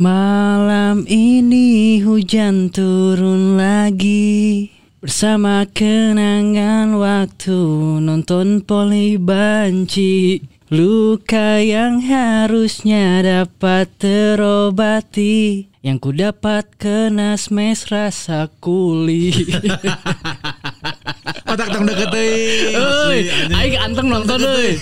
[0.00, 4.72] Malam ini hujan turun lagi.
[4.96, 7.60] Bersama kenangan waktu
[8.00, 10.40] nonton poli banci.
[10.72, 15.68] Luka yang harusnya dapat terobati.
[15.84, 19.36] Yang ku dapat kena smash rasa kuli
[21.50, 22.78] Otak tong deket deui.
[22.78, 23.18] Euy,
[23.50, 24.78] aing anteng nonton euy.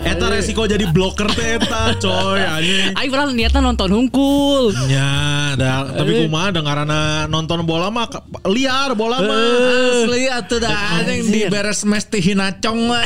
[0.00, 2.92] Eta resiko jadi bloker teh eta coy anjing.
[2.92, 4.72] Aing pernah niatnya nonton hungkul.
[4.88, 5.08] Nya,
[5.56, 8.08] da, tapi kumaha dengarana nonton bola mah
[8.48, 9.40] liar bola mah.
[10.04, 13.04] Asli atuh dah anjing di beres mes teh hinacong lah.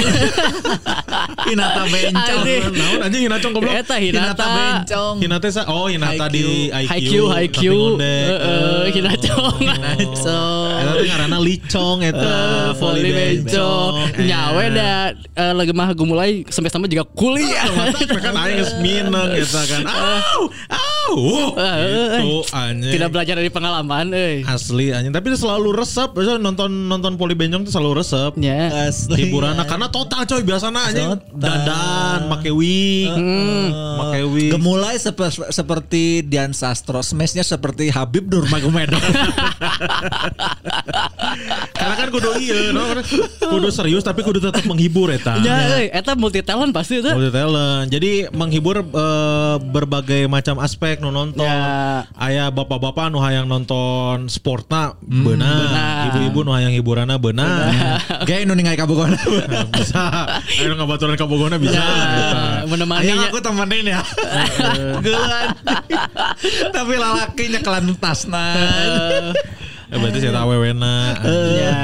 [1.51, 2.43] Hinata bencong.
[2.75, 3.75] Naon anjing Hinacong goblok.
[3.75, 4.47] Eta Hinata.
[4.47, 5.17] bencong.
[5.23, 6.91] Hinata sa oh Hinata di IQ.
[6.91, 7.11] IQ,
[7.47, 7.59] IQ.
[8.03, 9.59] Heeh, Hinacong.
[9.62, 10.78] Bencong.
[10.83, 12.34] Eta teh ngaranna licong eta
[13.05, 13.12] Voli
[13.44, 18.72] bencong Nyawe dah eh, Lagi mah gue mulai Sampai-sampai juga kuliah Mata kan aing geus
[18.80, 19.83] mineng eta kan.
[19.84, 20.41] Au!
[20.72, 21.12] Au!
[22.16, 22.92] Itu anjing.
[22.97, 24.41] Tidak belajar dari pengalaman eh.
[24.42, 29.28] Asli anjing tapi selalu resep Biasa nonton nonton poli bencong tuh selalu resep Ya Asli.
[29.28, 33.12] hiburan karena total coy biasanya anjing dandan make wig
[34.00, 38.97] make wig Gemulai sepe- seperti Dian Sastro, smashnya seperti Habib Nurmagomedov.
[41.75, 42.94] karena kan kudu iya no?
[43.41, 47.31] Kudu serius tapi kudu tetap menghibur eta Ya eh, Eta multi talent pasti itu Multi
[47.34, 47.87] talent.
[47.91, 51.47] Jadi menghibur eh, berbagai macam aspek nu nonton.
[51.47, 52.06] Ya.
[52.15, 56.06] Aya bapak-bapak nu hayang nonton sportna beunang, beunang.
[56.10, 57.72] ibu-ibu nu hayang hiburanna beunang.
[58.28, 59.19] Gaya nu ningali kabogona.
[59.76, 60.03] bisa.
[60.61, 61.78] Ayo nu ngabaturan ka Bogona bisa.
[61.81, 62.66] Ya.
[62.69, 64.00] Menemani Ayang aku temenin ya.
[65.05, 65.49] Gelan.
[66.72, 68.47] Tapi lalakinya kelan tasna.
[69.94, 70.94] Eh, berarti saya tahu wewena.
[71.55, 71.78] Ya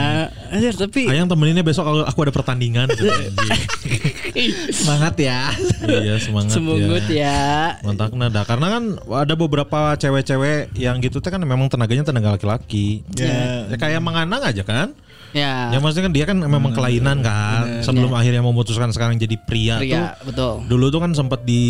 [0.50, 2.91] Anjir, Tapi Ayang temeninnya besok kalau aku ada pertandingan.
[4.75, 5.54] Semangat ya.
[5.87, 11.43] iya semangat Semungut ya Mantap nada karena kan ada beberapa cewek-cewek yang gitu teh kan
[11.43, 13.06] memang tenaganya tenaga laki-laki.
[13.15, 13.71] Ya.
[13.71, 14.91] Ya kayak menganang aja kan.
[15.31, 19.78] Ya Ya maksudnya kan dia kan memang kelainan kan sebelum akhirnya memutuskan sekarang jadi pria,
[19.78, 20.27] Pria tuh.
[20.27, 21.62] betul Dulu tuh kan sempat di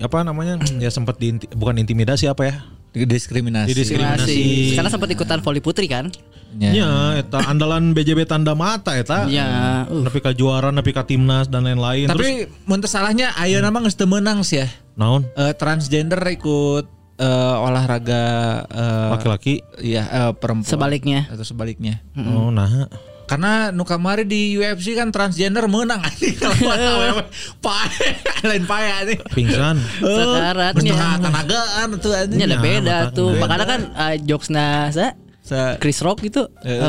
[0.00, 0.56] apa namanya?
[0.84, 2.56] ya sempat di bukan intimidasi apa ya?
[2.94, 3.74] Diskriminasi.
[3.74, 6.14] Diskriminasi Karena sempat ikutan voli putri kan
[6.54, 9.26] Ya, eta andalan BJB tanda mata eta.
[9.26, 10.06] Ya uh.
[10.06, 12.06] Nepi ka juara, nepi ka timnas dan lain-lain.
[12.06, 14.68] Tapi mun teu salahnya ayeuna mah geus teu meunang sih ya.
[14.94, 15.26] naon?
[15.34, 16.86] Eh, transgender ikut
[17.18, 18.24] eh, olahraga
[18.70, 19.54] eh, Laki-laki.
[19.82, 20.70] Iya, eh, perempuan.
[20.70, 21.26] Sebaliknya.
[21.26, 21.98] Atau sebaliknya.
[22.14, 22.86] Oh, nah.
[23.24, 27.24] Karena nu kamari di UFC kan transgender menang anjing kalau
[27.58, 28.08] pae
[28.44, 29.20] lain pae anjing.
[29.32, 29.76] Pingsan.
[29.98, 32.36] Sekaratnya Geus tenagaan tuh anjing.
[32.36, 33.32] Ini ada Ya, beda tuh.
[33.34, 36.80] Makanya kan uh, jokesna sa Sa- Chris Rock gitu eh,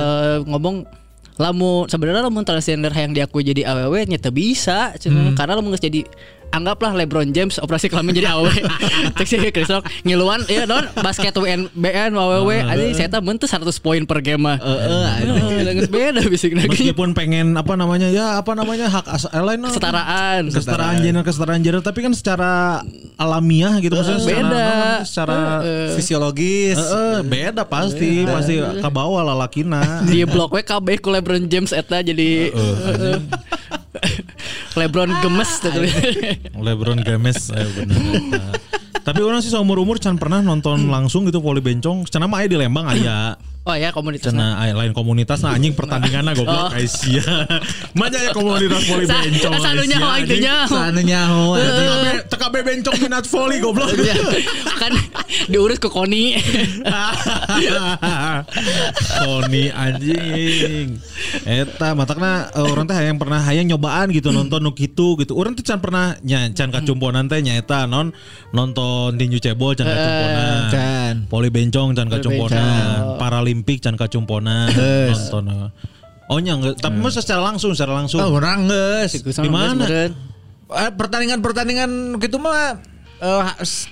[0.41, 0.87] ngomong
[1.35, 5.35] lamu sebenarnya lamun transgender yang diakui jadi AWW nya teu bisa cenah.
[5.35, 6.07] karena lamun geus jadi
[6.51, 8.49] anggaplah LeBron James operasi kelamin jadi AWW
[9.17, 9.85] cek si Chris Rock.
[10.03, 10.85] Ngiluan ya don.
[10.99, 14.57] Basket UN BN AWW anjing saya teh mun teu 100 poin per game mah.
[14.59, 18.07] Heeh geus beda bisik lagi Meskipun pengen apa namanya?
[18.07, 18.87] Ya, apa namanya?
[18.87, 20.41] hak as eh, lain kesetaraan.
[20.47, 22.81] Kesetaraan gender kesetaraan gender tapi kan secara
[23.19, 24.67] alamiah gitu maksudnya secara, beda.
[25.03, 25.37] secara
[25.97, 26.79] fisiologis.
[26.79, 31.99] Eh, eh, beda pasti pasti ke bawah lalakina di blok kabeh ku LeBron James eta
[31.99, 32.49] jadi
[34.75, 35.71] LeBron gemes tuh
[36.65, 38.43] LeBron James eh, bener Eta.
[39.05, 42.09] tapi orang sih seumur umur can pernah nonton langsung gitu voli bencong.
[42.09, 44.29] Cenah mah aya di Lembang aya Oh ya komunitasnya.
[44.29, 46.69] cenah aya lain komunitas nah anjing pertandinganna goblok Oh.
[46.69, 47.25] Aisyah
[47.97, 50.37] mana ya komunitas voli bencong sanunya anjing.
[50.37, 50.55] itunya.
[50.69, 51.57] Sana nyaho.
[51.57, 54.15] TKB TKB bencong minat voli goblok Iya.
[54.77, 54.93] kan
[55.49, 56.37] diurus ke Koni.
[59.17, 60.99] Sony anjing.
[61.43, 65.33] Eta matakna eh, orang teh hayang pernah hayang nyobaan gitu nonton nu kitu gitu.
[65.33, 68.13] Orang tuh can pernah nya can kacumponan teh nya eta non
[68.51, 70.59] nonton tinju cebol can kacumponan.
[70.69, 71.13] Can.
[71.25, 73.17] Poli bencong can kacumponan.
[73.17, 73.54] bencong.
[73.55, 74.67] Paralimpik can kacumponan.
[74.67, 75.71] Nonton.
[76.25, 78.19] Oh nya nggak- tapi masa secara langsung secara langsung.
[78.19, 79.15] Oh, orang geus.
[79.15, 79.85] Di mana?
[80.65, 82.81] Eh, pertandingan-pertandingan gitu mah
[83.15, 83.43] eh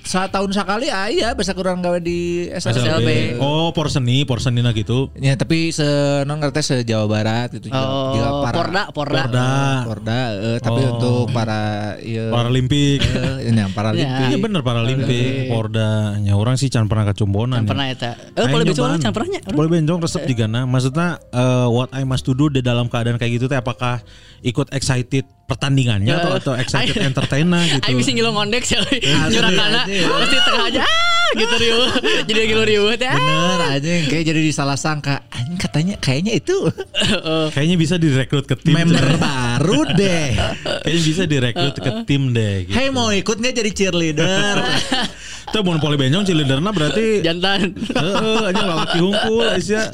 [0.04, 2.76] saat tahun sekali aya bisa kurang gawe di SLB.
[2.76, 3.10] SLB.
[3.38, 5.08] Oh, porseni, porsenina gitu.
[5.16, 5.84] Ya tapi se
[6.24, 9.22] non ngerti se Jawa Barat itu juga, Oh, juga para Porda, Porda.
[9.24, 9.48] Porda.
[9.84, 10.92] Porda, eh, tapi Oh.
[10.94, 11.60] untuk para
[11.98, 13.00] iya Paralimpik.
[13.00, 14.28] eh, ini yang Paralimpik.
[14.28, 16.20] Iya bener Paralimpik, Porda.
[16.20, 17.60] Nya orang sih can pernah kecumbonan.
[17.60, 17.70] Yang ya.
[17.72, 18.10] pernah eta.
[18.34, 18.98] Eh boleh nyobaan.
[19.00, 19.40] can pernahnya.
[19.48, 20.64] Boleh benjong resep juga nah.
[20.64, 24.04] Maksudnya eh, what I must to do di dalam keadaan kayak gitu teh apakah
[24.44, 27.84] ikut excited pertandingannya atau atau excited entertainer gitu.
[27.84, 28.76] Aing bisa ngilong ngondek sih.
[29.30, 31.88] Nyurakana pasti tengah aja ah, gitu riuh.
[32.24, 33.06] Jadi lagi lu riuh teh.
[33.06, 33.16] ah.
[33.16, 35.22] Bener aja kayak jadi disalah sangka.
[35.28, 36.56] Anjing katanya kayaknya itu
[37.50, 38.74] Kayaknya bisa direkrut ke tim.
[38.74, 40.32] member baru deh.
[40.80, 42.74] Kayaknya bisa direkrut ke tim deh gitu.
[42.74, 44.56] Hey mau ikut nggak jadi cheerleader?
[45.44, 47.78] Itu mau poli benjong cilinderna berarti Jantan.
[47.78, 49.86] Heeh, aja lalaki hungkul Aisyah.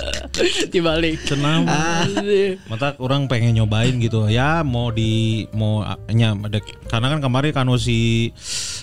[0.73, 1.21] Dibalik.
[1.21, 1.69] Senam.
[2.65, 4.25] Mata orang pengen nyobain gitu.
[4.27, 8.31] Ya mau di mau a- nya ada- karena kan kemarin kan si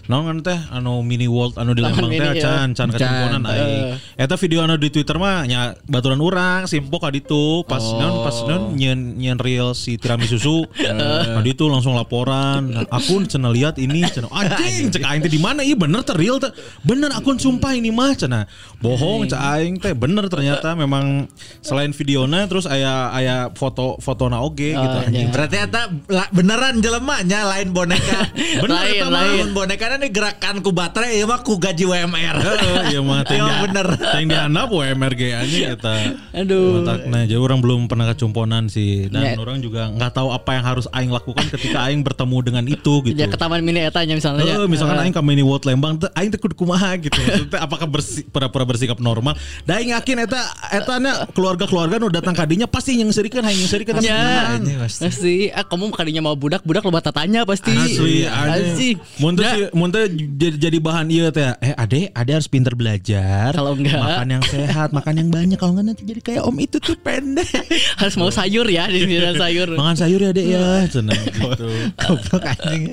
[0.05, 3.99] naon kan teh anu mini world anu di Lembang teh Mini, can can kecemponan aing.
[4.15, 8.37] Eta video anu di Twitter mah nya baturan urang simpok ka ditu pas naon pas
[8.47, 10.57] naon nyen nyen real si tiramisu susu.
[10.75, 12.73] Ka ditu langsung laporan.
[12.73, 15.61] Nah, akun cenah lihat ini cenah anjing cek aing teh di mana?
[15.61, 16.49] Iya bener teh real teh.
[16.83, 18.43] Bener akun sumpah ini mah cenah.
[18.81, 21.29] Bohong cek aing teh bener ternyata memang
[21.61, 25.29] selain videonya terus aya aya foto fotona oge gitu Oh, anjing.
[25.29, 25.91] Berarti eta
[26.31, 28.31] beneran jelemanya lain boneka.
[28.63, 29.45] Bener Lain, lain.
[29.51, 32.36] Boneka nih gerakan ku baterai ya mah ku gaji WMR.
[32.37, 33.87] Heeh, iya mah teh Iya, bener.
[33.97, 34.69] teh dihandap
[35.13, 35.95] ge anjing eta.
[36.33, 36.85] Aduh.
[36.85, 39.33] Nah, jadi orang belum pernah kecumponan sih dan Ya.
[39.35, 43.17] orang juga nggak tahu apa yang harus aing lakukan ketika aing bertemu dengan itu gitu.
[43.17, 44.45] Ya ke taman mini eta nya misalnya.
[44.45, 47.17] Heeh, misalkan aing ke mini World Lembang teh aing teh kudu kumaha gitu.
[47.27, 49.33] Maksudnya apakah bersih pura-pura bersikap normal?
[49.65, 50.41] Da aing yakin eta
[50.71, 55.49] eta nya keluarga-keluarga nu datang kadinya pasti yang serikeun hayang yang serikeun Ya, Anjing, pasti.
[55.51, 57.73] Ah, kamu kadinya mau budak, budak lo tanya pasti.
[57.73, 58.15] Asli, Asli.
[58.27, 58.95] anjing.
[59.17, 61.49] Mun teh si- mun teh jadi, jadi bahan ieu teh.
[61.59, 63.55] Eh, Ade, Ade harus pinter belajar.
[63.55, 64.01] Kalau enggak.
[64.01, 65.55] makan yang sehat, makan yang banyak.
[65.55, 67.47] Kalau enggak nanti jadi kayak Om itu tuh pendek.
[68.01, 69.77] Harus mau sayur ya di sini sayur.
[69.77, 70.85] Makan sayur ya, Dek ya.
[70.91, 71.67] Cenah gitu.
[72.01, 72.83] Goblok anjing.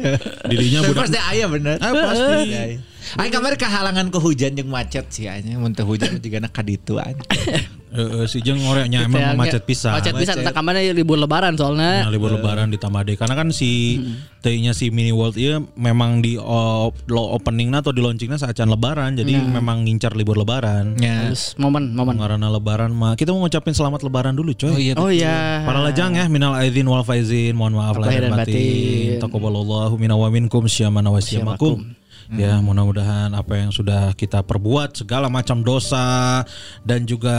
[0.48, 1.00] Dirinya budak.
[1.08, 1.76] pasti aya bener.
[1.82, 2.93] Ah, pasti.
[3.20, 6.98] Aing kemarin kehalangan ke hujan jeung macet sih anjing mun teu hujan juga nak kaditu
[6.98, 7.24] anjing.
[7.94, 9.94] Heeh, si jeung ngoreknya Gitu ya, emang macet pisan.
[9.94, 10.34] Macet pisan.
[10.34, 10.42] Macet.
[10.42, 12.02] Entah ke mana libur lebaran soalnya.
[12.02, 14.02] Nah, libur lebaran di Tamade karena kan si
[14.42, 19.14] T-nya si Mini World iya memang di op, lo openingnya atau di launchingnya saat lebaran
[19.14, 20.98] jadi memang ngincar libur lebaran.
[20.98, 21.30] Ya.
[21.30, 22.18] Terus momen, momen.
[22.18, 24.74] Karena lebaran mah kita mau ngucapin selamat lebaran dulu coy.
[24.74, 24.94] Oh iya.
[24.98, 25.62] Oh iya.
[25.62, 28.34] Para lajang ya minal aidin wal faizin mohon maaf lahir batin.
[28.42, 29.22] batin.
[29.22, 31.94] Taqabbalallahu minna wa minkum syamana wa syamakum.
[32.30, 36.40] Ya mudah-mudahan apa yang sudah kita perbuat segala macam dosa
[36.80, 37.36] dan juga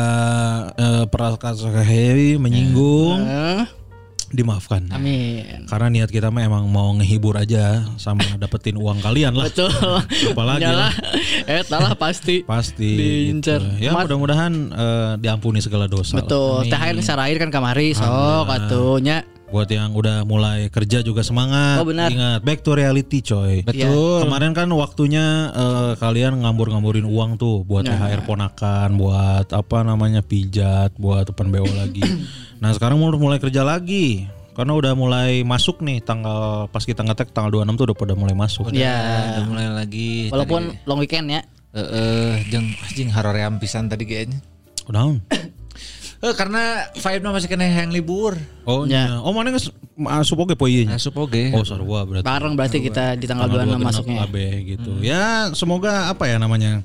[1.07, 3.63] prasangka heavy menyinggung Eh,
[4.27, 4.89] dimaafkan.
[4.91, 5.63] amin.
[5.65, 9.47] Karena niat kita mah emang mau ngehibur aja sama dapetin uang kalian lah.
[9.47, 9.71] Betul.
[10.31, 10.91] Apalagi Yalah.
[11.45, 12.43] Eh, lah pasti.
[12.43, 13.61] Pasti Diincar.
[13.63, 13.85] gitu.
[13.85, 16.19] Ya mudah-mudahan eh, diampuni segala dosa.
[16.19, 16.25] lah.
[16.25, 16.67] Betul.
[16.67, 19.23] Teh air sarair kan kamari sok atunya.
[19.56, 21.80] Buat yang udah mulai kerja juga semangat.
[21.80, 22.12] Oh, benar.
[22.12, 23.63] Ingat back to reality coy.
[23.63, 24.28] Betul.
[24.28, 30.92] Kemarin kan waktunya eh, kalian ngambur-ngamburin uang tuh buat THR ponakan, buat apa namanya pijat,
[31.00, 32.04] buat open BO lagi.
[32.62, 34.28] nah, sekarang mau mulai kerja lagi.
[34.60, 38.36] Karena udah mulai masuk nih tanggal pas kita ngetek tanggal 26 tuh udah pada mulai
[38.36, 38.75] masuk.
[38.75, 39.40] Ya.
[39.40, 40.28] Udah mulai lagi.
[40.36, 41.48] Walaupun long weekend ya.
[41.75, 44.44] Heeh, jeung anjing haroream pisan tadi kayaknya.
[44.92, 45.16] Udah.
[46.23, 48.39] Eh karena vibe masih kena yang libur.
[48.63, 49.19] Oh, Ya.
[49.19, 49.21] ya.
[49.21, 49.67] Oh, mana nggak
[50.00, 50.95] masuk oke poinya?
[50.95, 51.51] Asup oge.
[51.51, 52.23] Oh, sarua berarti.
[52.25, 54.23] Bareng berarti kita di tanggal 26 masuknya.
[54.23, 54.92] AB gitu.
[55.04, 56.83] Ya, semoga apa ya namanya?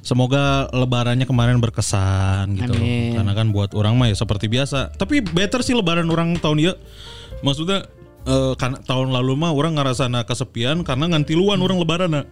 [0.00, 2.72] Semoga lebarannya kemarin berkesan gitu.
[2.72, 3.20] Amin.
[3.20, 4.96] Karena kan buat orang mah ya seperti biasa.
[4.96, 6.72] Tapi better sih lebaran orang tahun ya.
[7.44, 7.84] Maksudnya
[8.24, 12.24] eh, kan tahun lalu mah orang ngerasana kesepian karena ngantiluan orang lebaran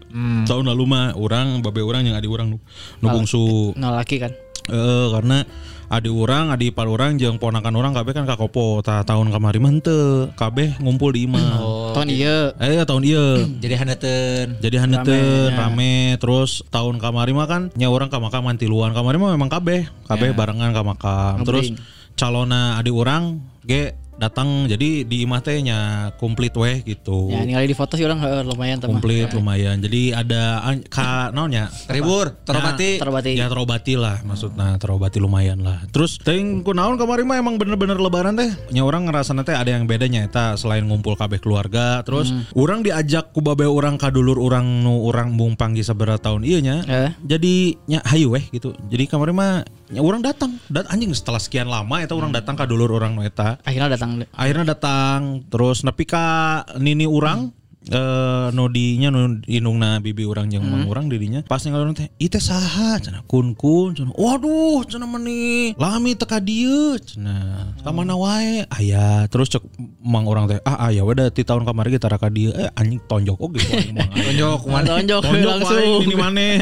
[0.48, 2.58] Tahun lalu mah orang babe orang yang adik orang nu
[3.04, 3.76] nu bungsu.
[3.76, 4.32] Nol laki kan.
[4.68, 5.44] Eh, karena
[5.88, 8.84] adik orang, adik ipar orang jeung ponakan orang kabeh kan kakopo.
[8.84, 10.28] Tah tahun kemarin mah henteu.
[10.36, 11.58] Kabeh ngumpul di imah.
[11.96, 12.52] Tahun iya.
[12.60, 13.26] Eh tahun iya.
[13.64, 14.48] Jadi handateun.
[14.60, 18.92] Jadi handeteun rame, terus tahun kamari mah kan nya orang ka makam antiluan.
[18.92, 21.34] Kamari mah memang kabeh, kabeh barengan ka makam.
[21.48, 21.72] Terus
[22.18, 27.30] calona adik orang ge datang jadi di imah teh nya komplit weh gitu.
[27.30, 28.98] Ya, ningali di foto sih orang eh, lumayan teman.
[28.98, 29.78] komplit lumayan.
[29.78, 30.60] Jadi ada
[30.90, 31.70] ka naonnya?
[31.86, 32.98] Terhibur, terobati.
[32.98, 33.32] Terobati.
[33.38, 35.86] Ya terobati lah maksudnya terobati lumayan lah.
[35.94, 38.50] Terus teuing kunaon kemarin mah emang bener-bener lebaran teh.
[38.74, 43.30] Nya orang ngerasa teh ada yang bedanya eta selain ngumpul kabeh keluarga terus orang diajak
[43.30, 46.82] ku babe orang kadulur orang nu orang mung panggil sabaraha tahun ieu nya.
[46.84, 47.10] Eh.
[47.22, 48.74] Jadi nya hayu weh gitu.
[48.90, 49.52] Jadi kemarin mah
[49.88, 50.60] nya orang datang.
[50.68, 53.60] Dat anjing setelah sekian lama eta orang datang kadulur orang nu eta.
[53.64, 54.24] Akhirnya datang.
[54.32, 57.57] Akhirnya datang terus nepi ka nini urang
[57.88, 61.44] eh nodinya nu indungna bibi urang jeung mang urang didinya.
[61.48, 63.00] Pas teh ieu teh saha?
[63.00, 63.96] Cenah kun kun.
[63.96, 66.96] Cenah waduh cenah meni lami teka dieu.
[67.00, 68.64] Cenah ka mana wae?
[68.68, 69.24] Aya.
[69.32, 69.64] Terus cek
[70.04, 72.52] mang urang teh ah aya we da ti tahun kamari kita raka dieu.
[72.52, 74.86] Eh anjing tonjok mang Tonjok mana?
[74.98, 76.04] Tonjok langsung.
[76.04, 76.60] ini maneh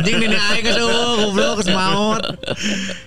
[0.00, 2.22] Anjing ini aing ke goblok ke maut.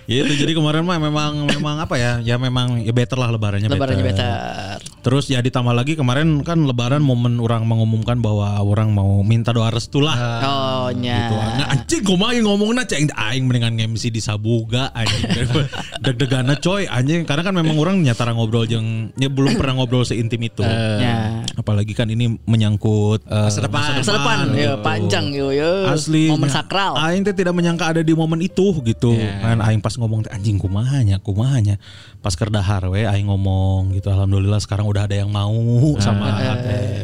[0.06, 2.20] Ya itu jadi kemarin mah memang memang apa ya?
[2.20, 4.78] Ya memang ya better lah lebarannya Lebarannya better.
[4.78, 4.78] better.
[5.04, 9.68] Terus ya ditambah lagi kemarin kan lebaran momen orang mengumumkan bahwa orang mau minta doa
[9.68, 10.16] restu lah.
[10.44, 11.28] Oh nya.
[11.28, 11.34] Gitu.
[11.34, 15.24] Nah, anjing kumaha yang ngomongna cek aing mendingan MC di Sabuga anjing.
[16.04, 20.40] Deg-degana coy anjing karena kan memang orang nyatara ngobrol jeung ya belum pernah ngobrol seintim
[20.44, 20.62] itu.
[20.64, 21.42] Ya.
[21.54, 24.00] Apalagi kan ini menyangkut eh, Masa depan.
[24.00, 25.88] Masa depan ya panjang yo yo.
[25.88, 26.96] asli Momen sakral.
[26.98, 29.14] Aing teh tidak menyangka ada di momen itu gitu.
[29.14, 29.40] Iya.
[29.40, 31.76] Kan aing pas ngomong anjing kumahanya, kumahanya.
[32.20, 34.10] Pas kerdahar we aing ngomong gitu.
[34.10, 35.52] Alhamdulillah sekarang udah ada yang mau
[36.00, 36.56] sama Ah.
[36.60, 37.03] teh.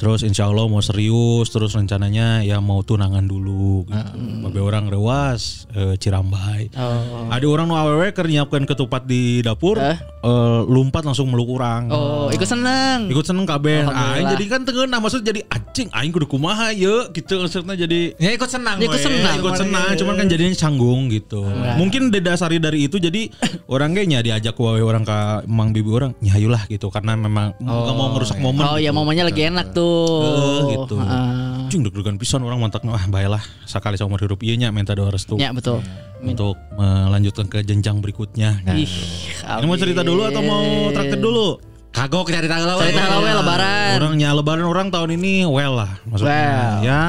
[0.00, 4.08] Terus insya Allah mau serius terus rencananya ya mau tunangan dulu gitu.
[4.40, 6.72] Babe orang rewas eh, Cirambai.
[6.72, 7.28] Oh.
[7.28, 10.00] Ada orang nu awewe keur nyiapkeun ketupat di dapur, Eh?
[10.00, 11.92] eh, lumpat langsung meluk urang.
[11.92, 13.12] Oh, ikut seneng.
[13.12, 13.84] Ikut seneng kabeh.
[13.84, 14.16] Alhamdulillah.
[14.16, 18.16] Aing jadi kan tengen nah maksud jadi anjing aing kudu kumaha ye gitu maksudnya jadi
[18.16, 18.80] Ya ikut senang.
[18.80, 19.36] Ya, ikut senang.
[19.36, 21.44] ikut senang cuman kan jadinya canggung gitu
[21.76, 23.28] mungkin didasari dari itu jadi
[23.68, 28.16] orang kayaknya diajak wae orang ke mang bibi orang nyayulah gitu karena memang nggak mau
[28.16, 28.96] ngerusak momen Oh ya gitu.
[28.96, 29.89] momennya lagi enak tuh.
[30.24, 30.94] Eh, gitu.
[31.00, 31.66] Ah.
[31.70, 33.42] Cing deg-degan pisan orang mantaknya wah baiklah.
[33.64, 34.42] Sekali seumur hidup.
[34.42, 35.38] Ieu nya minta doa restu.
[35.38, 35.82] Ya betul.
[36.20, 38.60] untuk melanjutkan ke jenjang berikutnya.
[38.76, 38.92] Ih,
[39.40, 41.56] ini mau cerita dulu atau mau traktir dulu?
[41.90, 43.98] Kagok cari tanggal Cerita lah we lebaran.
[43.98, 46.30] Orangnya lebaran orang tahun ini well lah maksudnya.
[46.30, 46.74] Well.
[46.86, 47.02] Ya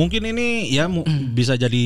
[0.00, 1.84] mungkin ini ya mu- bisa jadi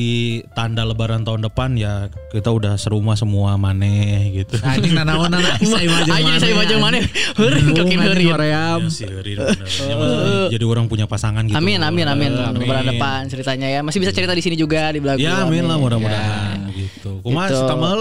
[0.51, 4.55] tanda lebaran tahun depan ya kita udah serumah semua maneh gitu.
[4.63, 6.97] Anjing nanaon nana saya maju Ayo saya maju mana?
[7.35, 8.31] Heureung kakin heureung.
[8.31, 8.55] Korea.
[8.55, 8.63] Ya.
[8.79, 11.57] Ya, maksudnya jadi orang punya pasangan gitu.
[11.57, 12.31] Amin amin amin.
[12.55, 13.79] Lebaran depan ceritanya ya.
[13.83, 15.19] Masih bisa cerita di sini juga di belakang.
[15.19, 17.19] Ya amin lah mudah-mudahan gitu.
[17.19, 17.61] Kumaha Gitu.
[17.65, 17.93] kumaha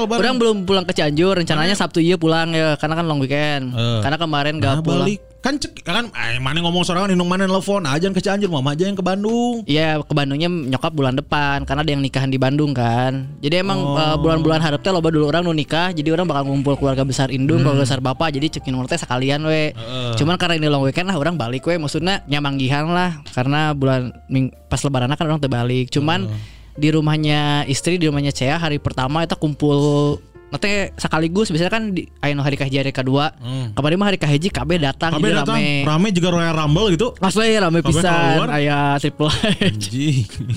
[0.00, 0.18] lebaran.
[0.18, 1.36] orang belum pulang ke Cianjur.
[1.36, 3.74] Rencananya Sabtu iya pulang ya, karena kan long weekend.
[3.74, 5.08] Karena kemarin gak pulang.
[5.44, 8.88] Kan cek kan eh, mana ngomong sorangan indung mana telepon aja ke Cianjur mama aja
[8.88, 9.60] yang ke Bandung.
[9.68, 13.28] Iya ke Bandungnya nyokap bulan depan karena ada yang nikahan di Bandung kan.
[13.44, 14.00] Jadi emang Oh.
[14.00, 15.92] eh, bulan-bulan harap teh loba dulu orang nu nikah.
[15.92, 17.68] Jadi orang bakal ngumpul keluarga besar indung, Hmm.
[17.68, 18.32] keluarga besar bapak.
[18.32, 19.76] Jadi cekin teh sekalian we.
[20.16, 21.76] Cuman karena ini long weekend lah orang balik we.
[21.76, 25.92] Maksudnya nyamanggihan lah karena bulan ming, pas lebaran kan orang terbalik.
[25.92, 26.32] Cuman Oh.
[26.74, 30.16] di rumahnya istri di rumahnya Cea hari pertama kita kumpul
[30.54, 33.34] nanti sekaligus biasanya kan di ayo hari kahiji hari kedua
[33.74, 37.10] kemarin mah hari kahiji KB datang jadi datang rame rame juga Royal Rumble gitu.
[37.18, 38.48] Asli rame pisan keluar.
[38.54, 39.86] aya triple H.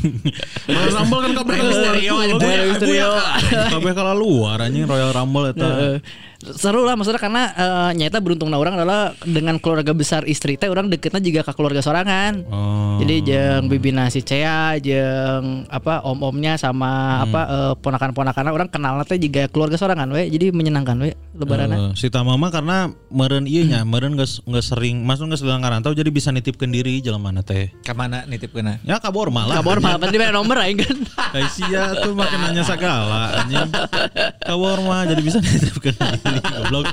[0.70, 2.34] Royal Rumble kan kabeh Misterio aja.
[2.38, 3.10] Rey Mysterio.
[3.74, 5.98] kabeh kala luar anjing Royal Rumble eta.
[6.38, 10.86] Seru lah maksudnya karena eh, nyata beruntungna orang adalah dengan keluarga besar istri teh orang
[10.86, 12.46] deketnya juga ke keluarga sorangan.
[12.54, 13.02] Oh.
[13.02, 19.18] Jadi jeng bibina si Cea, jeng apa om-omnya sama apa eh, ponakan-ponakan orang kenal teh
[19.18, 20.30] juga keluarga sorangan we.
[20.30, 21.74] Jadi menyenangkan we lebaran.
[21.74, 25.98] Eh, si Tamama karena meren iya nya, meren geus geus sering masuk geus sedang ngarantau
[25.98, 27.74] jadi bisa nitipkeun diri jelema teh.
[27.82, 28.78] Ke mana nitip kena?
[28.86, 29.58] Ya kabor malah.
[29.58, 30.98] Kabar mah penting beda nomor aing kan.
[31.34, 33.74] Ai sia tuh makin nanya segala anjing.
[34.46, 36.86] Kabor mah jadi bisa nitipkeun diri goblok.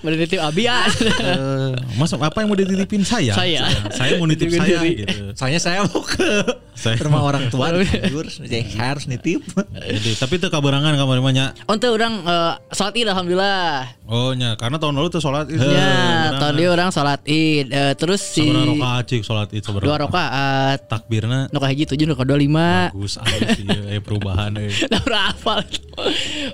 [0.00, 0.84] Menitip abi ah.
[0.88, 3.32] Eh, Mas apa yang mau dititipin saya?
[3.32, 3.68] Saya.
[3.90, 5.04] Saya mau nitip saya diri.
[5.04, 5.34] gitu.
[5.34, 6.28] Soalnya saya mau ke
[6.72, 9.42] Saya- rumah orang tua tidur, jadi harus nitip.
[9.74, 11.50] Jadi tapi itu kabarangan kamar nya.
[11.66, 13.98] Untuk orang eh, sholat id alhamdulillah.
[14.08, 15.60] Oh nya, karena tahun lalu tuh sholat itu.
[15.60, 17.66] Ya, tahun dia orang sholat id.
[17.68, 20.04] Eh, terus si Sabaraha rakaat cik sholat itu dua sabaraha.
[20.06, 20.78] rakaat.
[20.88, 22.88] Takbirna Nu kahiji tujuh nu lima.
[22.88, 24.70] bagus halus iya, eh, perubahan eh.
[24.86, 25.02] Udah
[25.34, 25.60] hafal.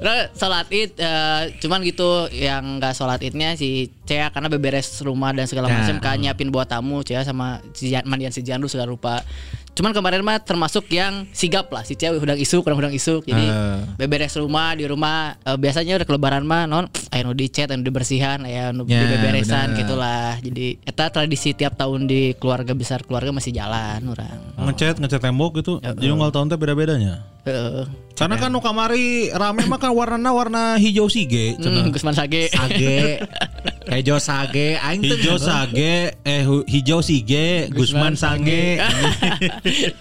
[0.00, 5.30] Udah sholat id eh, cuman gitu yang nggak sholat idnya si Cea karena beberes rumah
[5.30, 5.80] dan segala Nah.
[5.80, 9.24] macam kan nyiapin buat tamu Cea sama si Jan- mandian si Jandu segala rupa.
[9.72, 13.42] Cuman kemarin mah termasuk yang sigap lah si Cea udang isuk kurang udang isuk jadi
[13.42, 13.78] Eh.
[13.96, 17.82] beberes rumah di rumah eh, biasanya udah kelebaran mah non aya nu dicat aya nu
[17.82, 19.78] dibersihan aya nu Ya, dibeberesan bener.
[19.80, 20.30] gitulah.
[20.38, 24.38] Jadi eta tradisi tiap tahun di keluarga besar keluarga masih jalan orang.
[24.60, 25.80] Ngecat, ngecat tembok gitu.
[25.80, 27.26] Jadi unggal tahun teh beda-bedanya.
[27.42, 27.84] Heeh.
[28.14, 31.58] Karena kan nu kamari rame mah kan warnanya warna hijau sige.
[31.58, 32.46] Hmm, Gusman Sage.
[32.48, 33.18] Sage,
[33.94, 38.78] hejo sage, aing Hijau sage, eh hijau sige, Gusman sange.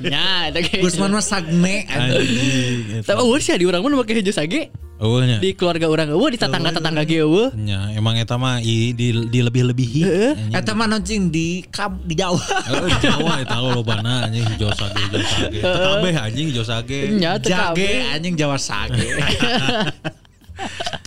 [0.02, 1.86] ya, kayak Gusman mah sagne.
[1.88, 3.06] Anjing.
[3.06, 4.74] Tapi eueuh sih di urang mah nu make hijau sage.
[5.04, 5.44] Eueuhnya.
[5.44, 7.52] Di keluarga urang eueuh di tetangga-tetangga ge eueuh.
[7.60, 10.02] Nya, emang eta mah di, di lebih-lebihi.
[10.08, 10.54] Anjing.
[10.56, 12.40] Eta mah nonjing di kam di Jawa.
[12.40, 15.60] Eh, Jawa eta lobana anjing hijau sage, hijau sage.
[15.60, 17.00] Kabeh anjing hijau sage.
[17.20, 19.04] Nya Jage anjing Jawa sage.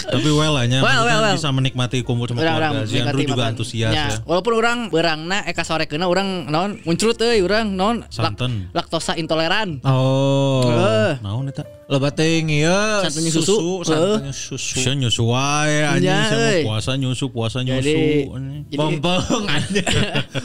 [0.06, 1.34] Tapi well lah nya, Well, well, well.
[1.34, 2.86] bisa menikmati kumpul sama Orang-orang keluarga.
[2.86, 4.06] Si Andrew juga antusias ya.
[4.22, 8.70] Walaupun orang berangna eka sore kena orang non muncrut euy urang non Santen.
[8.70, 9.82] laktosa intoleran.
[9.82, 10.62] Oh.
[10.64, 11.66] Eh, Naon eta?
[11.86, 13.82] Loba teuing ieu Santunya susu.
[13.82, 14.74] santunya susu.
[14.74, 17.78] Bisa nyusu wae anjing Ya, sama puasa nyusu puasa nyusu.
[17.80, 18.74] Jadi- anjing.
[18.74, 19.82] Bongpong aja.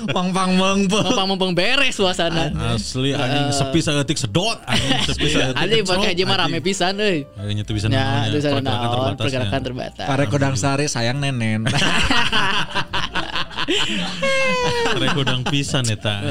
[0.08, 2.54] Bongpang mumpang-mumpang beres suasana.
[2.72, 5.58] Asli anjing sepi saeutik sedot anjing sepi saeutik.
[5.60, 6.62] Anjing ngecrot, pakai aja mah rame anjing.
[6.64, 7.20] pisan euy.
[7.28, 8.72] Kayaknya tuh bisa Ya, namanya sana
[9.18, 10.10] pergerakan terbatas, pergerakan ya.
[10.10, 10.30] terbatas.
[10.30, 11.66] Kodang sari sayang nenen.
[14.92, 16.22] Karek udang pisan eta.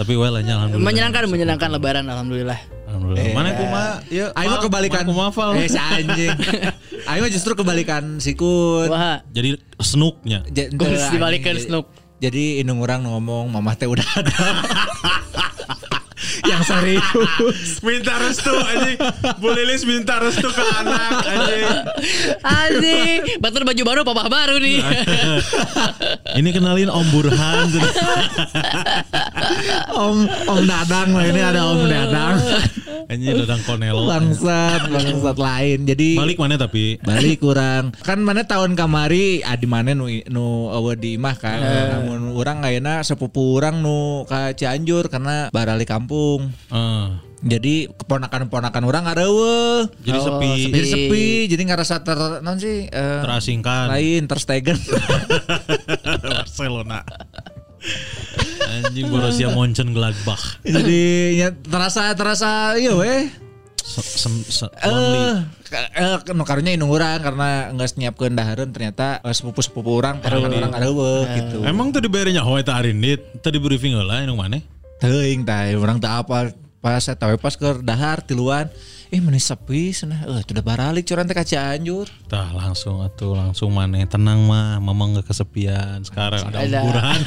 [0.00, 0.86] Tapi well nya alhamdulillah.
[0.86, 2.56] Menyenangkan menyenangkan lebaran alhamdulillah.
[2.88, 3.34] Alhamdulillah.
[3.36, 3.92] Mana kumaha?
[4.08, 5.02] Ieu Aing mah kebalikan.
[5.04, 5.50] Kumaha Val?
[5.60, 6.32] Eh si anjing.
[7.10, 8.88] Mah justru kebalikan sikut.
[8.88, 10.46] Wah, Jadi snooknya.
[10.48, 11.54] J- Gus ente, dibalikan.
[11.58, 11.90] Snook.
[12.20, 14.40] Jadi indung orang ngomong mamah teh udah ada.
[16.50, 17.78] Yang serius.
[17.86, 18.98] minta restu anjing.
[19.38, 21.66] Bu Lilis minta restu ke anak anjing.
[22.42, 24.82] Anjing, batur baju baru papa baru nih.
[26.42, 27.68] Ini kenalin Om Burhan.
[30.02, 30.16] Om
[30.50, 32.36] Om Dadang lah ini ada Om Dadang.
[33.10, 34.06] Anjing dadang konelo.
[34.06, 35.78] Bangsat, bangsat lain.
[35.86, 36.98] Jadi Balik mana tapi?
[37.02, 42.32] balik kurang kan mana tahun kamari adi mana nu nu awe di imah kan namun
[42.32, 47.06] orang ayeuna sepupu orang nu ka Cianjur karena barali kampung Eh,
[47.40, 50.48] jadi keponakan-keponakan orang ngarewe jadi Oh, sepi.
[50.60, 50.70] sepi.
[50.70, 53.88] jadi sepi jadi ngerasa ter non sih eh, Terasingkan.
[53.88, 54.76] lain terstegen
[56.30, 57.00] Barcelona.
[58.70, 60.60] Anjing Borussia Mönchengladbach.
[60.62, 61.00] jadi
[61.34, 63.28] ya, terasa terasa iya weh
[63.80, 65.34] Se- sem- se- Eh,
[65.96, 70.70] eh, nu karunya indung orang karena nggak nyiapkeun dahareun ternyata eh, sepupu-sepupu orang ponakan orang
[70.70, 71.56] ngarewe gitu.
[71.64, 73.18] Emang tuh dibayarnya hoe eta hari ini?
[73.40, 74.62] Tadi briefing lah yang mana?
[75.00, 78.68] Teuing tah orang tak apa pas saya tahu pas ke dahar tiluan
[79.10, 83.74] eh mana sepi sana eh udah baralik curang teh ka Cianjur Tah langsung atuh langsung
[83.74, 84.78] mana tenang mah.
[84.78, 86.46] Mamang gak kesepian sekarang.
[86.46, 87.18] Ada ukuran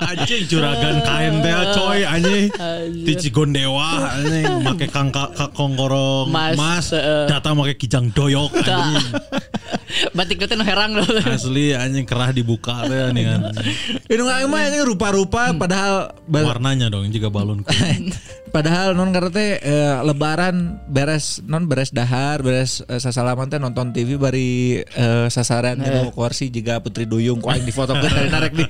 [0.00, 2.48] anjing juragan kain teh coy anjing.
[3.04, 4.48] Di Cigondewa anjing.
[4.64, 7.28] Make kangka kakongkorong Mas, mas, eh.
[7.28, 9.04] datang make kijang doyok anjing.
[10.16, 11.04] Batik itu nu herang loh.
[11.26, 13.40] asli anjing kerah dibuka teh nih kan
[14.06, 17.66] ini nggak mah ini rupa-rupa padahal ba- warnanya dong juga balon
[18.54, 23.94] padahal non karena teh eh, lebaran beres non beres dahar beres eh, sasalaman teh nonton
[23.94, 27.38] TV bari eh, sasaran di kursi juga Putri Duyung.
[27.38, 28.64] Kok aing difotokeun dari narek di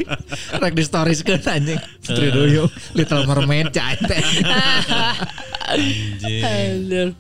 [0.61, 1.81] rek di stories kan anjing.
[2.05, 2.69] Putri Duyung.
[2.99, 4.23] Little Mermaid cai teh.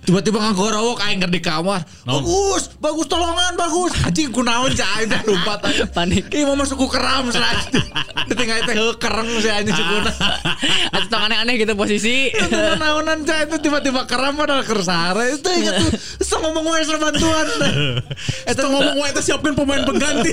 [0.05, 3.93] Tiba-tiba ngagorowok aing keur di kamar bagus bagus tolongan bagus.
[4.05, 6.29] Anjing kunaon cai teh aing Panik.
[6.31, 7.57] Ih mau masuk ku keram serah
[8.29, 10.13] Ditinggal teh heuh kereng si anjing cukuna
[10.93, 12.31] Atau aneh-aneh gitu posisi.
[12.81, 17.47] Naonan cai itu tiba-tiba keram padahal kersare Itu ingat tuh Terus ngomong wae serah bantuan.
[18.47, 20.31] Eta ngomong wae teh siapkan pemain pengganti.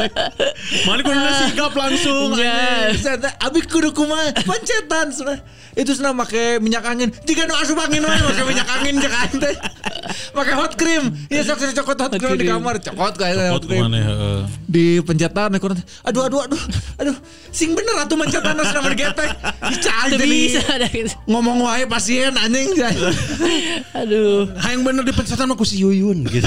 [0.86, 2.38] Malik kudu sigap langsung.
[2.38, 2.94] Ya.
[2.94, 4.30] Ternyata Abi kudu kumaha?
[4.46, 5.42] Pancetan sana
[5.74, 7.10] Itu sana make minyak angin.
[7.26, 9.54] Jika nu asup angin wae make minyak angin cek aing teh
[10.30, 11.10] Make hot cream.
[11.26, 12.78] Iya sok sok cokot hot cream di kamar.
[12.78, 13.90] Cokot kayak hot cream.
[14.70, 16.62] di pencetan aku nanti aduh aduh aduh.
[17.02, 17.16] Aduh
[17.50, 19.30] sing bener atuh mencetan harus nama getek.
[19.82, 20.28] Cai Itu jadi.
[20.28, 20.59] bisa.
[21.26, 22.74] Ngomong wae pasien anjing.
[24.00, 24.50] Aduh.
[24.60, 26.46] Hayang bener di pencetan mah ku si Yuyun gitu.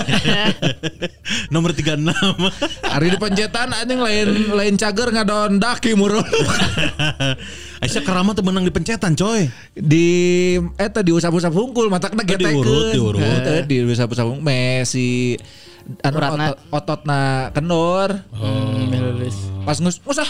[1.53, 2.03] Nomor 36.
[2.83, 6.21] hari di pencetan anjing lain lain cager ngadon daki murul
[7.83, 9.51] Aisyah Kerama tuh menang di pencetan coy.
[9.75, 10.07] di
[10.79, 13.63] eta di usap-usap hungkul matakna getek diurut, diurut.
[13.67, 15.35] di usap-usap hungkul Messi
[16.01, 17.19] anu otot, ototna
[17.51, 19.35] kendor Hmm, lulus.
[19.63, 20.27] pas ngus usah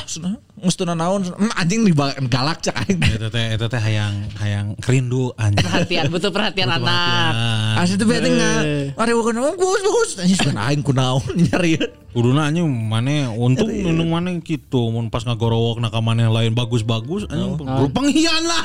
[0.58, 1.94] ngus tuna naon Hmm, anjing di
[2.28, 5.62] galak cek aing Eta teh eta teh hayang hayang kerindu anjing.
[5.62, 7.32] Perhatian, butuh perhatian anak.
[7.80, 8.62] Asli tuh berarti nggak,
[8.94, 11.78] mari bukan bagus bagus, anjing suka aing kunaon nyari.
[12.14, 17.58] Kuduna anjing mana untung nundung mana gitu mun pas ngagorowok nak mana lain bagus-bagus anjing
[17.58, 17.90] oh.
[17.90, 18.64] penghian lah.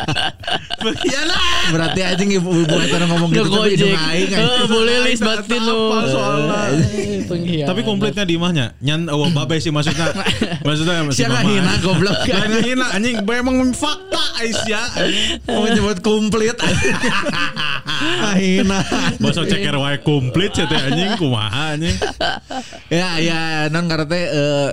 [0.82, 1.40] penghian lah.
[1.70, 5.95] Berarti anjing ibu-ibu eta ngomong gitu hidung aing Eh, boleh lis batin lu.
[6.04, 6.60] Soalnya?
[6.76, 7.68] Eh, Pengkhianat.
[7.72, 10.12] Tapi komplitnya di imahnya nyan oh, babe sih maksudnya.
[10.66, 14.86] maksudnya masih Siapa hina goblok Jangan hina anjing memang fakta Aisyah.
[15.48, 16.56] Mau nyebut komplit
[18.36, 18.80] Hina
[19.16, 21.96] Masa ceker wae komplit ya teh anjing kumaha anjing.
[22.92, 23.40] Ya ya
[23.72, 24.70] non karena eh,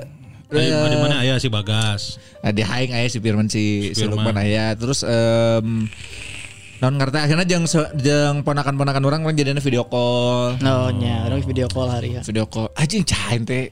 [0.54, 2.22] Di eh, di mana aya si Bagas?
[2.46, 4.22] Nah, di Haing aya si Firman si, si Firman.
[4.22, 5.88] Lukman aya terus em
[6.84, 7.16] non ngerti?
[7.16, 7.64] Akhirnya jeng
[7.96, 10.60] jeng ponakan-ponakan orang kan jadinya video call.
[10.60, 12.22] Oh, nya, orang video call hari ya.
[12.28, 12.68] video call.
[12.76, 13.72] Anjing cain teh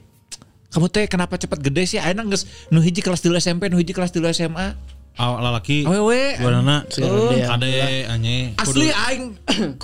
[0.72, 2.00] kamu teh kenapa cepat gede sih?
[2.00, 4.72] Ayeuna geus nu hiji kelas 2 SMP nu hiji kelas 2 SMA
[5.20, 6.40] Ah, lalaki Awewe.
[6.40, 7.28] Gimana Oh.
[7.36, 9.36] Kade anye Asli aing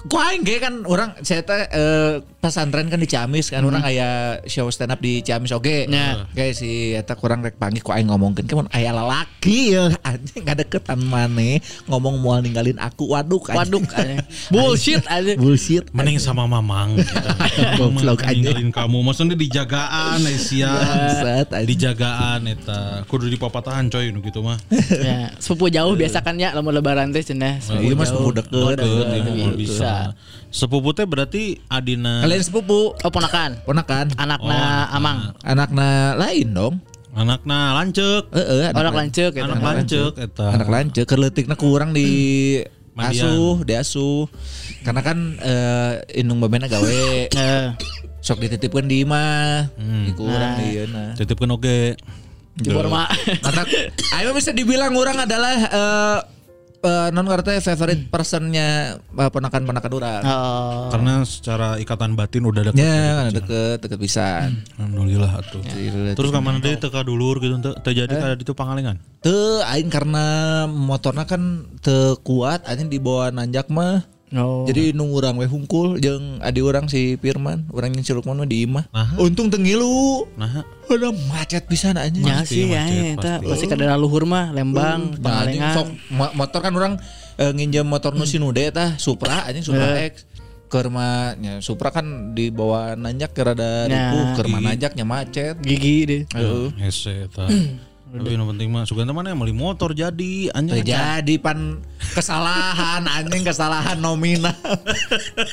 [0.09, 4.41] ku aing ge kan orang saya teh eh, pesantren kan di Ciamis kan orang aya
[4.49, 5.85] show stand up di Ciamis oge.
[5.85, 6.25] Ya.
[6.33, 11.01] Kayak si eta kurang rek panggil ku aing ngomongkeun kan aya lalaki ya anjing ngadeketan
[11.05, 13.85] maneh ngomong moal ninggalin aku waduk anjing.
[13.85, 14.19] Waduk aneh.
[14.49, 15.37] Bullshit aja.
[15.37, 17.13] bullshit Mending sama mamang gitu.
[17.79, 21.69] Goblok ninggalin kamu Maksudnya dijagaan Bangsat, anjing.
[21.69, 24.57] Dijagaan eta Kudu dipapatahan coy gitu mah
[24.89, 27.59] Ya, sepupu jauh biasa kan ya lamun lebaran teh cenah.
[27.61, 28.77] Iya mas sepupu deket.
[28.79, 29.57] Deket, Deket, ibu mah bisa.
[29.57, 29.93] bisa.
[30.49, 32.95] Sepupu teh berarti Adina Kalian sepupu?
[32.95, 33.61] Oh ponakan.
[33.65, 34.11] ponakan.
[34.17, 35.19] Anakna Amang.
[35.45, 36.75] anakna lain dong.
[37.13, 38.31] Anakna lancek.
[38.31, 39.45] Heeh, Anak lancek gitu.
[39.45, 40.47] Anak lancek eta.
[40.55, 42.07] Anak lancet kerletikna kurang di
[42.99, 44.27] asuh diasuh
[44.83, 47.31] karena kan eh, indung babena gawe.
[47.31, 47.67] Eh,
[48.19, 49.71] sok dititipkan di imah.
[49.79, 51.15] Di kurang di nah.
[51.15, 51.95] Titipkan oke
[52.63, 53.09] jebor mak.
[53.45, 53.63] mata
[54.19, 56.19] ayo bisa dibilang orang adalah eh
[56.83, 60.23] eh, non ngerti favorite personnya eh, ponakan-ponakan orang.
[60.23, 60.89] Oh.
[60.95, 62.79] Karena secara ikatan batin udah deket.
[62.79, 64.63] Ya deket deket pisan.
[64.79, 65.63] Alhamdulillah atuh.
[66.15, 70.65] Terus ke mana deh teka dulur gitu terjadi kada di itu pangalengan Teu aing karena
[70.71, 74.65] motornya kan teu kuat aing dibawa nanjak mah Oh.
[74.65, 78.65] Jadi nung urang we hungkul jeung adi urang si Firman, urang yang ciluk mah di
[78.65, 78.85] imah.
[79.17, 80.29] Untung tengilu.
[80.35, 82.13] Nah Udah macet pisan aja.
[82.13, 83.65] Ya sih ya, eta pasti.
[83.65, 85.75] kada luhur mah Lembang, Nah, anjing Pangalengan.
[85.75, 86.95] sok mo- motor kan orang
[87.37, 90.25] eh, nginjem motor nu si Nude tah Supra anjing Supra X.
[90.67, 93.89] Kerma nya Supra kan dibawa nanjak ke rada Nah.
[93.89, 95.57] ripuh, kerma nanjaknya macet.
[95.59, 96.23] Gigi deh.
[96.31, 96.69] Heeh.
[96.79, 97.49] Hese eta
[98.09, 101.85] Tapi yang penting mah Suganta mana yang beli motor jadi anjing Jadi pan
[102.17, 104.57] kesalahan anjing kesalahan nominal.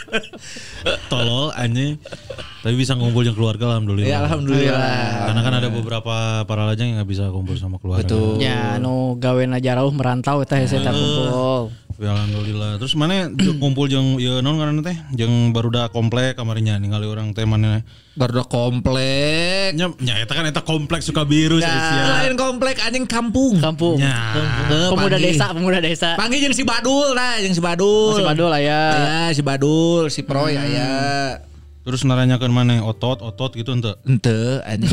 [1.11, 1.99] tolol anjing
[2.63, 5.27] Tapi bisa ngumpul yang keluarga alhamdulillah ya alhamdulillah.
[5.27, 6.15] Karena kan ada beberapa
[6.47, 8.39] para lajang yang nggak bisa kumpul sama keluarga Betul.
[8.39, 11.75] Ya nu gawe na jauh merantau eta hese tak kumpul.
[11.95, 12.75] Ya alhamdulillah.
[12.75, 13.31] Terus mana
[13.61, 18.31] kumpul jeung ya non karena teh jeung baruda komplek kamarinya ningali orang teh mana Baru
[18.39, 19.75] udah komplek.
[19.75, 22.03] nya nya eta kan eta kompleks suka biru Nah, sia.
[22.23, 23.59] lain komplek anjing kampung.
[23.59, 23.99] Kampung.
[23.99, 24.31] Ya.
[24.71, 25.35] Heuh, Pemuda panggil.
[25.35, 26.09] desa, pemuda desa.
[26.15, 28.15] Panggil jeung si Badul nah, jeung si Badul.
[28.15, 28.83] Masih Badul lah ya.
[28.95, 31.43] Aya si Badul, si Proy aya.
[31.85, 33.93] Terus naranyakeun mana otot otot gitu ente.
[34.09, 34.89] Ente anjing.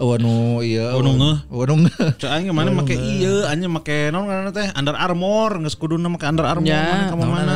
[0.00, 0.96] Oh nu iya.
[0.96, 1.36] Oh, nu ngeuh.
[1.52, 2.16] Oh nu ngeuh.
[2.16, 6.24] Cek aing mana make ieu anjing make non karena teh Under Armour geus kuduna make
[6.24, 7.54] Under Armour Ya, mana kamu mana.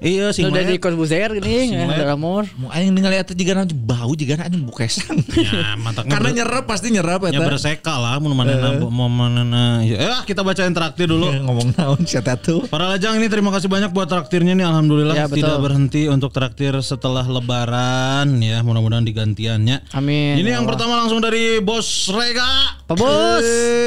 [0.00, 2.00] Iya sing Udah di Corbuzier gini, ya, Maet.
[2.00, 2.48] ada amor.
[2.56, 5.12] Mau aing ningali eta jiga bau jiga anjing bukesan.
[5.36, 7.44] Ya, mantakna Karena ber- nyerap pasti nyerap Ya eta.
[7.44, 9.84] berseka lah mun manehna mau manehna.
[9.84, 11.28] Ya eh, kita bacain traktir dulu.
[11.28, 12.64] Eh, Ngomong naon si eta tuh.
[12.66, 15.44] Para lajang ini terima kasih banyak buat traktirnya nih alhamdulillah Ya, betul.
[15.44, 19.92] tidak berhenti untuk traktir setelah lebaran ya mudah-mudahan digantiannya.
[19.92, 20.40] Amin.
[20.40, 22.80] Ini yang pertama langsung dari Bos Rega.
[22.88, 23.44] Pak Bos.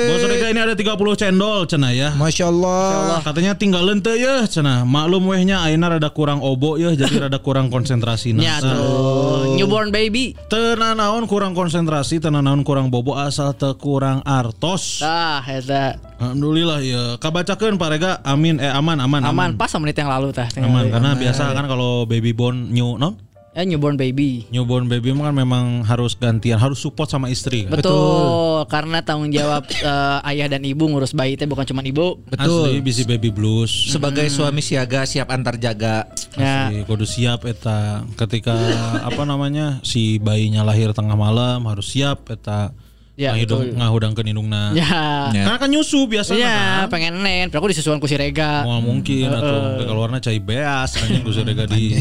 [0.08, 2.10] Bos Rega ini ada 30 cendol cenah ya.
[2.14, 3.18] Masya Allah.
[3.26, 4.86] Katanya tinggal lente ya cenah.
[4.86, 10.36] Maklum wehnya ayeuna rada kurang obo ya jadi rada kurang konsentrasi Ya tuh, newborn baby.
[10.52, 15.00] Tenan naon kurang konsentrasi, tenan naon kurang bobo asal teu kurang artos.
[15.00, 17.04] Tah, eta Alhamdulillah ya.
[17.24, 18.12] Kabacakeun Pak Rega.
[18.28, 20.52] Amin eh aman aman aman pas sama menit yang lalu tah.
[20.52, 20.94] tinggal Aman deui.
[21.00, 23.16] karena biasa kan kalau baby born new non
[23.54, 24.50] Ya newborn baby.
[24.50, 27.78] newborn baby mah kan memang harus gantian, harus support sama istri kan.
[27.78, 32.18] Betul, karena tanggung jawab eh, ayah dan ibu ngurus bayi teh bukan cuma ibu.
[32.34, 33.70] Asli bisi baby blues.
[33.94, 36.10] Sebagai suami siaga siap antar jaga.
[36.34, 36.74] Ya.
[36.74, 38.58] Asli, kudu siap eta ketika
[39.06, 42.74] apa namanya si bayinya lahir tengah malam harus siap eta
[43.14, 43.78] Ya, ngahidung betul.
[43.78, 44.74] ngahudangkeun indungna.
[44.74, 45.30] Ya.
[45.30, 45.46] Ya.
[45.46, 46.50] Karena kan nyusu biasa Ya,
[46.82, 46.98] kan.
[46.98, 48.66] pengen nen, aku disusuan ku si Rega.
[48.66, 51.94] Mau mungkin atau kayak keluarnya cai beas kan ku rega di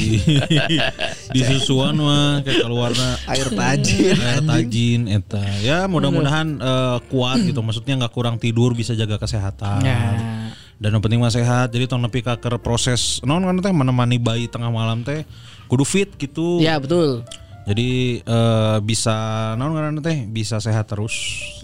[1.29, 4.16] di susuan mah kayak keluarnya Air tajin.
[4.16, 9.85] air tajin eta ya mudah-mudahan eh, kuat gitu maksudnya nggak kurang tidur bisa jaga kesehatan
[9.85, 10.01] Ya.
[10.77, 14.16] dan yang penting mah sehat jadi tong nepi ka keur proses non kan teh menemani
[14.16, 15.29] bayi tengah malam teh
[15.66, 17.25] kudu fit gitu Ya, betul.
[17.62, 17.90] Jadi
[18.22, 19.16] eh, bisa
[19.55, 21.14] non kan teh bisa sehat terus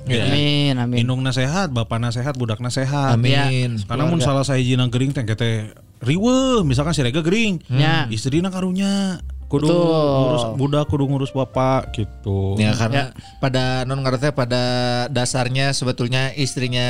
[0.07, 0.31] ya.
[0.31, 0.97] Amin, amin.
[1.03, 3.83] indungna sehat bapakna sehat budakna sehat Amin.
[3.83, 8.07] karena mun salah sahiji gering teh teh riweuh misalkan si Rega gering Ya.
[8.09, 9.81] istrina karunya kudu Betul.
[9.81, 12.55] ngurus budak kudu ngurus bapak gitu.
[12.61, 14.63] Ya karena pada non ngerti pada
[15.09, 16.89] dasarnya sebetulnya istrinya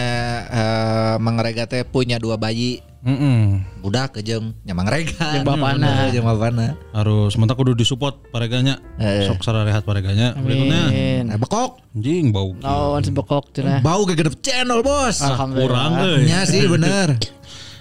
[0.51, 2.83] eh, mengerega teh punya dua bayi.
[2.99, 3.63] Mm-mm.
[3.79, 5.39] budak jeung nyamang rega.
[5.39, 6.11] Jeung bapana.
[6.11, 6.75] jeung bapana.
[6.91, 9.23] Harus sementara kudu disupport pareganya Eh.
[9.31, 10.83] sok sararehat pareganya berikutnya.
[11.23, 11.79] Nah, bekok.
[11.95, 12.59] Anjing bau.
[12.59, 13.87] Naon sebekok cenah.
[13.87, 15.23] bau gegedep channel bos.
[15.23, 15.71] Alhamdulillah.
[15.71, 16.27] kurang euy.
[16.27, 17.15] Ya sih bener.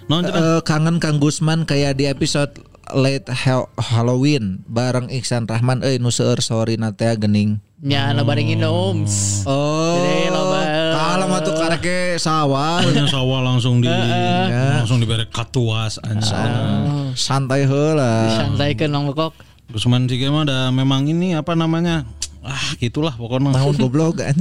[0.06, 2.54] Non cenah Eh, kangen Kang Gusman kayak di episode
[2.91, 8.26] late Ha- Halloween bareng Iksan Rahman euy nu seueur sorry na teh gening Nya na
[8.26, 9.45] baringin oms.
[9.45, 10.62] oh Jadi loba
[10.97, 12.82] Salah mah tuh kareke sawah.
[13.06, 17.13] Sawah langsung di langsung diberi katuas anjing.
[17.13, 18.34] Santai heula.
[18.34, 19.38] Santai Mang Bekok.
[19.69, 22.10] Gusman Sige mah ada memang ini apa namanya?
[22.41, 23.54] Ah, gitulah pokoknya.
[23.54, 24.34] Naon goblok kan.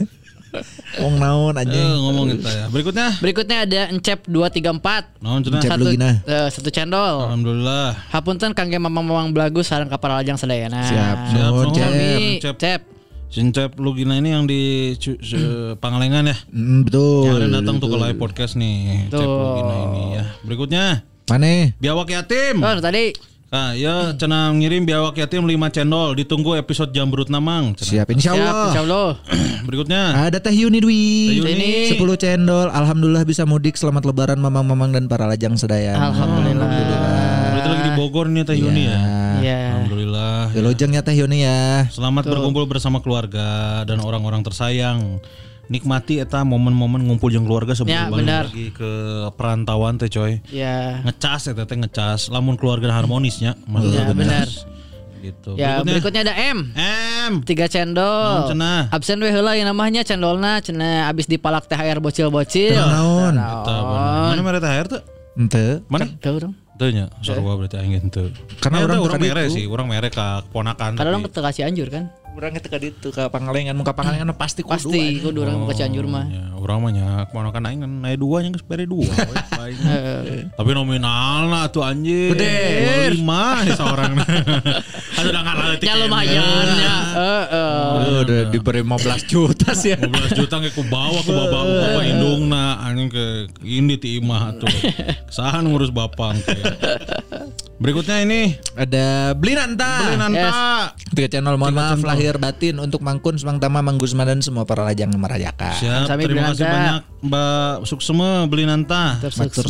[1.03, 1.91] Wong naon Eh, anjing.
[2.01, 2.65] ngomongin kita ya.
[2.69, 5.21] Berikutnya, Berikutnya ada Encep 234.
[5.21, 5.59] naon cenah?
[5.59, 5.71] Encep.
[5.71, 5.87] Satu,
[6.25, 7.17] eh, satu cendol.
[7.29, 7.97] Alhamdulillah.
[8.09, 10.81] Hapunten kangge mamang-mamang belagu sareng kapal lajang sadayana.
[10.83, 11.17] Siap.
[11.31, 11.77] Siap, Nuhun, nuhun.
[11.77, 12.41] Cep.
[12.41, 12.57] Cep.
[12.59, 12.81] Cep.
[13.27, 16.37] Sincep Lugina ini yang di se- Pangalengan ya.
[16.49, 17.27] Mm, betul.
[17.27, 19.11] Kemarin datang tuh ke live podcast nih.
[19.11, 19.27] Cep Tuh.
[19.27, 20.25] Lugina ini ya.
[20.41, 20.85] Berikutnya,
[21.27, 21.75] Mana?
[21.77, 22.63] biawak yatim.
[22.63, 23.11] Oh, tadi
[23.57, 26.13] Ah, ya cenah ngirim biawak yatim 5 cendol.
[26.13, 27.73] Ditunggu episode Jambrut Namang.
[27.73, 28.05] Cenah.
[28.05, 28.67] Siap insya siap Allah.
[28.69, 29.11] insyaallah.
[29.67, 31.01] Berikutnya, Ada Teh Yuni Dwi.
[31.33, 31.53] Teh Yuni.
[31.57, 32.69] Ini 10 cendol.
[32.69, 33.81] Alhamdulillah bisa mudik.
[33.81, 35.97] Selamat lebaran mamang-mamang dan para lajang sedaya.
[35.97, 36.69] Alhamdulillah.
[36.69, 38.99] berarti lagi di Bogor nih Teh Yuni ya.
[39.41, 39.61] Iya.
[39.81, 40.53] Alhamdulillah.
[40.53, 41.89] Wilujengnya Teh Yuni ya.
[41.89, 45.25] Selamat berkumpul bersama keluarga dan orang-orang tersayang.
[45.67, 48.45] Nikmati eta momen-momen ngumpul jeung keluarga sebelum Ya, balik benar.
[48.47, 48.91] lagi ke
[49.35, 50.39] perantauan teh coy.
[50.55, 51.03] Ya.
[51.03, 53.59] Ngecas eta teh ngecas, lamun keluarga harmonisnya.
[53.59, 54.47] Ya, benar.
[55.19, 55.59] Gitu.
[55.59, 56.59] Ya, Berikutnya, berikutnya ada M.
[56.79, 57.33] M.
[57.43, 58.47] Tiga cendol.
[58.47, 58.95] Cenah?
[58.95, 62.79] Absen we heula yang namanya cendolna cenah abis dipalak THR bocil-bocil.
[62.79, 63.35] Naon?
[63.35, 64.27] Eta bener.
[64.31, 65.03] Mana mere THR tuh?
[65.35, 65.83] Ente.
[65.91, 66.07] Mana?
[66.23, 66.55] Tahu dong.
[66.77, 68.29] Teu nya, sarua berarti aing teu.
[68.61, 69.57] Karena orang orang teka mere ditu.
[69.57, 70.93] sih, orang mere ka keponakan.
[70.93, 72.13] Karena orang kasih anjur kan.
[72.37, 74.77] Orang itu ke ditu ke Pangalengan, muka Pangalengan pasti kudu.
[74.77, 76.29] Pasti kudu orang mau kasih anjur mah.
[76.29, 79.09] Ya, orang mah nya keponakan aing kan naik dua nya geus bere dua.
[79.65, 80.53] aing.
[80.53, 82.37] Tapi nominalna tuh anjing.
[82.37, 83.17] Gede.
[83.17, 84.21] 25 seorang.
[85.17, 85.87] Ada udah ngaletik.
[85.89, 86.97] Ya lumayan ya.
[87.17, 87.73] Heeh.
[88.05, 89.99] Oh, udah diberi 15 juta sih ya.
[90.05, 94.69] 15 juta ke ku bawa ke bapak bapak indungna anjing ke ini ti imah tuh.
[95.33, 96.61] Kesahan ngurus bapang teh.
[97.77, 100.09] Berikutnya ini Ada Beli Nanta.
[100.09, 100.49] Beli Nanta.
[101.13, 104.81] Tiga channel mohon maaf lahir batin untuk Mangkun, Semang Tama, Mang Gusman dan semua para
[104.81, 105.77] lajang yang merayakan.
[105.77, 109.21] Siap, Sami terima Beli kasih banyak Mbak Suksema beli Nanta.
[109.21, 109.67] Matur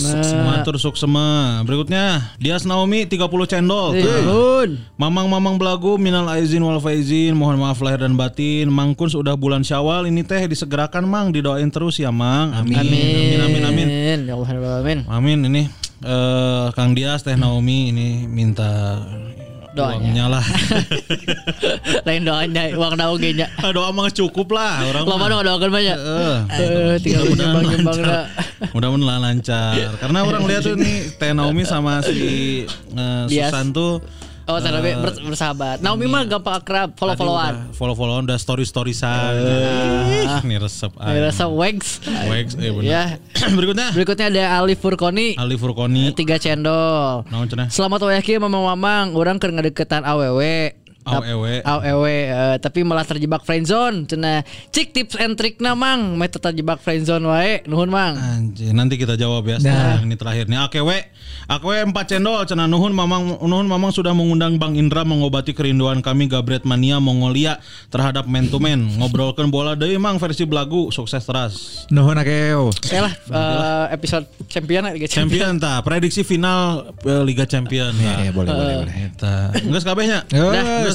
[0.46, 1.60] Matur Suksema.
[1.66, 3.98] Berikutnya Dias Naomi 30 cendol.
[3.98, 4.22] Tuh.
[4.22, 4.70] Bun.
[4.98, 10.06] Mamang-mamang belagu minal aizin wal faizin mohon maaf lahir dan batin Mangkun sudah bulan Syawal
[10.06, 13.86] ini teh disegerakan Mang didoain terus ya Mang amin amin amin amin
[14.26, 14.98] Ya Allah ya Allah, amin.
[15.06, 15.62] amin ini
[15.98, 19.00] eh Kang Dias teh Naomi ini minta
[19.72, 19.92] Doanya.
[19.98, 20.44] uangnya lah
[22.06, 23.46] Lain doanya uang daun ge nya.
[23.56, 25.28] Ah, doa mah cukup lah orang Loba mah.
[25.28, 25.98] dong doakeun banyak.
[25.98, 26.94] Eh, Eh,
[27.36, 28.24] nyembang-nyembang lancar.
[28.72, 29.76] Mudah-mudahan lancar.
[30.00, 33.52] Karena orang lihat tuh nih Teh Naomi sama si eh, Dias.
[33.52, 34.00] Susan tuh
[34.46, 35.82] Oh, tadi ber- bersahabat.
[35.82, 37.74] Naomi mah gampang akrab, follow-followan.
[37.74, 39.42] follow followan udah story storiesan.
[40.46, 40.94] Ini resep.
[40.94, 41.98] Ini rasa wags.
[42.06, 42.86] Wax, eh bener.
[42.86, 43.04] Ya.
[43.58, 45.34] Berikutnya Berikutnya ada Ali Furkoni.
[45.34, 46.14] Ali Furkoni.
[46.14, 47.26] Tiga cendol.
[47.26, 47.74] Naon cenah?
[47.74, 50.78] Selamat wayaki mamang-mamang, orang keur ngadeketan awewe.
[51.06, 51.62] Awewe.
[51.62, 54.10] Awewe, eh, tapi malah terjebak friendzone.
[54.10, 54.42] Cenah,
[54.74, 57.62] cik tips and trick na mang, meh terjebak friendzone wae.
[57.70, 58.18] Nuhun mang.
[58.18, 60.58] Anjir, nanti kita jawab ya yang ini terakhir nih.
[60.66, 60.98] Akewe,
[61.46, 66.26] akewe empat cendol cenah nuhun mamang nuhun mamang sudah mengundang Bang Indra mengobati kerinduan kami
[66.26, 68.82] Gabret Mania Mongolia terhadap man to man.
[68.98, 71.86] Ngobrolkan bola deui mang versi belagu sukses terus.
[71.94, 72.74] Nuhun akeo.
[72.74, 75.54] Oke lah, eh, episode champion Liga Champion.
[75.54, 77.94] Champion ta, prediksi final eh, Liga Champion.
[77.94, 78.94] Ya, ya, boleh, boleh, boleh.
[79.12, 79.34] Eta.
[79.60, 80.26] Geus kabehnya.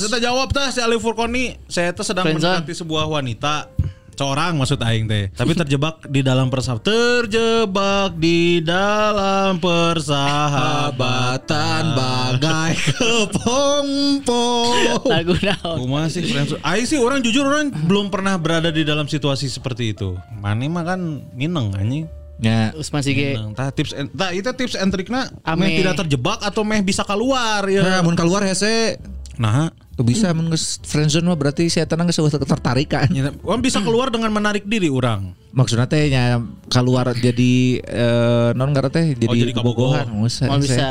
[0.02, 1.62] Eta jawab tah si Ali Furkoni.
[1.70, 3.70] Saya teh sedang mendekati sebuah wanita.
[4.12, 5.34] Seorang maksud aing teh.
[5.34, 6.86] Tapi terjebak di dalam persahabatan.
[6.86, 11.84] Terjebak di dalam persahabatan.
[11.98, 15.10] bagai kepompong.
[15.10, 15.78] Lagu naon?
[15.82, 16.62] Kumaha sih friendzone?
[16.62, 20.14] Aing sih orang jujur orang belum pernah berada di dalam situasi seperti itu.
[20.38, 22.06] Mane mah kan ngineng anjing.
[22.42, 22.74] Ya.
[22.78, 23.38] Usman Sige.
[23.38, 23.54] Ngineng.
[23.58, 27.66] Tah tips and, tah itu tips and trikna meh tidak terjebak atau meh bisa keluar
[27.66, 27.82] ya.
[27.82, 29.02] Nah, mun keluar hese
[29.42, 33.10] Nah, tuh bisa geus friendzone mah berarti saya tenang geus eueuh ketertarikan.
[33.10, 35.34] Ya, bisa keluar dengan menarik diri orang.
[35.52, 40.06] Maksudnya teh nya keluar jadi eh, non ngaran teh jadi, Oh, jadi kebogohan.
[40.24, 40.48] Bisa.
[40.48, 40.88] Oh, bisa.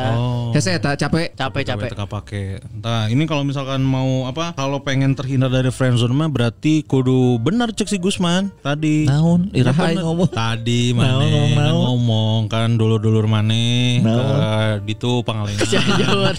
[0.53, 1.33] Hese eta capek.
[1.33, 1.88] Capek capek.
[1.90, 2.44] Teka pakai.
[2.77, 4.53] Nah, ini kalau misalkan mau apa?
[4.53, 9.09] Kalau pengen terhindar dari friendzone mah berarti kudu benar cek si Gusman tadi.
[9.09, 9.49] Naon?
[9.51, 10.29] Iraha ngomong.
[10.29, 11.81] Tadi mana ngomong kan naon?
[11.81, 13.57] ngomong kan dulur-dulur mana
[13.99, 14.37] Naon?
[14.85, 15.64] ke itu Pangalengan.
[15.73, 16.35] Cianjur.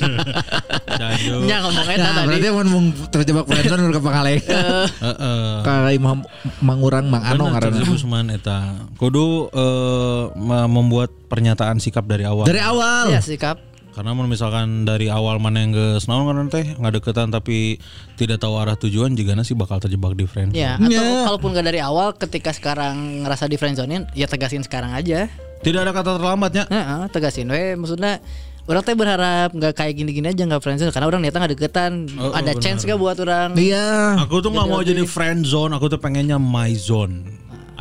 [0.92, 1.42] Cianjur.
[1.46, 2.28] Nya ngomong eta Nah, tadi.
[2.30, 4.86] berarti mun mun terjebak friendzone ke Pangalengan.
[5.02, 5.50] Heeh.
[5.66, 6.22] Ka Imam
[6.62, 7.82] Mangurang Mang Ano cek si ngaranna.
[8.12, 8.76] Gusman eta.
[9.00, 12.44] Kudu eh, me- membuat pernyataan sikap dari awal.
[12.44, 13.08] Dari awal.
[13.08, 13.64] Ya sikap.
[13.92, 17.76] Karena misalkan dari awal mana yang geus naon kan teh ngadeketan tapi
[18.16, 20.52] tidak tahu arah tujuan jika sih bakal terjebak di friend.
[20.52, 21.28] Ya, atau Ya.
[21.28, 25.28] kalaupun gak dari awal ketika sekarang ngerasa di friendzone ya tegasin sekarang aja.
[25.60, 26.68] Tidak ada kata terlambatnya.
[26.68, 28.24] Heeh, tegasin we maksudnya
[28.64, 31.92] orang teh berharap nggak kayak gini-gini aja nggak friendzone karena orang niatnya nggak deketan.
[32.16, 32.64] Oh, oh, Ada benar.
[32.64, 33.60] chance gak buat orang?
[33.60, 34.24] Iya.
[34.24, 37.28] Aku tuh nggak mau jadi friend zone, aku tuh pengennya my zone.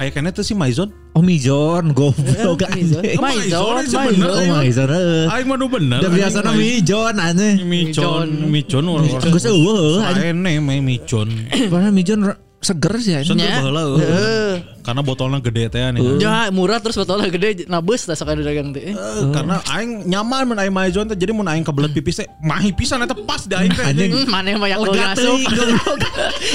[0.01, 0.89] Aya kene teh si Maizon.
[1.13, 3.05] Oh Mijon, goblok Mizon.
[3.05, 3.21] anjing.
[3.21, 4.25] Maizon, Maizon.
[4.33, 4.49] Oh.
[4.57, 5.29] Maizon heeh.
[5.29, 6.01] Aing mah bener.
[6.01, 7.57] Udah biasa na Mijon anjing.
[7.69, 10.01] Micon, Micon orang Geus eueuh.
[10.17, 11.29] Ene mah Micon.
[11.69, 13.37] Padahal Mijon ra- seger sih anjing.
[13.37, 13.83] Seger baheula.
[14.01, 14.53] Heeh.
[14.81, 16.01] Karena botolnya gede teh nih.
[16.21, 18.93] Ya murah terus botolnya gede nabus tak sok dagang teh.
[18.93, 18.97] Eh,
[19.31, 23.05] Karena aing nyaman mun aing Maizon teh jadi mun aing kebelet pipis teh mahi pisan
[23.05, 23.85] eta pas di aing teh.
[23.85, 24.11] Anjing.
[24.12, 25.47] Hmm, Mana yang banyak Lega teuing.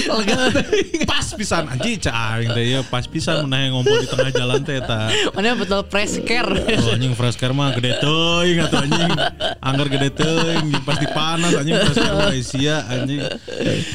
[0.10, 0.38] Lega.
[1.06, 4.60] Pas pisan anjing cak aing teh ya pas pisan mun aing ngumpul di tengah jalan
[4.66, 5.10] teh eta.
[5.34, 6.50] Mana betul press care.
[6.82, 9.12] Oh, anjing fresh care mah gede teuing atuh anjing.
[9.62, 13.22] Angger gede teuing pasti panas anjing fresh care mah sia anjing.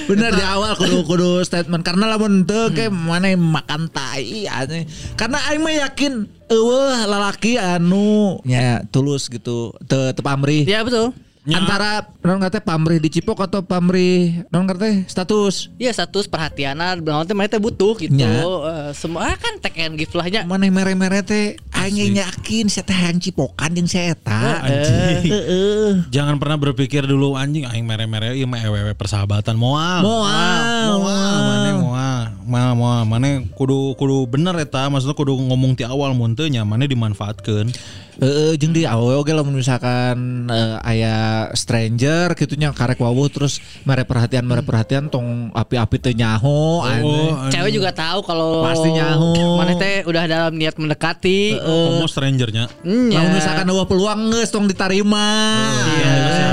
[0.06, 4.84] Bener di awal kudu kudu statement karena lamun teu ke mana makan tai anjing.
[5.16, 10.66] Karena aing mah yakin eueuh lalaki anu ya tulus gitu teu pamrih.
[10.66, 11.16] Ya betul.
[11.48, 15.72] Antara non kata pamrih di Cipok atau pamrih non kata status.
[15.80, 18.12] Iya status perhatianan berarti mereka butuh gitu.
[18.12, 18.44] Nya.
[18.44, 20.44] Eh, semua kan take and give lahnya.
[20.44, 24.68] Mana mere-mere teh aing yakin saya teh hayang cipokan jeung saya eta.
[24.68, 25.32] Anjing.
[25.32, 25.90] Heeh.
[26.12, 30.04] Jangan pernah berpikir dulu anjing aing mere-mere ieu mah ewewe persahabatan moal.
[30.04, 32.22] Moal, moal, mana moal.
[32.44, 36.68] Moal, moal, mana kudu kudu bener eta maksudnya kudu ngomong ti awal mun teu nya
[36.68, 37.72] mana dimanfaatkeun.
[38.18, 43.62] Heeh jeung di awewe oge lamun misalkan eh, aya stranger gitu nya karek wawuh terus
[43.86, 46.82] mere perhatian mere perhatian tong api-api teu nyaho.
[46.82, 49.60] Oh, Cewek juga tahu kalau Pasti nyaho.
[49.60, 51.60] Mana teh udah dalam niat mendekati.
[51.60, 52.66] homo strangernya.
[52.82, 53.22] Hmm, ya.
[53.30, 55.28] Misalkan ada peluang geus tong ditarima.
[56.00, 56.49] Iya, dikasih harapan.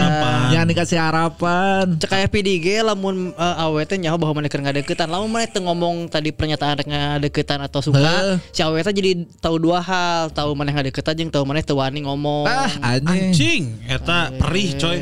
[0.54, 1.86] Jangan dikasih harapan.
[2.00, 5.08] Cek kayak PDG lamun uh, awe teh nyaho bahwa mana keur ngadeukeutan.
[5.08, 9.84] Lamun mana teu ngomong tadi pernyataan ngadeukeutan atau suka, si awe teh jadi tahu dua
[9.84, 12.46] hal, tahu mana ngadeukeutan jeung tahu mana teu wani ngomong.
[12.48, 13.34] Ah, anjing.
[13.34, 14.98] Anjing, eta perih coy.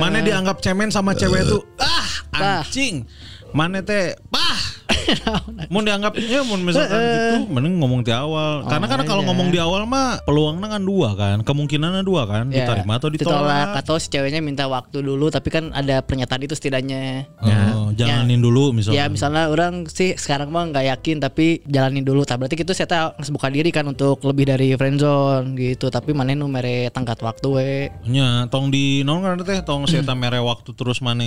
[0.00, 1.62] Mana dianggap cemen sama cewek tuh?
[1.78, 3.04] Ah, anjing.
[3.50, 4.14] Mana teh?
[4.30, 4.79] Bah.
[5.72, 8.66] Mau dianggap ya mau misalkan gitu, mending ngomong di awal.
[8.66, 9.28] Karena kan kalau iya.
[9.30, 13.78] ngomong di awal mah peluangnya kan dua kan, kemungkinannya dua kan, Ya, diterima atau ditolak.
[13.78, 17.30] atau si ceweknya minta waktu dulu tapi kan ada pernyataan itu setidaknya.
[17.38, 19.06] Oh, jalanin dulu misalnya.
[19.06, 22.26] Ya misalnya orang sih sekarang mah nggak yakin tapi jalanin dulu.
[22.26, 25.92] Tak berarti gitu saya harus buka diri kan untuk lebih dari friendzone gitu.
[25.92, 27.72] Tapi mana nu mere tangkat waktu we.
[28.10, 31.22] Nya, tong di non kan teh tong saya mere waktu terus mana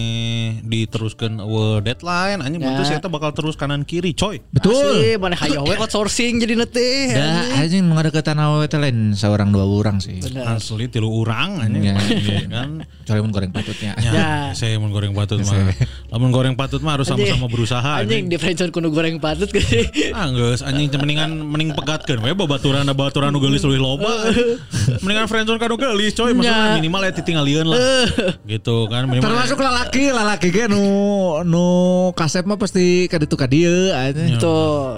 [0.64, 2.80] diteruskan we deadline anjing Ya.
[2.80, 4.42] bentuk saya bakal terus kanan kiri coy.
[4.52, 5.18] Betul.
[5.18, 7.14] Mana hayo we outsourcing jadi nete.
[7.14, 10.18] Dah anjing nu ngadeukeutan awewe teh lain seorang dua orang sih.
[10.40, 11.96] Asli tilu urang anjing Ya.
[12.00, 12.70] Iya kan.
[13.04, 13.92] Kecuali mun goreng patutnya.
[14.00, 14.30] Ya, Ya.
[14.56, 15.76] saya mau goreng patut mah.
[16.08, 19.68] Lamun goreng patut mah harus sama-sama berusaha Anjing di friendzone kudu goreng patut gitu.
[20.16, 24.08] Ah geus anjing mendingan mending pegatkeun we babaturan da babaturan nu geulis leuwih loba.
[25.02, 26.76] mendingan friendzone kanu geulis coy maksudnya Ya.
[26.78, 27.80] minimal ya titingalieun lah.
[28.46, 29.28] gitu kan minimal.
[29.28, 30.84] Termasuk lalaki, lalaki ge nu
[31.44, 31.66] nu
[32.14, 34.40] kasep mah pasti ka ditu ka dieu anjing.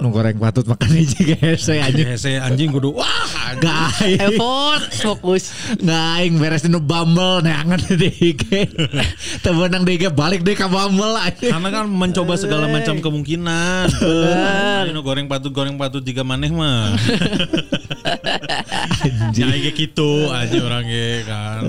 [0.06, 2.06] Nu goreng patut makan hiji hese anjing.
[2.14, 4.22] Hese anjing kudu wah Gaing.
[4.22, 5.50] Effort fokus.
[5.82, 8.70] Ngaing beres di Bumble neangan di IG.
[9.42, 11.50] Temenang di IG balik deh ke Bumble anjing.
[11.50, 13.90] karena kan mencoba segala macam kemungkinan.
[13.98, 14.94] Benar.
[15.02, 16.94] goreng patut goreng patut jika maneh mah.
[19.38, 21.62] Ya kayak gitu aja orang ge kan.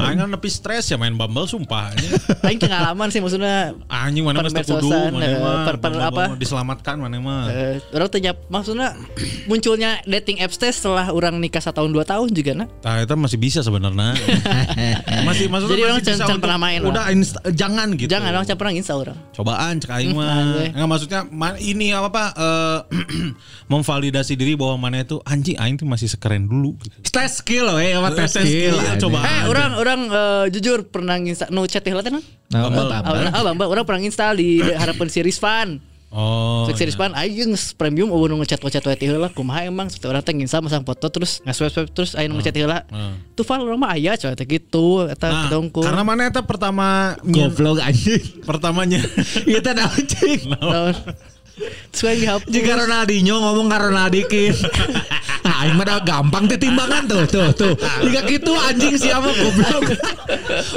[0.00, 2.10] Aing kan nepi stres ya main Bumble sumpah anjing.
[2.42, 6.22] Aing pengalaman sih maksudnya Anjing mana mah kudu mana eh, mah per- per- Bumble- apa?
[6.34, 7.44] Diselamatkan mana mah.
[7.48, 8.92] eh, orang tanya maksudnya
[9.50, 12.68] munculnya dating apps teh setelah orang nikah satu tahun dua tahun juga nah.
[12.82, 14.12] Nah, itu masih bisa sebenarnya.
[15.28, 16.90] masih maksudnya Jadi orang untuk- pernah main lah.
[16.90, 18.10] Udah insta- jangan gitu.
[18.10, 19.16] Jangan orang capek orang insta orang.
[19.32, 20.70] Cobaan cek aing mah.
[20.70, 22.78] Enggak maksudnya ma- ini apa Pak eh,
[23.72, 26.96] memvalidasi diri bahwa mana itu anjing aing tuh masih sekeren dulu gitu.
[27.10, 28.78] Tes skill we, apa tes Tes skill.
[29.02, 29.18] coba.
[29.20, 32.12] Eh, orang orang eh, jujur pernah nginsta no chat teh teh
[32.52, 32.68] Nah.
[33.32, 35.82] Ah, Bamba, orang pernah nginstal di harapan series fan.
[36.12, 36.68] Oh.
[36.68, 40.06] Cek series fan aing geus premium eueuh nu ngechat ngechat teh heula kumaha emang seperti
[40.06, 42.84] orang teh nginstal masang foto terus nge-swipe swipe terus aya nu ngechat heula.
[42.86, 43.16] Hmm.
[43.32, 45.80] Tuh file orang mah aya coy teh gitu eta Nah, ketongku.
[45.80, 48.44] karena mana itu pertama Goblok anjing.
[48.44, 49.00] pertamanya
[49.48, 50.52] Itu ada anjing.
[50.52, 50.92] Naon?
[51.88, 52.48] Terus aing dihapus.
[52.48, 54.52] Jika Ronaldinho ngomong ke Ronaldikin.
[55.62, 57.72] Ini mah gampang tuh timbangan tuh, tuh, tuh.
[58.02, 59.82] Jika gitu anjing siapa goblok.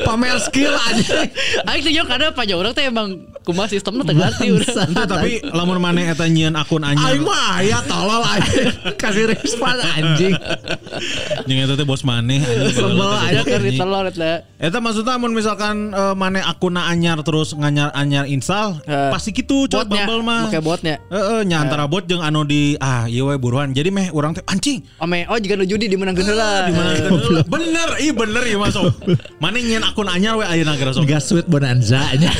[0.06, 1.28] Pamer skill anjing.
[1.65, 4.54] Aing teh jeung kada panja urang teh emang kumaha sistemna teh ganti.
[4.54, 7.12] Ente, tapi lamun mana eta nyieun akun anyar.
[7.12, 8.67] Aing mah aya tolol anjing.
[8.95, 10.34] Kasih respon anjing.
[11.50, 12.73] Jeung eta teh bos maneh anjing.
[12.75, 13.73] Sebel Ada keur Anjing.
[13.73, 14.31] ditelor eta.
[14.62, 19.65] Eta maksudnya mun misalkan eh, mana akunna anyar terus nganyar anyar install Eh, pasti gitu
[19.65, 20.42] coba Bumble mah.
[20.46, 21.02] make botnya.
[21.10, 23.73] Heeh, nya antara bot jeung anu di ah iya we buruan.
[23.73, 24.75] Jadi meh urang teh anjing.
[25.00, 26.67] Ome, oh jika nu judi dimenangkeun heula.
[26.67, 27.40] Di mana dulu?
[27.54, 28.90] Bener, iya bener iya masuk.
[29.38, 31.06] Mana nyieun akun anyar we ayeuna geura sok.
[31.06, 32.32] Gas sweet bonanza anjing.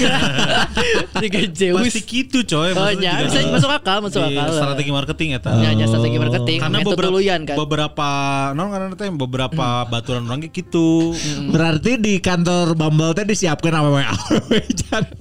[1.22, 1.80] Tiga Zeus.
[1.86, 2.72] Pasti gitu coy.
[2.72, 4.54] Oh Maksudnya ya, bisa di- masuk akal, masuk di akal.
[4.54, 6.58] Strategi marketing ya Ya, ya strategi marketing.
[6.60, 7.56] Karena beberapa kan.
[7.56, 8.10] beberapa
[8.58, 11.14] non karena teh beberapa baturan orang gitu.
[11.52, 13.74] Berarti di kantor Bumble teh disiapkan.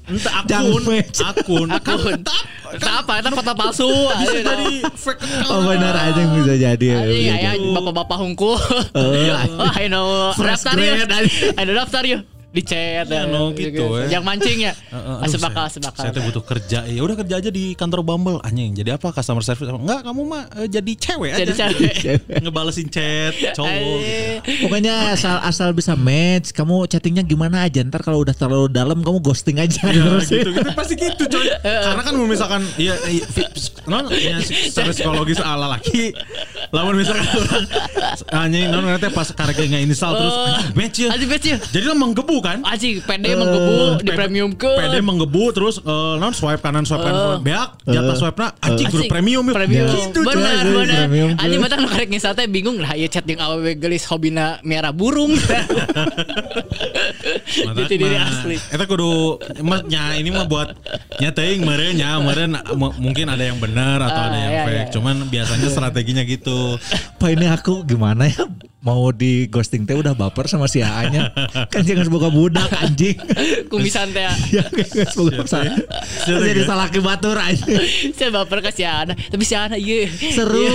[0.04, 0.84] Entah Jang akun,
[1.24, 2.20] akun, Akun.
[2.74, 3.90] Tak apa, itu foto palsu.
[4.18, 5.50] Bisa Ayo, jadi fake account.
[5.52, 6.86] Oh benar aja yang bisa jadi.
[6.86, 6.98] ya.
[7.04, 8.56] Anjing ya, bapak-bapak hungkul.
[8.56, 10.32] Oh, I know.
[10.36, 11.08] Daftar yuk.
[11.56, 12.22] I know daftar yuk.
[12.54, 13.04] Di chat.
[13.04, 14.06] Ya, no, gitu, eh.
[14.06, 14.72] Yang mancing ya.
[14.72, 16.02] Heeh, Ah, aduh, Sebakal, saya- sebakal.
[16.06, 16.78] Saya tuh butuh kerja.
[16.86, 18.72] Ya udah kerja aja di kantor Bumble anjing.
[18.72, 19.66] Jadi apa customer service?
[19.66, 21.42] Enggak, kamu mah eh, jadi cewek aja.
[21.42, 21.94] Jadi cewek.
[22.46, 23.98] Ngebalesin chat cowok.
[23.98, 24.70] Eh, gitu.
[24.70, 27.82] Pokoknya asal asal bisa match, kamu chattingnya gimana aja.
[27.82, 29.82] Ntar kalau udah terlalu dalam kamu ghosting aja.
[29.90, 31.46] Ya, Terus gitu gitu pasti gitu coy.
[31.90, 33.50] Karena kan misalkan fi-
[33.84, 36.14] non ya, secara psikologis ala laki
[36.70, 37.26] lamun misalkan
[38.30, 40.36] anjing non nanti pas karek nggak install terus
[40.72, 41.08] match ya.
[41.10, 41.56] Anjing match ya.
[41.58, 42.60] Jadi lo menggebu kan?
[42.62, 44.68] Anjing PD menggebu di P- premium ke.
[44.68, 48.86] PD menggebu terus eh, non swipe kanan swipe kanan swipe beak jatah swipe na anjing
[48.86, 49.54] kudu Anjing, premium yuk.
[49.54, 49.86] Premium.
[49.88, 51.06] Gitu benar, coy, benar.
[51.38, 54.92] Anjing mata nu karek ngisal teh bingung lah ya chat yang awewe gelis hobina miara
[54.92, 55.32] burung.
[57.74, 58.56] Jati diri asli.
[58.66, 60.74] Eta kudu mas nya ini mah buat
[61.16, 62.52] nyateing meureun nya meureun
[62.96, 64.76] mungkin ada yang benar atau Ah, ada yang iya, fake.
[64.76, 64.84] iya.
[64.90, 66.76] Cuman biasanya strateginya gitu.
[67.16, 68.44] Pak ini aku gimana ya
[68.84, 71.32] mau di ghosting teh udah baper sama si A-nya.
[71.72, 73.16] kan jangan semoga budak anjing.
[73.72, 74.28] Kumisan teh.
[74.60, 75.74] ya kan semoga salah.
[76.28, 77.80] Jadi salah ke batur anjing.
[78.12, 80.06] Saya baper ke si Ana, tapi si Ana iya.
[80.36, 80.68] Seru.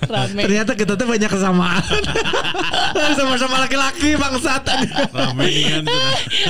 [0.00, 0.08] Iya.
[0.08, 0.42] Rame.
[0.48, 1.84] Ternyata kita tuh banyak kesamaan.
[3.16, 4.64] Sama-sama laki-laki bangsat.
[5.12, 5.84] Rame nih kan.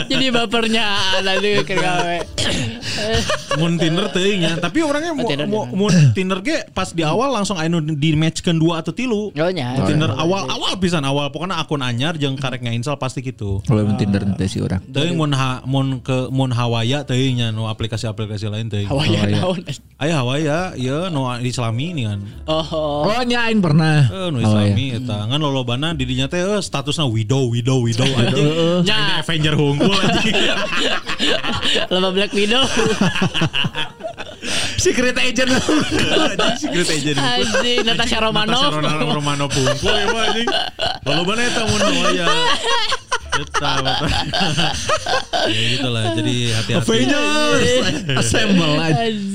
[0.07, 0.87] Jadi bapernya
[1.19, 2.19] Ana dulu ke gawe.
[3.59, 7.07] Mun Tinder teuing nya, tapi orangnya mau Oh, Tinder mau mun Tinder ge pas di
[7.07, 9.31] awal langsung anu di matchkeun dua atau tilu.
[9.35, 9.79] Oh nya.
[9.79, 13.63] Di Tinder awal awal pisan awal pokoknya akun anyar jeung karek install pasti gitu.
[13.67, 14.83] Kalau main Tinder nanti sih orang.
[14.91, 18.89] Teuing mun ha, mun ke mun Hawaya teuing nya nu aplikasi-aplikasi lain teuing.
[18.91, 19.63] Hawaya naon.
[20.01, 22.21] Aya Hawaya, ya nu islami nih kan.
[22.49, 23.07] Oh.
[23.07, 24.05] Oh nyain pernah.
[24.05, 24.69] Eh, nu Oh, iya.
[24.69, 28.45] islami eta ngan lolobana di dinya teh eh, statusna widow widow widow anjing.
[28.85, 28.99] Nya.
[29.01, 30.37] Ini Avenger hungkul anjing.
[31.93, 32.61] Lama Black Widow.
[34.77, 35.51] Secret agent.
[36.57, 37.17] Secret agent.
[37.17, 38.73] Anjing Natasha Romanoff.
[38.77, 40.49] Natasha Romanoff hungkul ya anjing.
[41.09, 42.27] Lolobana eta mun Hawaya.
[43.49, 43.97] Mata.
[45.41, 46.13] Ya gitu lah.
[46.13, 46.85] Jadi hati-hati.
[46.85, 47.69] Avengers.
[48.21, 48.77] Assemble.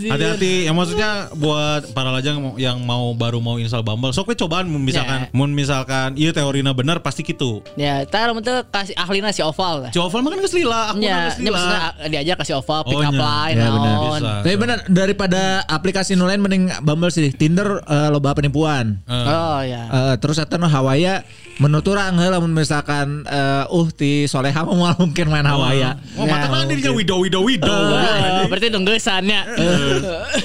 [0.06, 4.70] Hati-hati ya maksudnya buat para lajang yang mau baru mau install Bumble sok we cobaan
[4.70, 5.32] misalkan Ya.
[5.32, 7.64] mun misalkan iya teorina benar pasti gitu.
[7.74, 9.92] Ya, tar tuh kasih ahlina si Oval lah.
[9.92, 11.52] Si Oval mah kan geus lila, aku Ya, geus ya lila.
[11.52, 13.20] maksudnya ah, diajak kasih Oval pick Oh, up nya.
[13.20, 13.82] line Ya, benar.
[13.92, 14.12] naon.
[14.16, 14.32] Bisa.
[14.42, 17.32] Tapi benar daripada aplikasi nu lain mending Bumble sih.
[17.32, 19.02] Tinder eh, loba penipuan.
[19.08, 19.84] Oh ya.
[19.88, 21.26] Eh, terus eta nu Hawaya
[21.56, 25.96] menurut orang heula mun misalkan eh, uh ti Soleha moal mungkin main Hawaya.
[26.20, 27.72] Oh, mata kan dirinya widow widow widow.
[27.72, 29.40] Oh, berarti tunggusannya.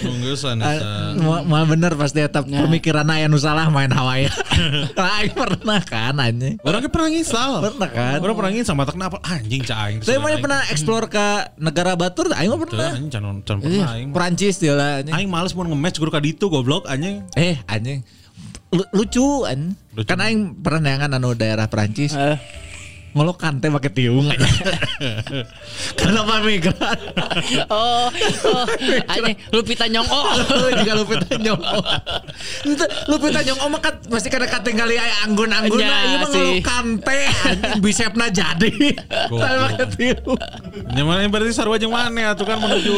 [0.01, 0.79] Tunggusan Eh,
[1.19, 4.31] Mau mau bener pasti eta pemikiran aya nu salah main Hawaya.
[5.21, 6.57] Aing pernah kan anjing.
[6.63, 7.61] Orang pernah nginstal.
[7.61, 8.19] Pernah kan?
[8.21, 10.01] Orang pernah nginstal mata kenapa anjing cah aing.
[10.01, 11.27] Saya mah pernah explore ke
[11.59, 12.91] negara batur, aing mah pernah.
[12.95, 14.09] anjing can can pernah aing.
[14.15, 15.15] Perancis dia lah anjing.
[15.17, 17.27] Aing males mau nge-match guru ka ditu goblok anjing.
[17.35, 18.01] Eh anjing.
[18.71, 19.75] Lu- lucu anjing.
[20.01, 20.09] Lucu.
[20.09, 22.17] Kan aing pernah neangan anu daerah Perancis.
[22.17, 22.41] Eh,
[23.11, 24.55] Ngolokan teh pakai tiung anjing.
[25.99, 26.95] Kenapa migran?
[27.67, 28.07] Oh,
[28.47, 28.65] oh,
[29.13, 30.21] anjing Lupita Nyong'o.
[30.79, 31.83] Jika Lupita Nyong'o.
[32.63, 36.39] Itu Lupita Nyong'o mah kan masih kada katingali aya anggun-anggun Ya, ieu mah sih.
[36.39, 38.71] ngolokan teh anjing bisepna jadi.
[39.43, 40.39] Tapi pakai tiung.
[40.95, 42.95] Nyaman berarti sarua jeung mana atuh kan menuju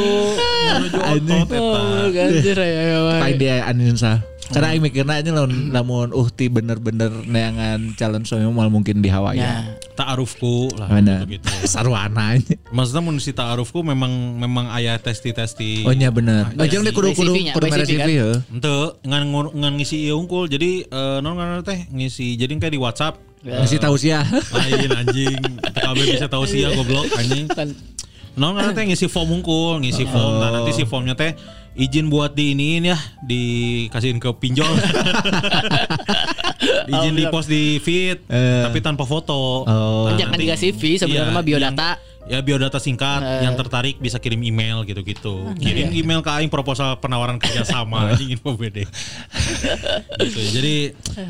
[0.77, 1.41] menuju Anjing.
[1.41, 1.81] otot eta.
[1.81, 2.69] Oh, ganjir ya.
[2.69, 4.21] ya, Paling dia aninsa.
[4.53, 4.75] Karena Hmm.
[4.77, 9.41] aing mikirna aja lamun lamun uhti bener-bener neangan calon suami mal mungkin di Hawaii.
[9.41, 9.65] Ya.
[9.93, 11.25] Ta'arufku lah Bener.
[11.25, 11.49] gitu.
[11.73, 12.37] Sarwana.
[12.69, 15.85] Maksudnya mun si ta'arufku memang memang aya testi-testi.
[15.85, 16.53] Oh nya bener.
[16.55, 18.09] Oh jeung dia kudu kudu kudu mere CV CV kan?
[18.13, 18.29] ya.
[18.53, 19.23] Ente ngan
[19.57, 20.45] ngan ngisi ieu unggul.
[20.47, 22.37] Jadi eh, non ngan teh ngisi.
[22.37, 24.23] Jadi kayak di WhatsApp Masih tahu sih ya.
[24.55, 25.35] lain anjing.
[25.75, 27.51] TKB bisa tahu sih ya goblok anjing.
[27.51, 27.75] Kan
[28.33, 30.41] Non ngan teh ngisi form unggul, ngisi form.
[30.41, 31.37] Nah, nanti si formnya teh
[31.75, 34.69] izin buat diiniin ya, dikasihin ke pinjol.
[36.87, 38.63] izin di post di feed, Eh.
[38.63, 39.65] tapi tanpa foto.
[39.65, 40.07] Oh.
[40.07, 41.89] Nah, Jangan nanti- juga CV sebenarnya Iya, mah biodata.
[41.91, 43.43] yang- ya biodata singkat Eh.
[43.43, 45.53] yang tertarik bisa kirim email gitu-gitu.
[45.57, 48.87] Kirim email ke aing proposal penawaran kerjasama anjing info BD.
[50.19, 50.41] gitu.
[50.53, 50.75] Jadi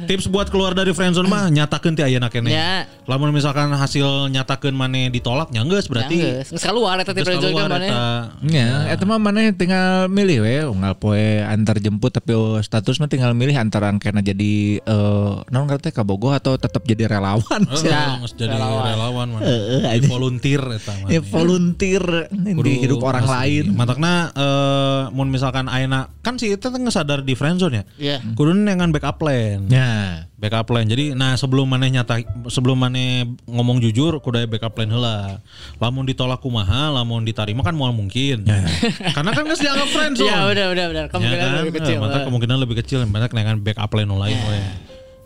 [0.04, 2.52] tips buat keluar dari friendzone mah nyatakeun ti ayeuna keneh.
[2.52, 2.84] Ya.
[3.04, 7.40] Lamun misalkan hasil nyatakeun maneh ditolak nya geus berarti Geus geus keluar eta geus tipe
[7.40, 8.30] keluar mana.
[8.42, 13.06] Ya, eta mah mana tinggal milih we, unggal poe antar jemput tapi oh, status mah
[13.06, 17.62] tinggal milih antara kena jadi eh non ngerti kabogoh atau tetap jadi relawan.
[17.64, 18.84] Heeh, Ya, jadi relawan.
[18.86, 19.40] relawan, man.
[19.42, 20.10] Heeh, Jadi anjing.
[20.10, 20.62] volunteer.
[21.08, 23.64] Ya volunteer di hidup orang lain.
[23.74, 27.84] Matakna eh mun misalkan ayeuna kan si itu teh sadar di friendzone ya.
[27.98, 28.16] Iya.
[28.34, 29.66] Kudu dengan backup plan.
[29.70, 30.26] Ya.
[30.38, 30.86] Backup plan.
[30.86, 32.18] Jadi nah sebelum maneh nyata
[32.50, 35.38] sebelum maneh ngomong jujur kudu backup plan heula.
[35.78, 38.42] Lamun ditolak kumaha, lamun diterima kan moal mungkin.
[39.16, 40.26] Karena kan geus dianggap friendzone.
[40.30, 41.04] Iya, udah udah udah.
[41.06, 41.58] Ya Kemungkinan kan?
[41.62, 41.96] lebih kecil.
[41.96, 44.60] Eh, mata kemungkinan lebih kecil, banyak dengan backup plan lain we.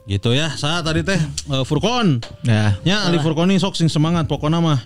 [0.07, 0.55] Gitu ya.
[0.55, 2.23] Saat tadi teh eh, Furkon.
[2.47, 2.79] Ya.
[2.87, 4.81] Ya, Ali Furkon ini sok sing semangat pokoknya mah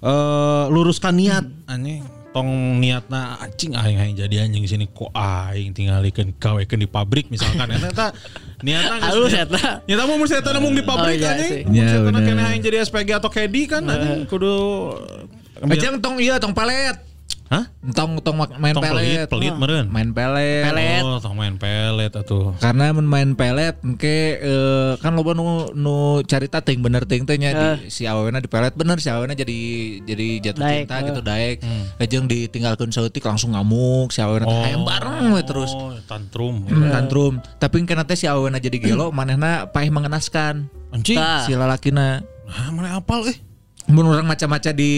[0.00, 1.44] eh luruskan niat.
[1.68, 4.86] Anjing tong niatna anjing aing aing jadi anjing sini.
[4.86, 7.68] Kok aing tinggalikeun gawekeun di pabrik misalkan.
[7.74, 8.06] Eta eta
[8.62, 9.82] niatna Halus eta.
[9.84, 11.74] Nyata mau mesti eta di pabrik Oh, iya anjing.
[11.74, 14.24] Ya, eta kena aing jadi SPG atau KD kan anjing.
[14.30, 14.54] Kudu
[15.60, 17.09] Ejang tong iya tong pelet.
[17.50, 17.66] Hah?
[17.98, 19.26] Tong tong main Tong pelit, pelet.
[19.26, 19.90] pelit meureun.
[19.90, 20.70] Main pelet.
[20.70, 21.02] Pelet.
[21.02, 22.54] Oh, tong main pelet atuh.
[22.62, 27.34] Karena mun main pelet engke eh, kan loba nu nu carita ting bener ting teh
[27.34, 29.58] nya di, si awena di pelet bener si awena jadi
[30.06, 31.02] jadi jatuh Daek, cinta eh.
[31.10, 31.56] gitu daek.
[31.98, 35.74] Ejeng ditinggalkeun saeutik langsung ngamuk si awena teh hayang bareng we terus.
[35.74, 36.70] Oh, tantrum.
[36.70, 37.42] Tantrum.
[37.58, 40.70] Tapi kena teh si awena jadi gelo manehna paeh mengenaskan.
[40.94, 41.18] Anjing.
[41.18, 42.22] Si lalakina.
[42.46, 43.50] Ah, mana apal eh?
[43.90, 44.90] Mun orang maca-maca di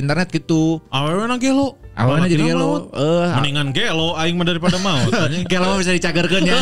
[0.00, 0.80] internet gitu.
[0.88, 1.76] Awewe na gelo.
[1.98, 2.62] Awalnya jadi gelo.
[2.62, 2.82] maut.
[2.94, 5.10] Eh, Mendingan gelo aing mah daripada maut.
[5.26, 5.42] anjing.
[5.50, 6.54] gelo mah bisa dicagerkeun ya.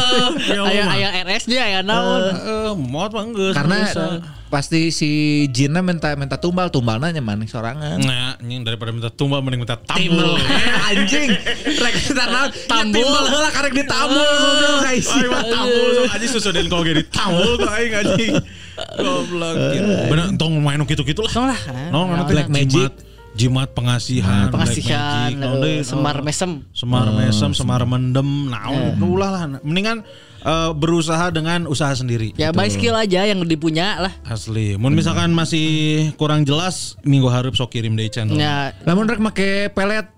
[0.48, 0.94] Gelo Aya mah.
[0.96, 2.22] aya RS dia aya naon.
[2.32, 3.52] Eh, maut mah geus.
[3.52, 4.04] Karena bisa.
[4.48, 5.10] pasti si
[5.52, 8.00] Jinna minta minta tumbal tumbalnya nyaman sorangan.
[8.00, 10.40] Nah, anjing daripada minta tumbal mending minta tambul.
[10.40, 11.28] Eh, anjing.
[11.84, 12.50] Rek kita naon?
[12.64, 13.04] Tambul.
[13.04, 14.24] Heula karek ditambul
[14.82, 15.04] guys.
[15.04, 18.32] Tambul anjing susu den kau ge ditambul kok aing anjing.
[18.96, 19.56] Goblok.
[20.08, 21.32] Bener tong main nu kitu-kitu lah.
[21.32, 21.48] Tong
[22.08, 22.24] lah.
[22.24, 22.88] Teh Black magic.
[23.36, 26.24] Jimat pengasihan, black Pengasihan, magic, naon eh, deui, semar oh.
[26.24, 26.50] mesem.
[26.72, 29.42] semar mesem, semar mendem, naon ulah lah.
[29.60, 30.00] Mendingan
[30.40, 32.32] eh, berusaha dengan usaha sendiri.
[32.40, 34.12] Ya baik skill aja yang dipunya lah.
[34.24, 34.80] Asli.
[34.80, 38.34] Mun misalkan masih kurang jelas, minggu harap sok kirim deh channel.
[38.40, 40.08] Ya Lamun rek make pelet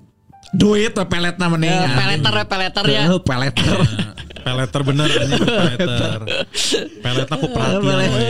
[0.55, 1.75] duit we peletna mending.
[1.75, 3.05] eh, peleter peleter ya.
[3.21, 3.79] Peleter.
[4.49, 6.21] Peleter bener anjing peleter.
[7.05, 8.09] Pelet aku perhatian.
[8.17, 8.25] we.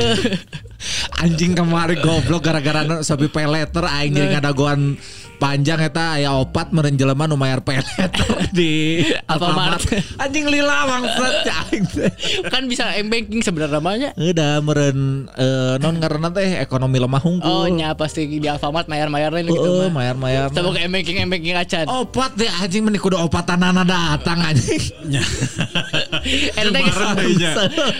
[1.22, 4.98] Anjing kemarin goblok gara-gara nu sabi peleter aing jadi ngadagoan
[5.38, 8.10] panjang eta aya opat meureun jelema nu mayar peleter
[8.52, 9.86] di Alfamart.
[10.18, 12.10] Anjing lila bangsat aing teh.
[12.44, 14.10] Kan bisa m banking sebenarnya namanya.
[14.14, 14.98] Udah meren
[15.30, 17.70] eh, non karena teh ekonomi lemah Oh hungkul.
[17.72, 20.02] nya pasti di Alfamart mayar-mayarnya gitu Heeh, mah.
[20.12, 20.50] mayar-mayar.
[20.50, 21.86] Coba ke m banking m banking acan.
[21.86, 24.82] Opat deh anjing meni kudu opatanana datang anjing.
[25.06, 25.22] Nya.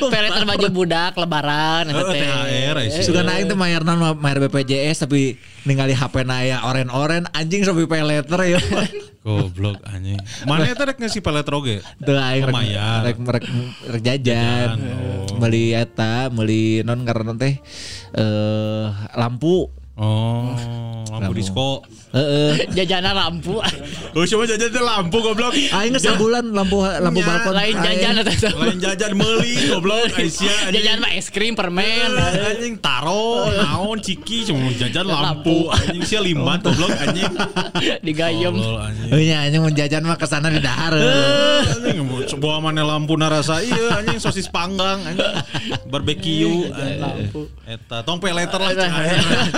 [0.09, 2.23] peleter baju budak lebaran eta Oh, teh.
[2.25, 2.79] THR.
[3.03, 5.37] Suka naik teh mayar non mayar BPJS tapi
[5.69, 8.61] ningali HP naya oren-oren anjing sobi peleter ya.
[9.29, 10.17] Goblok anjing.
[10.49, 11.85] Mana eta rek ngisi peleter oge?
[12.01, 12.57] Tuh aing rek,
[13.05, 13.45] rek,
[13.93, 14.01] rek.
[14.01, 15.37] Jajan, oh.
[15.37, 17.61] Beli eta, beli non karena teh
[18.17, 19.69] eh lampu.
[19.99, 20.55] Oh,
[21.11, 21.83] lampu disco.
[22.09, 22.65] Heeh.
[22.79, 23.61] Jajanan lampu.
[24.17, 25.53] Oh, cuma jajan teh lampu goblok.
[25.53, 27.53] Aing geus sabulan lampu lampu Nya, balkon.
[27.53, 28.33] Lain jajan eta.
[28.57, 30.73] Lain jajan meuli goblok Aisyah.
[30.73, 32.17] Jajan mah es krim permen.
[32.17, 35.69] Anjing taro, naon ciki cuma jajan lampu.
[35.69, 37.29] Anjing sia limbat goblok anjing.
[38.07, 38.55] Digayem.
[39.13, 40.97] Oh iya anjing mun jajan mah ke sana di dahar.
[40.97, 42.07] anjing
[42.41, 45.29] bawa mana lampu narasa iya anjing sosis panggang anjing
[45.91, 46.73] barbeque
[47.03, 48.73] lampu eta tong peleter lah.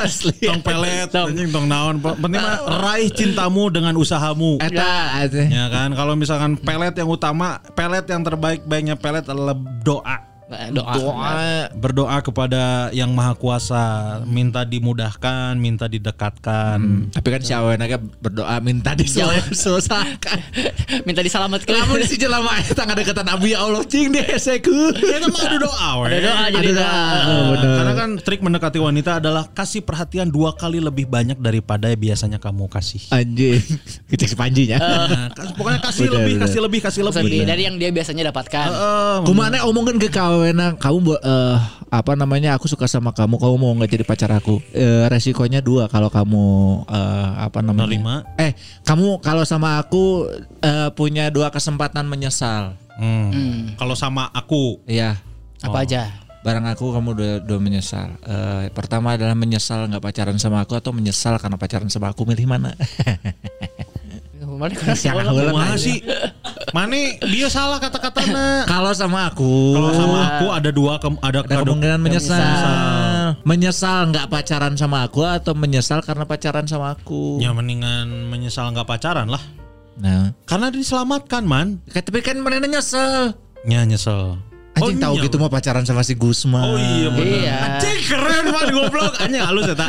[0.02, 0.29] Asli.
[0.38, 1.98] Tong pelet anjing tong naon.
[1.98, 4.62] Penting mah raih cintamu dengan usahamu.
[4.62, 5.90] Eta ya kan?
[5.92, 10.92] Kalau misalkan pelet yang utama pelet yang terbaik baiknya pelet adalah doa Doa.
[10.92, 11.30] Doa.
[11.72, 13.82] berdoa kepada yang maha kuasa
[14.24, 20.38] minta dimudahkan minta didekatkan Tapi kan si Awena ge berdoa minta diselesaikan.
[21.06, 21.70] Minta diselamatkan.
[21.70, 24.92] Lamun si jelema eta ngadeketan Abi ya Allah cing dihesekeun.
[24.92, 26.06] Kita mah ada doa we.
[26.08, 26.82] Ada doa jadi Ada doa.
[26.82, 27.54] doa.
[27.54, 32.00] Nah, karena kan trik mendekati wanita adalah kasih perhatian dua kali lebih banyak daripada yang
[32.00, 33.06] biasanya kamu kasih.
[33.10, 33.62] Anjing.
[34.10, 34.76] Kita.
[34.76, 36.42] Nah, kas- pokoknya kasih Bener, lebih, bener.
[36.44, 37.22] kasih lebih, kasih lebih.
[37.22, 38.66] Lebih dari yang dia biasanya dapatkan.
[38.66, 40.08] Heeh, Kumana omongin ke
[40.40, 44.56] kawena kamu eh, apa namanya aku suka sama kamu kamu mau nggak jadi pacar aku
[44.72, 46.44] Eh, resikonya dua kalau kamu
[46.88, 48.16] eh, apa namanya Nerima.
[48.34, 50.24] eh kamu kalau sama aku
[50.58, 53.32] eh, punya dua kesempatan menyesal Hmm.
[53.32, 53.56] Hmm.
[53.80, 55.16] Kalau sama aku, Iya
[55.60, 56.12] Apa aja?
[56.40, 60.92] barang aku kamu udah, udah menyesal Eh, pertama adalah menyesal nggak pacaran sama aku atau
[60.92, 62.72] menyesal karena pacaran sama aku milih mana
[64.60, 65.72] Mana kan Siapa nanya.
[65.80, 66.04] sih?
[66.70, 68.62] Mane dia salah kata-katana.
[68.72, 72.36] kalau sama aku Kalau sama aku ada dua ke- ada, ada kemungkinan menyesal.
[73.42, 74.12] menyesal.
[74.12, 77.40] Nggak pacaran sama aku atau menyesal karena pacaran sama aku.
[77.40, 79.40] Ya mendingan menyesal nggak pacaran lah.
[79.96, 81.80] Nah, Karena diselamatkan man.
[81.88, 83.32] Kayak, tapi kan mana nyesel.
[83.64, 84.36] Ya nyesel.
[84.82, 86.60] Anjing tahu iya, gitu mau pacaran sama si Gusma.
[86.62, 87.38] Oh iya bener.
[87.40, 87.54] Iya.
[87.76, 89.12] Anjing keren man goblok.
[89.18, 89.88] Anjing halus eta.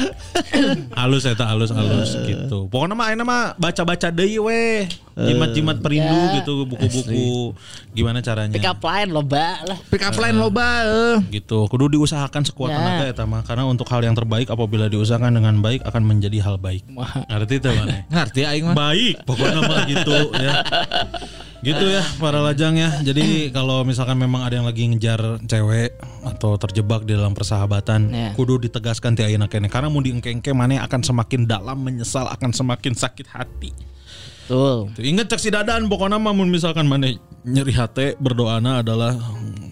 [0.94, 2.68] halus eta halus halus gitu.
[2.68, 4.64] Pokoknya mah ayeuna mah baca-baca deui we.
[5.12, 6.40] Jimat-jimat perindu Ya.
[6.40, 7.52] gitu buku-buku
[7.92, 8.56] gimana caranya.
[8.56, 9.78] Pick up line loba lah.
[9.88, 10.68] Pick up line loba.
[10.84, 11.18] eh.
[11.32, 12.78] gitu kudu diusahakan sekuat Ya.
[12.78, 16.56] tenaga ya mah karena untuk hal yang terbaik apabila diusahakan dengan baik akan menjadi hal
[16.58, 16.84] baik
[17.28, 18.76] ngerti itu mana Ngerti aing mah.
[18.76, 20.54] baik pokoknya mah gitu ya
[21.62, 23.24] gitu ya para lajang ya jadi
[23.56, 25.94] kalau misalkan memang ada yang lagi ngejar cewek
[26.26, 28.30] atau terjebak di dalam persahabatan Ya.
[28.34, 32.94] kudu ditegaskan ti ayeuna kene karena mau diengke-engke mana akan semakin dalam menyesal akan semakin
[32.98, 33.72] sakit hati
[34.52, 34.92] Betul.
[34.92, 37.08] Tuh, Ingat cek si dadan pokoknya mah mun misalkan mana
[37.48, 39.16] nyeri hati berdoana adalah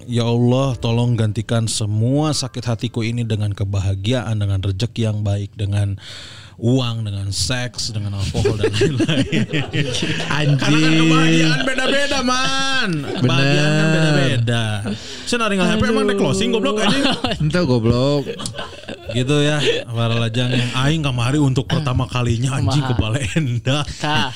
[0.07, 5.99] Ya Allah tolong gantikan semua sakit hatiku ini dengan kebahagiaan Dengan rezeki yang baik Dengan
[6.59, 10.99] uang, dengan seks, dengan alkohol dan lain-lain Karena kan Anjing.
[11.07, 14.63] kebahagiaan beda-beda man Kebahagiaan kan beda-beda
[15.23, 17.03] Saya naring HP emang dek closing goblok anjing
[17.47, 18.27] Entah goblok.
[19.09, 19.57] Gitu ya
[19.87, 24.29] para lajang yang Aing kamari untuk pertama kalinya anjing ke Bale Endah Tah.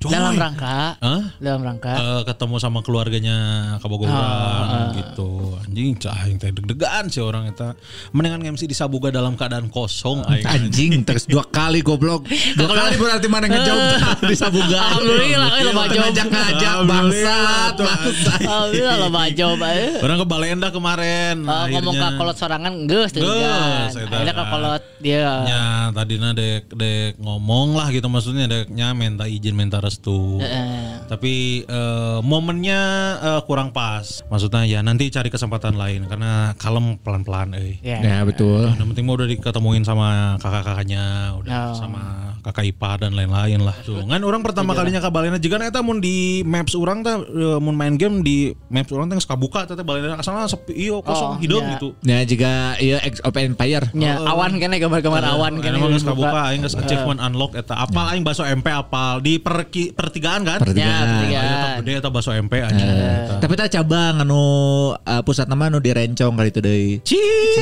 [0.00, 0.16] Coy.
[0.16, 0.96] Dalam rangka.
[0.96, 1.22] Hah?
[1.36, 1.92] Dalam rangka.
[1.92, 3.36] Eh, ketemu sama keluarganya
[3.84, 7.62] Kabogoh orang gitu anjing cah yang deg-degan sih orang itu
[8.10, 10.42] mendingan MC di Sabuga dalam keadaan kosong aing.
[10.42, 12.26] Anjing terus dua kali goblok.
[12.58, 14.78] Dua kali berarti mana ngejawab di sabuga.
[14.80, 16.00] Alhamdulillah, eh, lo bajau.
[16.02, 17.74] Ngajak-ngajak bangsat.
[17.78, 19.84] Alhamdulillah lo baju bae.
[20.00, 24.10] orang ke Balenda kemarin Oh, ngomong ke kolot sorangan geus tuh Geus, kan.
[24.10, 25.30] Akhirnya ke kolot dia.
[25.46, 30.38] Ya tadinya dek dek ngomong lah gitu maksudnya deknya minta izin minta restu.
[30.38, 31.02] Heeh.
[31.04, 31.34] Tapi
[31.66, 32.80] eh, momennya
[33.18, 34.22] eh, kurang pas.
[34.24, 37.82] Maksudnya ya nanti cari kesempatan lain karena kalem pelan-pelan eh.
[37.82, 37.98] Ya.
[37.98, 38.70] Ya betul.
[38.70, 41.04] Yang penting mah udah diketemuin sama kakak-kakaknya,
[41.36, 41.74] udah Oh.
[41.74, 42.00] sama
[42.40, 43.74] kakak ipar dan lain-lain lah.
[43.80, 47.58] Tuh, kan orang pertama kalinya ke Balena juga eta mun di maps orang teh eh,
[47.58, 51.30] mun main game di maps orang teh geus kabuka teh Balena asalna sepi ieu kosong
[51.30, 51.70] Oh, hidup ya.
[51.74, 51.88] gitu.
[52.00, 53.92] Ya juga iya Ex of Empire.
[53.92, 55.76] Ya, awan kene gambar-gambar awan Kan kene.
[55.76, 57.74] emang geus kabuka aing geus achievement unlock eta.
[57.76, 60.58] Apal aing baso MP apal di perki, pertigaan kan?
[60.60, 60.92] Pertigaan.
[60.92, 61.69] Ya, pertigaan.
[61.80, 62.76] Eta gede eta baso MP aja.
[62.76, 63.34] Eta.
[63.40, 64.44] Tapi tak cabang anu
[64.92, 66.90] uh, pusat nama anu di Rencong kali itu deui.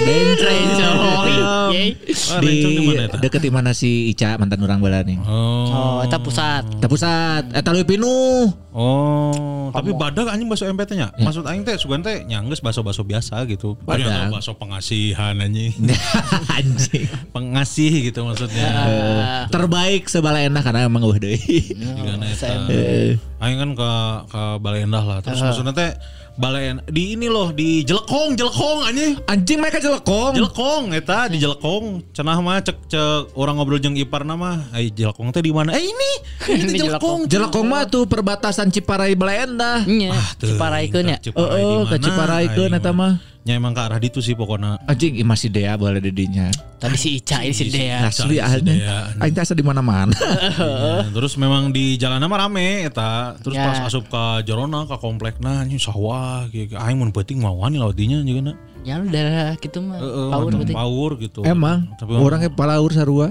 [0.03, 0.99] Rencong.
[1.69, 1.91] Yeay.
[2.33, 2.57] Ah, Di
[2.97, 3.17] eta?
[3.23, 5.21] deket di mana si Ica mantan orang bala nih.
[5.23, 5.69] Oh.
[5.69, 6.67] Oh, eta pusat.
[6.83, 8.51] Teu pusat, eta leuwih pinuh.
[8.79, 11.11] Oh, tapi badak anjing baso MP teh nya.
[11.19, 13.75] Maksud aing teh sugan teh nyangges baso-baso biasa gitu.
[13.83, 14.31] Badak.
[14.31, 15.75] Baso pengasihan anjing.
[16.59, 17.11] Anjing.
[17.35, 18.69] Pengasih gitu maksudnya.
[18.71, 19.43] Ah.
[19.51, 21.75] Terbaik sebala enak karena emang eueuh deui.
[21.75, 22.71] Eta.
[22.71, 23.19] Eh.
[23.39, 23.91] Aing kan ke
[24.35, 25.19] ke Balai Endah lah.
[25.23, 25.91] Terus maksudnya teh
[26.39, 29.19] Balai En- di ini loh di Jelekong, Jelekong anjing.
[29.27, 30.39] Anjing mereka jelekong.
[30.39, 32.15] Jelekong eta di Jelekong.
[32.15, 34.63] Cenah mah cek cek orang ngobrol jeung ipar nama.
[34.71, 35.75] Ai Jelekong teh di mana?
[35.75, 36.13] Eh ini.
[36.63, 37.27] Ini Ini Jelekong.
[37.27, 39.83] Jelekong mah tuh perbatasan Ciparai Belanda.
[39.83, 41.19] Nya, Teuing, Ciparaikeun ya.
[41.19, 42.03] tah, Ciparai Heeh, di ke mana?
[42.07, 43.13] Ciparaykeun Aing eta mah.
[43.49, 44.77] Nya emang ke arah ditu sih pokoknya.
[44.85, 46.53] Anjing ih, masih dea boleh dedinya.
[46.77, 48.05] Tadi si Ica ini si Dea.
[48.05, 48.37] Asli.
[48.61, 49.09] Dea.
[49.25, 50.13] Aing teh asa di mana-mana.
[50.13, 53.41] Ya, terus memang di jalan mah rame eta.
[53.41, 53.73] Terus Ya.
[53.73, 56.77] pas asup ke Jorona ke komplekna anjing sawah gitu.
[56.77, 58.55] Aing mun penting mau wani laut dinya juga na.
[58.89, 60.01] Ya udah gitu mah.
[60.01, 60.75] Heeh, Power mantap berarti.
[60.75, 61.41] power gitu.
[61.45, 63.27] Emang Tapi orangnya palaur sarua.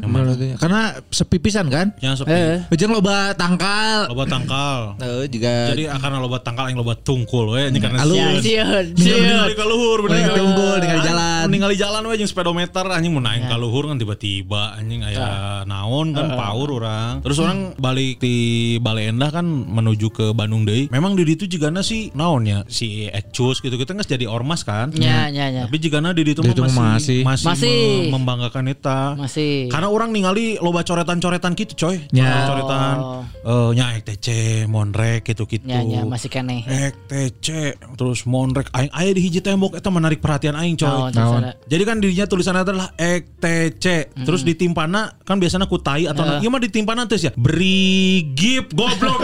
[0.56, 1.98] Karena sepi pisan kan.
[1.98, 2.30] yang sepi.
[2.30, 2.62] Eh.
[2.70, 4.06] Ujung loba tangkal.
[4.08, 4.80] Loba tangkal.
[4.98, 8.16] Heeh juga Jadi karena loba tangkal yang loba tungkul we ini karena Alus.
[8.16, 8.86] Ya, sieun.
[8.94, 9.58] sieun, Ningali sieun.
[9.58, 10.30] ka luhur bener.
[10.30, 11.44] Tunggul, ningali Ah, jalan.
[11.50, 15.26] Ningali jalan we jeung speedometer anjing mun naik ka luhur kan tiba-tiba anjing aya
[15.64, 17.14] naon kan power orang.
[17.22, 18.38] Terus orang balik di
[18.78, 20.86] Bale Endah kan menuju ke Bandung deui.
[20.88, 24.92] Memang di ditu jigana sih naonnya si Ecus gitu kita geus jadi ormas kan.
[24.94, 25.64] Ya, ya, ya.
[25.66, 27.80] Tapi jigana di ditu Di mah masih masih, Masih.
[28.06, 29.14] me- membanggakan eta.
[29.14, 29.68] Masih.
[29.68, 32.04] Karena orang ningali loba coretan-coretan gitu coy.
[32.10, 32.46] Ya.
[32.46, 32.96] Coretan
[33.42, 34.28] eh nya ETC,
[34.66, 35.64] Monrek gitu-gitu.
[35.64, 36.64] Ya, ya, masih kene.
[36.64, 37.48] ETC
[37.94, 40.88] terus Monrek aing aya di hiji tembok eta menarik perhatian aing coy.
[40.88, 41.56] Oh, ada.
[41.64, 43.86] Jadi kan dirinya tulisannya adalah ETC.
[44.18, 46.40] Terus ditimpana kan biasanya kutai atau Ya.
[46.40, 47.32] iya mah ditimpana terus ya.
[47.34, 49.24] Brigip goblok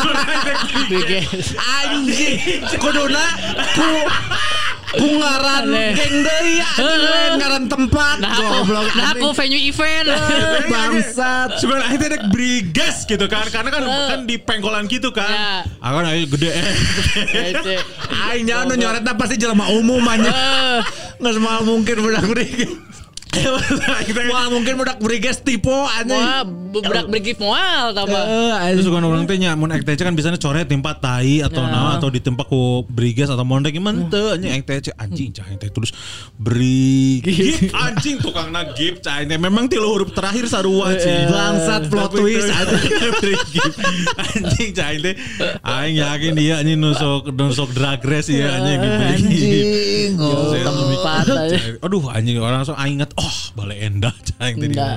[0.90, 1.24] Brigip.
[1.80, 2.36] anjing
[2.76, 3.24] kuduna
[3.72, 3.88] ku ku
[4.92, 5.94] ngaran Aneh.
[5.94, 9.38] geng deui anjing ngaran tempat Nah aku, goblok nah aku anjing.
[9.38, 10.06] venue event.
[10.72, 15.30] bangsat Sebenarnya akhirnya ada brigas gitu kan karena kan kan di pengkolan gitu kan.
[15.30, 15.54] Ya.
[15.78, 16.66] Aku kan ayo gede eh.
[18.28, 20.78] Aing nya nu nyoretna pasti jelema umum aja Eh,
[21.18, 22.24] nggak semua mungkin budak
[24.30, 26.18] Wah mungkin budak briges tipe anjing.
[26.18, 26.42] Wah,
[26.82, 28.18] berak bergif moal tambah.
[28.18, 28.84] Eh, Terus anjing.
[28.90, 32.10] suka orang teh nya mun ek teh kan biasanya coret tempat tai atau nah atau
[32.10, 35.90] ditempat ku briges atau mondek gimana teu anjing ek teh cek, anjing cah teh tulis
[36.34, 42.10] brigif anjing tukang na gif cah teh memang tilu huruf terakhir sarua cih Bangsat plot
[42.14, 42.92] twist, anjing.
[43.22, 43.72] brigif
[44.18, 45.14] anjing cah teh
[45.62, 50.12] aing yakin dia anjing nusuk nusuk drag race ya anjing di brigif Anjing.
[50.18, 50.50] Oh.
[50.50, 51.56] Tempat aja.
[51.82, 54.96] Aduh anjing orang langsung aing inget oh bale endah cah ek teh di Endah.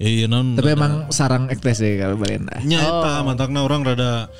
[0.00, 2.56] Iya non Tapi emang sarang ektes deh kalau Balenda.
[2.64, 4.32] Nya eta mantakna orang rada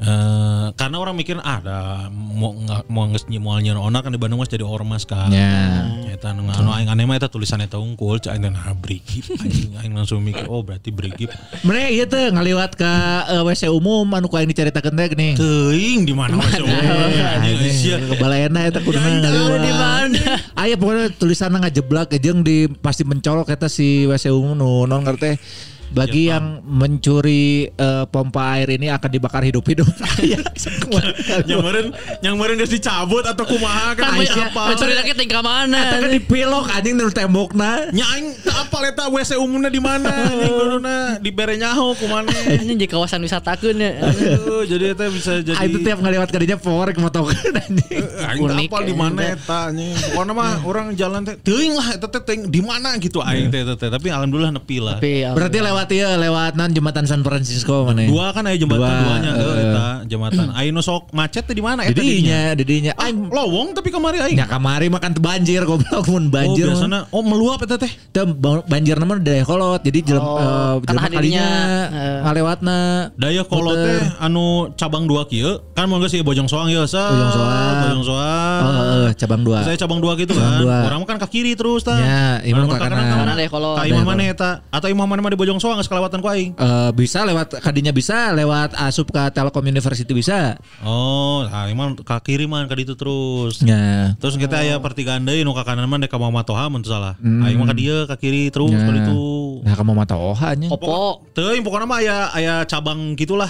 [0.00, 3.04] eh karena orang mikir ah ada mau nggak mau
[3.42, 5.28] mau nyeun ona kan di Bandung mas jadi ormas kan.
[5.28, 5.84] Ya.
[6.08, 9.76] Eta nu anu aing aneh mah eta tulisan eta unggul cak aing nah brigip aing
[9.84, 11.28] aing langsung mikir oh berarti brigip.
[11.66, 12.92] Mereka iya tuh ngaliwat ke
[13.28, 15.28] eh, WC umum anu ku aing diceritakeun teh gini.
[15.36, 17.96] Teuing di mana mas Indonesia.
[18.00, 19.60] Ke Balenda eta kudu Ya, ngaliwat.
[19.60, 20.22] di mana?
[20.54, 25.36] Aya pokoknya tulisanna ngajeblak jeung di pasti mencolok eta si WC umum nu non ngerti
[25.92, 29.86] bagi yang mencuri eh, pompa air ini akan dibakar hidup-hidup.
[30.18, 30.40] Aya.
[31.48, 31.88] Yang meureun
[32.20, 34.62] yang meureun geus dicabut atau kumaha kan Kan banyak- apa.
[34.72, 35.80] mencuri lagi tinggal Eta mana?
[35.98, 37.70] kan dipilok anjing nu tembokna.
[37.90, 42.30] Nya aing teu apal eta WC umumna di mana anjing kuduna dibere nyaho kumane.
[42.30, 43.90] Anjing di kawasan wisatakeun ya.
[44.02, 48.02] Aduh, jadi eta bisa jadi Ah, itu tiap ngaliwat kadinya power motokeun anjing.
[48.22, 49.34] Aing teu Unik, apal di mana eh.
[49.34, 49.92] eta anjing.
[50.12, 53.66] Pokona mah orang jalan teh teuing lah eta teh teuing di mana gitu aing teh
[53.66, 53.88] eta teh.
[53.88, 54.96] Tapi alhamdulillah nepi lah.
[55.32, 58.04] Berarti lewat ya lewat non jembatan San Francisco mana?
[58.04, 59.40] Dua kan aya jembatan Dua, duanya eh.
[59.40, 60.46] heuh eta jembatan.
[60.72, 62.92] Nu sok macet teh di mana eta Didinya, didinya.
[62.94, 64.36] Ah, Aing lowong tapi kemari aing.
[64.36, 66.68] nya kamari makan banjir goblok mun banjir.
[66.68, 66.78] oh, mah.
[66.78, 67.92] biasana oh meluap eta teh.
[68.68, 69.82] Banjir nama daya kolot.
[69.82, 71.46] Jadi jelem Oh, eh, hadirnya, kalinya
[71.90, 72.18] eh.
[72.24, 72.78] ngalewatna.
[73.16, 77.08] Daya kolot teh anu cabang dua kieu kan mau geus Bojong Soang ieu sa.
[77.10, 77.74] Bojong Soang.
[77.82, 78.60] Bojong Soang.
[78.62, 79.58] Oh, heeh, cabang dua.
[79.64, 80.60] Saya cabang dua gitu Cabang kan.
[80.62, 80.76] dua.
[80.86, 81.96] Orang mah kan ke kiri terus tah.
[81.98, 83.04] Ya, imam ke mah kanan.
[83.12, 83.76] Kanan deh kolot.
[83.78, 84.50] Ka imam mana eta?
[84.68, 86.52] Atau imam mana mah di Bojong Soang geus kelewatan ku aing.
[86.56, 90.56] Eh, bisa lewat kadinya bisa lewat asup ke Telkom University bisa.
[90.82, 93.60] Oh, nah emang ke kiri mah ke ditu terus.
[93.62, 94.14] Ya.
[94.18, 97.14] Terus kita aya pertigaan deui nu ka kanan mah dek ka Muhammad Toha mun salah.
[97.20, 98.84] Aing mah ka dieu ka kiri terus Ya.
[98.84, 99.20] ka ditu.
[99.62, 100.68] Nah, kamu mata oha nya.
[100.72, 101.22] Opo.
[101.32, 103.48] Teuing pokokna mah aya aya cabang gitulah.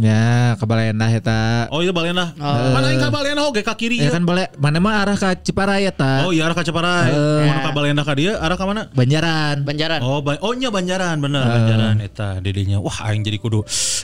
[0.00, 1.68] Ya, ke Balenda eta.
[1.68, 2.32] Oh itu Balena.
[2.38, 5.84] Mana aing ka Balena oge ka kiri Ya kan boleh mana mah arah ke Ciparai
[5.84, 6.24] eta.
[6.24, 7.12] Oh iya arah ka Ciparai.
[7.44, 8.88] Mun ka Balena ka dieu arah ka mana?
[8.96, 9.62] Banjaran.
[9.62, 10.00] Banjaran.
[10.00, 12.78] Oh, ba oh nya Banjaran bener Banjaran eta dedenya.
[12.80, 13.60] Wah aing jadi kudu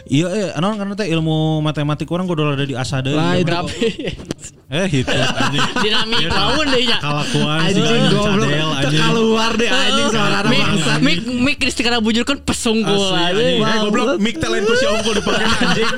[0.09, 3.17] iya eh anaon karena teh ilmu matematik orang kudu ada di asa deui.
[3.17, 3.47] Lain.
[4.69, 5.65] Eh itu anjing.
[5.85, 7.01] Dinamik laun deh ya.
[7.01, 8.51] Kalakuan sih Anjing goblok.
[8.85, 10.93] Keluar deh anjing suara Mik bangsa.
[11.01, 13.33] mik mik Kristi karena bujur kan Asli aja.
[13.33, 13.65] anjing.
[13.65, 15.89] Eh, goblok mic talent ku si Ongko dipake anjing.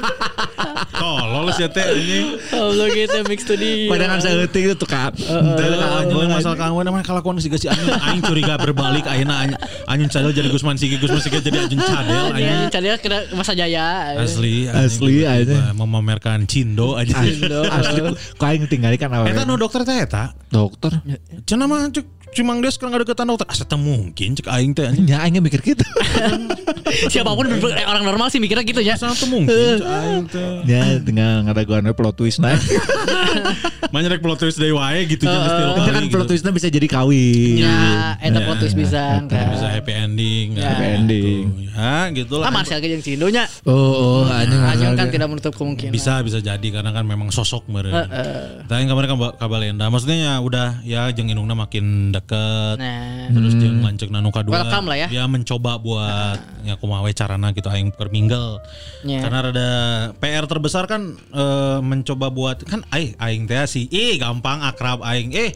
[0.95, 2.27] Tolol sih teh anjing.
[2.55, 3.91] Allah gitu mik studio.
[3.91, 5.19] Padangan saeutik itu tuh kak.
[6.31, 9.59] Masalah kanggo namanya kalakuan si si anjing aing curiga berbalik ayeuna anjing
[9.91, 12.69] anjing cadel jadi Gusman Sigi Gusman Sigi jadi anjing cadel anjing.
[12.71, 14.15] cari kena masa jaya.
[14.21, 15.75] Asli Asli, anjing.
[15.75, 17.17] memamerkan cindo aja.
[17.21, 18.01] Asli
[18.37, 19.35] kau yang tinggal kan awalnya.
[19.35, 20.37] Eta nu dokter teh eta.
[20.53, 21.01] Dokter.
[21.49, 23.47] Cenah mah cek Cimang Des kan deketan dokter.
[23.51, 25.07] Asa teu mungkin cek aing teh anjing.
[25.11, 25.83] Ya aing mikir gitu.
[27.13, 27.47] Siapa pun
[27.87, 28.95] orang normal sih mikirnya gitu ya.
[28.95, 30.51] Asa teu mungkin cek aing teh.
[30.71, 32.55] Ya tinggal ngadaguan plot twist nah.
[33.93, 36.15] Manya rek plot twist deui wae gitu tilu Itu kali kan gitu.
[36.15, 37.67] plot twistnya bisa jadi kawin.
[37.67, 39.27] Ya, eta plot twist bisa.
[39.27, 40.47] Bisa happy ending.
[40.55, 40.71] Ya.
[40.71, 41.45] Happy ending.
[41.75, 42.51] Ya, gitu lah.
[42.51, 43.51] Ah Marcel ke jeung Cindonya.
[43.67, 44.63] Oh, oh anjing.
[44.63, 45.91] Anjing kan tidak menutup kemungkinan.
[45.91, 48.07] bisa bisa jadi karena kan memang sosok meureun.
[48.71, 52.77] Tapi kemarin kan kabalenda maksudnya ya udah ya jeung indungna makin deket.
[52.77, 54.63] Nah, Terus jeung lanceuk nu kadua.
[54.63, 55.09] Welcome lah ya.
[55.09, 58.61] Dia mencoba buat ya kumaha we carana gitu aing perminggel.
[59.03, 59.25] Ya.
[59.25, 59.71] Karena rada
[60.21, 65.33] PR terbesar kan eh, mencoba buat kan aing aing teh si eh gampang akrab aing
[65.33, 65.51] eh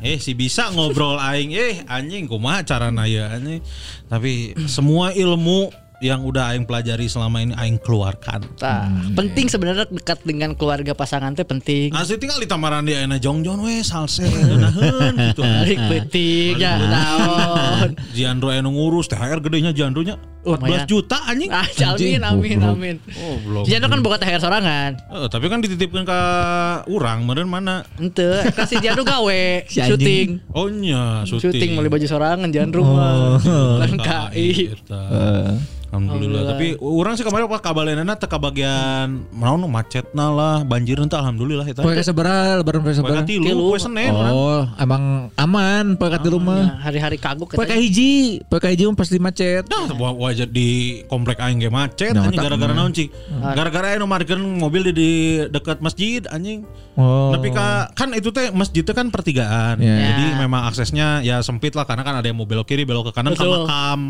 [0.00, 3.60] eh si bisa ngobrol aing eh anjing kumaha carana ya anjing.
[4.08, 8.44] Tapi semua ilmu yang udah aing pelajari selama ini aing keluarkan.
[8.60, 8.92] tah.
[9.16, 11.96] penting sebenarnya dekat dengan keluarga pasangan teh penting.
[11.96, 14.20] Asli tinggal di tamaran dia enak jongjon we salse
[14.60, 15.40] naheun gitu.
[15.88, 16.76] Penting ya.
[18.16, 20.84] Jandro anu ngurus THR gedenya Jandronya Oh, 14 lumayan.
[20.84, 21.48] juta anjing.
[21.48, 21.64] Ah,
[21.96, 22.96] amin amin amin.
[23.16, 23.64] Oh, belum.
[23.64, 24.92] Jangan kan boga THR sorangan.
[25.00, 26.20] Eh, tapi kan dititipkan ke
[26.92, 27.80] urang meureun mana?
[27.96, 30.44] Ente kasih Jandro gawe syuting.
[30.52, 31.48] Oh nya syuting.
[31.48, 33.40] Syuting meuli baju sorangan Jandro mah.
[33.88, 34.76] Kan KI.
[35.94, 36.42] Alhamdulillah.
[36.50, 41.86] Tapi orang sih kemarin kabalenana teh bagian naon nu macetna lah, banjir teh alhamdulillah eta.
[41.86, 43.64] Poe kasabaraha lebaran poe katilu, Tilu.
[43.70, 44.34] poe Senin urang.
[44.34, 46.64] Oh, emang aman poe katilu Ya, mah.
[46.82, 47.78] hari-hari kagok Poe katanya.
[47.78, 49.62] kahiji, poe kahiji mah pasti macet.
[49.70, 53.08] Nah, wa- wajar di komplek aing ge macet Nah, anjing gara-gara naon cik.
[53.54, 55.10] Gara-gara anu markeun mobil di, di
[55.46, 56.66] dekat masjid anjing.
[56.98, 57.30] Oh.
[57.34, 59.78] Tapi ka, kan itu teh masjid teh kan pertigaan.
[59.78, 60.14] Ya.
[60.14, 63.12] Jadi memang aksesnya ya sempit lah karena kan ada yang mau belok kiri, belok ke
[63.14, 63.66] kanan ke Betul.
[63.66, 64.00] makam.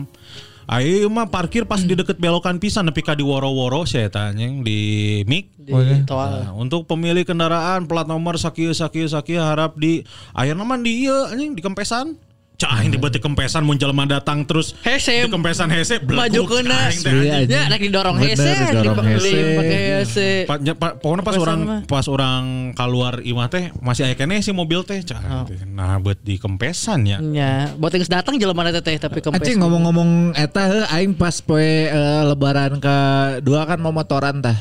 [0.64, 5.60] Ayo mah parkir pas di deket belokan pisan ka di woro-woro saya tanya di mik.
[5.60, 5.72] Di
[6.08, 6.48] toal.
[6.48, 11.28] Nah, untuk pemilik kendaraan plat nomor sakieu sakieu sakieu harap di ayeuna mah di ieu
[11.28, 12.16] anjing di kempesan.
[12.54, 15.26] Cah aing di beuti kempesan mun jelema datang terus Hese.
[15.26, 16.86] di kempesan hese Maju kena.
[16.86, 17.50] Iya, anjing.
[17.50, 19.38] Ya, naik didorong hese, didorong hese.
[19.58, 20.30] pakai hese.
[20.46, 21.80] Pa, nya- pa- pokoknya pas orang mah.
[21.82, 25.18] pas orang keluar imah teh masih aya keneh si mobil teh cah.
[25.66, 27.18] Nah, buat di kempesan ya.
[27.20, 29.34] Ya, buat yang datang jelema teh teh tapi kempes.
[29.34, 31.58] Anjing ngomong-ngomong eta heuh aing pas poe
[31.90, 32.96] eh, lebaran ke
[33.42, 34.54] dua kan mau motoran tah.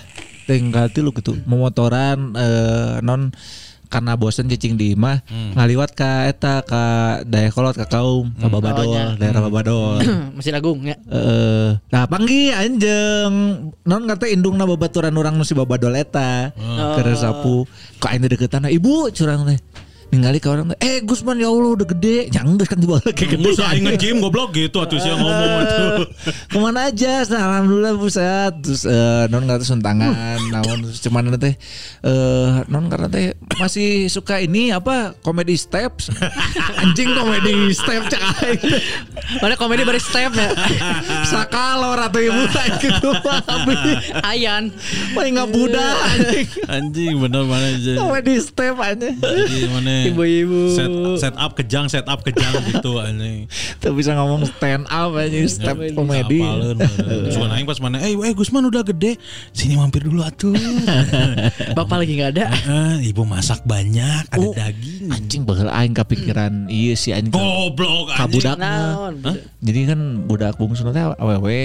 [0.44, 1.38] Tinggal tilu gitu.
[1.46, 3.30] Mau motoran eh, non
[3.94, 5.22] karena bosen cicing di imah
[5.54, 6.84] ngaliwat ka eta ka
[7.30, 10.02] Dayakolot ka kaum ka Babadol, Oh, daerah Babadol.
[10.36, 10.98] Masih Agung ya.
[10.98, 16.50] Eh, nah panggi anjeng non kata indungna babaturan orang si babadol eta?
[16.98, 17.70] Keur sapu.
[18.02, 19.62] Kok aing deketan ibu curang teh
[20.14, 23.34] ningali ka orang eh Gusman ya Allah udah gede yang geus kan di bawah kayak
[23.34, 26.06] gede Musa aing nge-gym goblok gitu atuh sia ngomong atuh.
[26.54, 30.14] ke mana aja nah, alhamdulillah buset terus eh, non kata suntangan
[30.54, 31.58] naon terus cuman teh
[32.06, 36.14] eh non karena teh masih suka ini apa komedi steps
[36.86, 38.82] anjing komedi step cak aing teh.
[39.40, 40.52] Mana komedi baru step ya.
[41.32, 42.44] sakalo ratu ibu
[42.84, 43.10] gitu
[44.28, 44.70] Ayan.
[45.16, 46.48] Paling nggak budak anjing.
[46.68, 47.92] Anjing bener mana aja.
[47.98, 49.10] Komedi step aja.
[49.10, 50.03] Anjing mana.
[50.06, 50.60] Ibu-ibu.
[50.70, 50.90] Set,
[51.20, 53.48] set up kejang, set up kejang gitu anjing.
[53.82, 56.42] Tuh bisa ngomong stand up aja step komedi.
[57.30, 59.16] Suka aing pas mana, eh, eh Gusman udah gede,
[59.52, 60.52] sini mampir dulu atuh.
[61.78, 62.46] Bapak lagi nggak ada.
[62.50, 64.52] Eh, ibu masak banyak, ada Oh.
[64.52, 65.08] daging.
[65.08, 67.32] Anjing bakal aing kepikiran iya sih anjing.
[67.32, 68.42] Goblok anjing.
[68.42, 68.58] Kabudak?
[69.60, 71.60] Jadi kan budak bungsu teh awewe Awewe.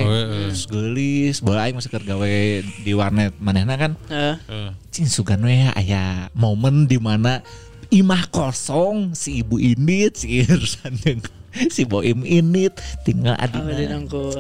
[0.49, 3.93] terus geulis, bae aing masih keur gawe di warnet manehna kan.
[4.07, 4.71] Eh, Eh.
[4.89, 7.43] Cing sugan we aya momen di mana
[7.89, 11.25] imah kosong si ibu init si Irsan jeung
[11.73, 13.73] si Boim init tinggal adina.
[13.97, 14.37] nangkul?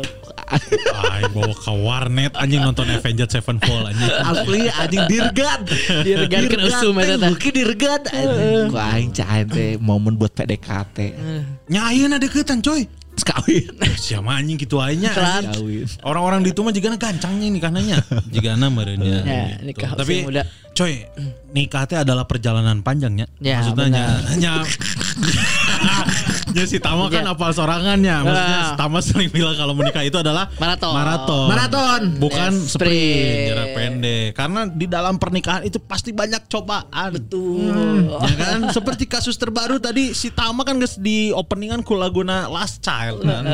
[0.48, 4.12] Aing bawa ke warnet anjing nonton Avengers Sevenfold anjing.
[4.22, 5.60] Asli anjing dirgad.
[6.04, 7.28] Dirgad kan usum eta teh.
[7.32, 8.68] Beuki dirgad anjing.
[8.70, 10.98] Ku aing cain teh momen buat PDKT.
[11.68, 12.86] Nya ayeuna deketan coy.
[13.18, 13.74] Sekawin.
[13.94, 15.10] Siapa anjing gitu aja.
[16.00, 19.66] Orang-orang di itu mah jigana gancangnya nikahnya jigana merenya Ya, gitu.
[19.66, 20.42] nikah tapi muda.
[20.72, 21.02] coy
[21.50, 24.36] nikah teh adalah perjalanan panjangnya Ya, maksudnya nya, benar.
[24.38, 24.52] nya
[26.50, 28.66] Ya si Tama kan apa sorangannya Maksudnya Ah.
[28.66, 30.92] si Tama sering bilang kalau menikah itu adalah Maraton.
[30.92, 32.00] Maraton Maraton.
[32.16, 33.44] Bukan Ya, sprint.
[33.48, 38.08] Jarak pendek Karena di dalam pernikahan itu pasti banyak cobaan Betul.
[38.18, 42.80] Ya kan Seperti kasus terbaru tadi Si Tama kan geus di openingan ku laguna Last
[42.80, 43.44] Child kan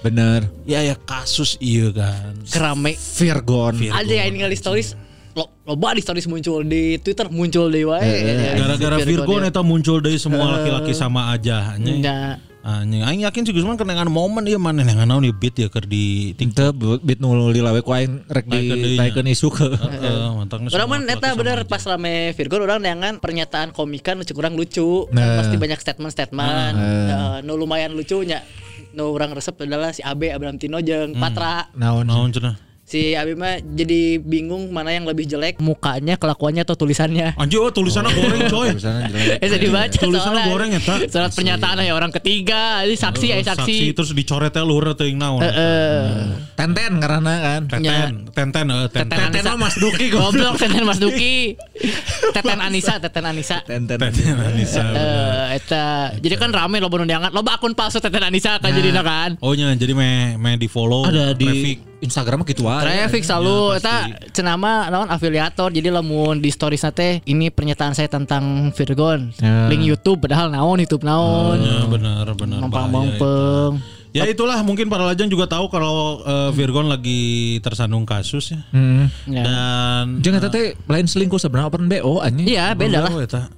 [0.00, 0.48] Bener.
[0.62, 2.94] Ya ya kasus iya kan Kerame.
[2.94, 3.76] Virgon.
[3.76, 4.94] Vir- Ada yang ningali stories
[5.32, 8.04] lo loba di stories muncul di Twitter muncul di wae.
[8.04, 9.48] Eh, Gara-gara Virgo ya.
[9.48, 12.04] eta muncul dari semua laki-laki sama aja anjing.
[12.04, 12.36] Ya.
[12.62, 15.82] Anjing aing yakin sih Gusman kenangan momen ieu maneh nengan naon ieu beat ya keur
[15.82, 16.78] di TikTok.
[16.78, 19.02] Itu bit nul dilawe ku aing rek di nya.
[19.02, 19.66] naikeun isu ke.
[19.66, 21.66] Heeh, Orang semua mah neta sama bener aja.
[21.66, 25.10] pas rame Virgo orang dengan pernyataan komikan lucu kurang lucu.
[25.10, 25.42] Nah.
[25.42, 26.74] Pasti banyak statement-statement.
[26.78, 28.46] Eh, nu lumayan lucunya.
[28.92, 31.66] Nu orang resep adalah si Abe Abraham Tino jeung Patra.
[31.74, 32.06] Naon.
[32.06, 32.54] Naon cenah?
[32.92, 37.32] Si Abi mah jadi bingung mana yang lebih jelek mukanya, kelakuannya atau tulisannya.
[37.40, 38.68] Anjing oh tulisannya goreng coy.
[38.76, 39.36] Tulisannya jelek.
[39.40, 40.98] Eh jadi baca Tulisannya goreng ya, tak?
[41.08, 43.96] Surat pernyataan ya orang ketiga, ini saksi ya saksi.
[43.96, 45.40] terus dicoret teh luhur teuing naon.
[45.40, 47.60] Eh, Tenten karena kan.
[47.64, 49.08] Teten, tenten eh tenten.
[49.08, 49.52] Teten Anissa.
[49.56, 51.56] Mas Duki Goblok Teten Mas Duki.
[52.36, 53.64] Teten Anissa, Teten Anissa.
[53.64, 53.96] Tenten.
[53.96, 54.84] Teten Anissa.
[54.84, 57.32] Eh, eta jadi kan rame lo diangkat.
[57.32, 59.40] Loba akun palsu Teten Anissa kan jadi kan.
[59.40, 61.91] Oh nya jadi me me di follow Ada di traffic.
[62.02, 62.84] Instagram gitu aja.
[62.84, 63.94] Traffic Ya, selalu eta
[64.34, 69.30] cenama naon afiliator jadi lamun di stories teh ini pernyataan saya tentang Virgon.
[69.38, 69.70] Ya.
[69.70, 71.62] Link YouTube padahal naon YouTube naon.
[71.62, 72.58] Ya benar benar.
[72.66, 74.01] Mampang-mampang.
[74.12, 78.60] Ya itulah mungkin para lajang juga tahu kalau eh, Virgon lagi tersandung kasus ya.
[78.68, 79.08] Hmm.
[79.24, 79.42] Ya.
[79.48, 82.44] Dan Jangan tete lain selingkuh sebenarnya open BO anjing.
[82.44, 83.12] Iya, beda lah.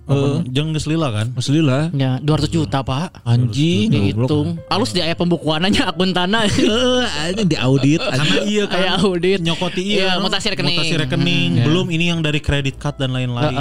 [0.06, 1.34] Apa, Jeung geus lila kan?
[1.34, 1.90] Asli lah.
[1.90, 3.26] Ya, 200 juta, Pak.
[3.26, 3.90] Anjing.
[3.90, 4.62] Dihitung.
[4.70, 6.46] Alus di aya pembukuannya akun tanah.
[6.54, 7.98] Heeh, anjing di audit.
[7.98, 8.78] Karena iya kan.
[8.78, 9.38] Kayak audit.
[9.42, 9.98] Nyokoti iya.
[9.98, 10.30] Iya, no?
[10.30, 10.78] mutasi rekening.
[10.78, 11.50] Mutasi rekening.
[11.66, 13.58] Belum ini yang dari credit card dan lain-lain.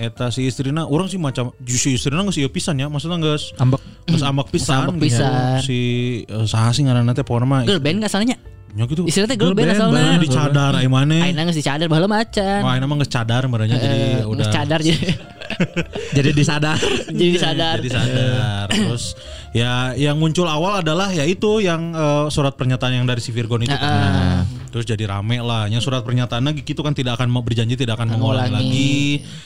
[0.00, 2.88] Eta si istrina orang sih macam si istrina geus ieu pisan ya.
[2.88, 3.80] Maksudnya geus Ambek.
[4.08, 4.88] geus ambak pisan.
[4.88, 5.60] ambek pisan.
[5.60, 6.13] gitu.
[6.14, 8.38] Si eh, saha sih ngaranna teh pokona mah Girl band nggak salahnya?
[8.74, 9.06] Nya gitu.
[9.06, 10.18] Istilahnya girl band asalna.
[10.18, 11.22] Di cadar ai maneh.
[11.30, 12.58] Aina geus dicadar baheula macan.
[12.66, 14.98] Wah, ini mah geus cadar merenya jadi Eh, udah geus cadar jadi
[16.16, 16.78] Jadi disadar.
[17.10, 17.76] jadi disadar.
[17.80, 18.66] Jadi sadar.
[18.70, 19.04] Terus
[19.54, 23.62] ya yang muncul awal adalah ya itu yang eh, surat pernyataan yang dari si Virgon
[23.62, 24.44] itu kan.
[24.74, 25.70] Terus jadi rame lah.
[25.70, 28.94] Yang surat pernyataannya gitu kan tidak akan mau berjanji tidak akan mengulangi lagi.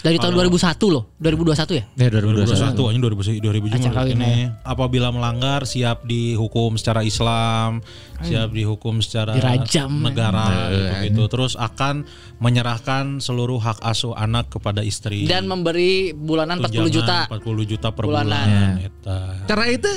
[0.01, 1.85] Dari tahun 2001 loh, 2021 ya?
[2.01, 2.73] Ya 2021.
[2.73, 4.35] 2021 aja 2000 2000 Acak juga kawin ini.
[4.65, 7.85] Apabila melanggar siap dihukum secara Islam,
[8.25, 10.01] siap dihukum secara Dirajam.
[10.01, 10.73] negara
[11.05, 11.29] gitu.
[11.29, 12.09] Terus akan
[12.41, 15.29] menyerahkan seluruh hak asuh anak kepada istri.
[15.29, 17.27] Dan memberi bulanan 40 juta.
[17.27, 18.47] Tunjangan 40 juta per Bulanan.
[18.47, 18.71] bulan.
[18.83, 19.19] Eta.
[19.45, 19.93] Cara itu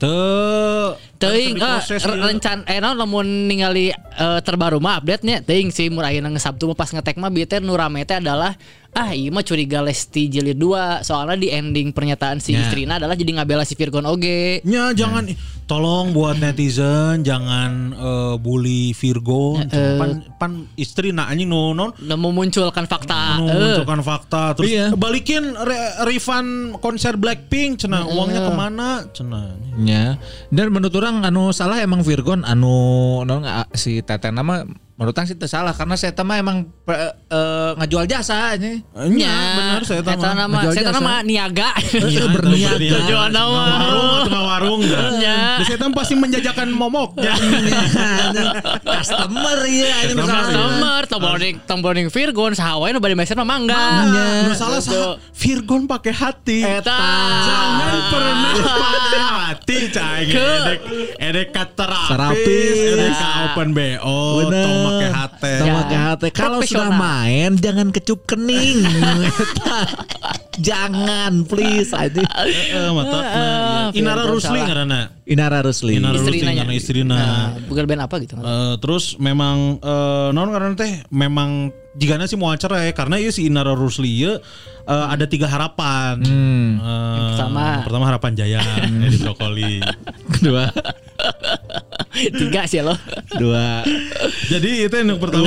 [0.00, 2.24] Teu Teuing eh, diproses re- ieu.
[2.24, 6.64] rencan eh naon lamun ningali eh, terbaru mah update nya teuing si mur ayeuna ngesabtu
[6.64, 8.56] mah pas ngetek mah bieu teh nu rame teh adalah
[8.90, 12.64] ah iya mah curiga Lesti jilid 2 soalnya di ending pernyataan si Ya.
[12.64, 14.64] istrina adalah jadi ngabela si Virgon oge.
[14.64, 15.28] Nya jangan
[15.70, 19.54] tolong buat netizen jangan eh, bully Virgo.
[19.70, 23.38] pan, pan istri nak anjing nu non Nah, memunculkan fakta.
[23.38, 24.90] nu Eh, menunjukkan fakta terus Iya.
[24.92, 29.54] balikin re- refund konser Blackpink cenah uangnya ke mana cenah.
[29.80, 30.18] Ya.
[30.48, 32.74] Dan menurut orang anu salah emang Virgon anu
[33.22, 34.66] non nggak- si Teten nama
[35.00, 38.84] menurut sih teu salah karena saya mah emang pe- eh, ngajual jasa ini.
[39.16, 40.20] Nya benar saya tahu.
[40.20, 41.72] Eta nama Ngejual saya nama niaga.
[41.88, 42.76] Iya, berniaga.
[43.00, 43.64] Tujuan nama.
[43.64, 45.08] Warung tengah warung dah.
[45.16, 45.38] Nya.
[45.56, 47.16] Di saya pasti menjajakan momok.
[47.16, 47.32] Ya.
[49.00, 50.44] Customer ya ini Customer, masalah.
[50.44, 54.04] Customer, tomboning tomboning Virgon sahawae nu bade meser mah mangga.
[54.44, 56.60] Nu salah salah Virgon pakai hati.
[56.60, 57.00] Eta.
[57.48, 58.52] Jangan pernah
[58.84, 60.80] pakai hati cai edek
[61.16, 63.16] edek terapis, edek
[63.48, 64.89] open BO, Bener.
[64.90, 65.74] Tong Ya.
[65.78, 66.28] make hati.
[66.34, 68.82] Kalau sudah main jangan kecup kening.
[70.68, 72.20] jangan please aja.
[72.20, 73.30] Heeh, matakna.
[73.30, 74.66] Ah, Inara Virgon Rusli salah.
[74.68, 75.00] ngaranna.
[75.24, 75.92] Inara Rusli.
[75.96, 77.16] Inara Rusli karena istrina.
[77.16, 78.34] Nah, bukan band apa gitu.
[78.36, 83.30] Eh, terus memang eh, non karena teh memang jigana sih mau acara ya karena iya
[83.30, 84.36] si Inara Rusli ieu,
[84.84, 86.18] eh, ada tiga harapan.
[86.20, 86.70] Hmm.
[86.76, 87.64] Eh, pertama.
[87.86, 88.60] pertama harapan jaya
[89.06, 89.78] Edi Brokoli.
[90.34, 90.66] Kedua.
[92.10, 92.94] Tiga sih lo.
[93.38, 93.86] Dua.
[94.50, 95.46] Jadi itu yang pertama.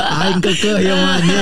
[0.00, 1.38] Aing kekeh ya mana.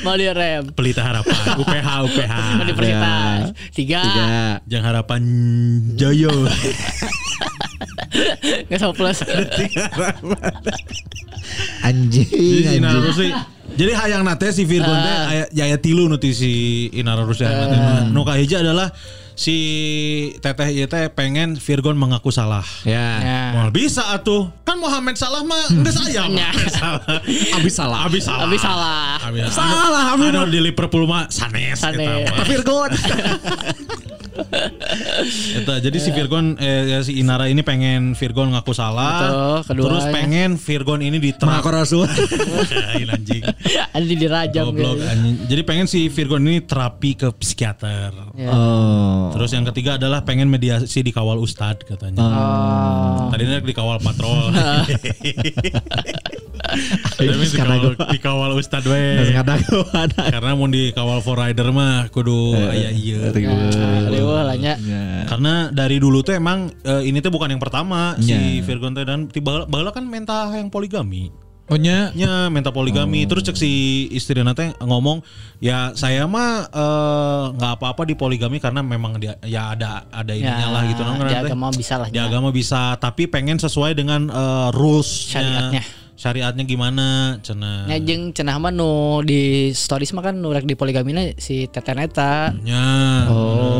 [0.00, 0.72] Mau direm.
[0.72, 2.34] Pelita harapan UPH UPH.
[2.56, 3.52] Mau dipercepat.
[3.76, 4.00] Tiga.
[4.00, 4.26] Tiga.
[4.64, 5.22] Yang harapan
[5.96, 6.32] Joyo.
[8.68, 9.20] Nggak sama plus.
[11.84, 12.28] Anjing.
[12.64, 13.00] Jadi Inara.
[13.00, 13.28] Rusli
[13.78, 17.68] jadi hayang nate si Virgon teh aya jaya tilu nu ti si Inara Rusli hayang
[17.70, 18.10] nate.
[18.10, 18.90] Nu kahiji adalah
[19.38, 19.56] si
[20.42, 22.66] Teteh ieu teh pengen Virgon mengaku salah.
[22.82, 23.22] Ya.
[23.22, 23.42] Ya.
[23.54, 24.50] Mal bisa atuh.
[24.66, 26.50] Kan Muhammad salah mah geus aya mah.
[26.50, 26.50] Ya.
[26.78, 27.22] Salah.
[27.58, 27.98] Abis salah.
[28.06, 28.44] Abis salah.
[28.46, 29.14] Abis salah.
[29.22, 32.44] Abis Salah, Anu, Abis anu di Liverpool mah sanes, mah.
[32.46, 32.90] Virgon.
[35.58, 39.10] Eta, jadi si Virgon eh, ya, si Inara ini pengen Virgon ngaku salah.
[39.18, 40.12] Betul, kedua terus ya.
[40.14, 41.18] pengen Virgon ini.
[41.42, 42.06] Maka Rasul.
[42.06, 43.42] Lain anjing.
[43.90, 45.10] Anjing dirajam Goblok gitu.
[45.10, 45.34] anjing.
[45.50, 48.14] Jadi pengen si Virgon ini terapi ke psikiater.
[48.38, 48.48] Ya.
[48.54, 49.27] Oh.
[49.34, 52.22] Terus yang ketiga adalah pengen mediasi dikawal ustad katanya.
[52.22, 53.28] Oh.
[53.32, 54.52] Tadinya dikawal patrol.
[57.18, 59.32] Tapi dikawal, dikawal ustad we.
[60.16, 63.30] Karena mau dikawal for rider mah kudu aya iya.
[64.10, 64.74] Rewel lah nya.
[65.28, 68.62] Karena dari dulu tuh emang eh, ini tuh bukan yang pertama si Ya.
[68.62, 71.47] Virgon teh dan tiba bala kan menta yang poligami.
[71.68, 72.08] Oh nya.
[72.12, 73.70] nya minta poligami terus cek si
[74.10, 75.20] istri teh ngomong
[75.58, 80.68] ya saya mah eh, nggak apa-apa di poligami karena memang dia ya ada ada ininya
[80.70, 81.40] lah gitu Ya, nong Di teh.
[81.46, 82.08] agama bisa lah.
[82.08, 82.24] di nya.
[82.24, 85.84] agama bisa tapi pengen sesuai dengan eh, rules Syariatnya.
[86.14, 87.06] syariatnya gimana
[87.38, 88.90] cenah Nya jeung cenah mah nu
[89.22, 89.40] di
[89.70, 92.50] stories mah kan nu di poligamina si Teten eta.
[92.58, 93.28] nya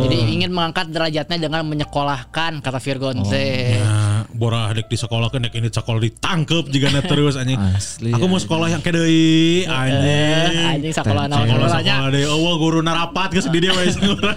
[0.04, 3.74] Jadi ingin mengangkat derajatnya dengan menyekolahkan kata Virgon teh.
[3.74, 7.56] Nah, borah dek di sekolah kan dek ini sekolah ditangkep juga na terus anjing.
[7.56, 10.52] Asli, Aku mau sekolah yang kedeui anjing.
[10.52, 12.24] Eh, anjing sekolah naon Sekolah sekolah deh.
[12.28, 14.34] Oh, guru narapat ke sedih dia we sekolah.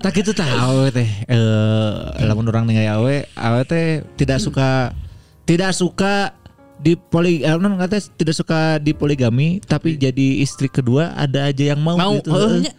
[0.00, 1.92] Tak gitu tah awe teh eh
[2.22, 4.94] lamun orang ningali awe awe teh tidak suka
[5.42, 6.30] tidak suka
[6.76, 11.72] di poli eh, non kata tidak suka di poligami tapi jadi istri kedua ada aja
[11.72, 12.30] yang mau, Mau gitu.
[12.62, 12.72] nya.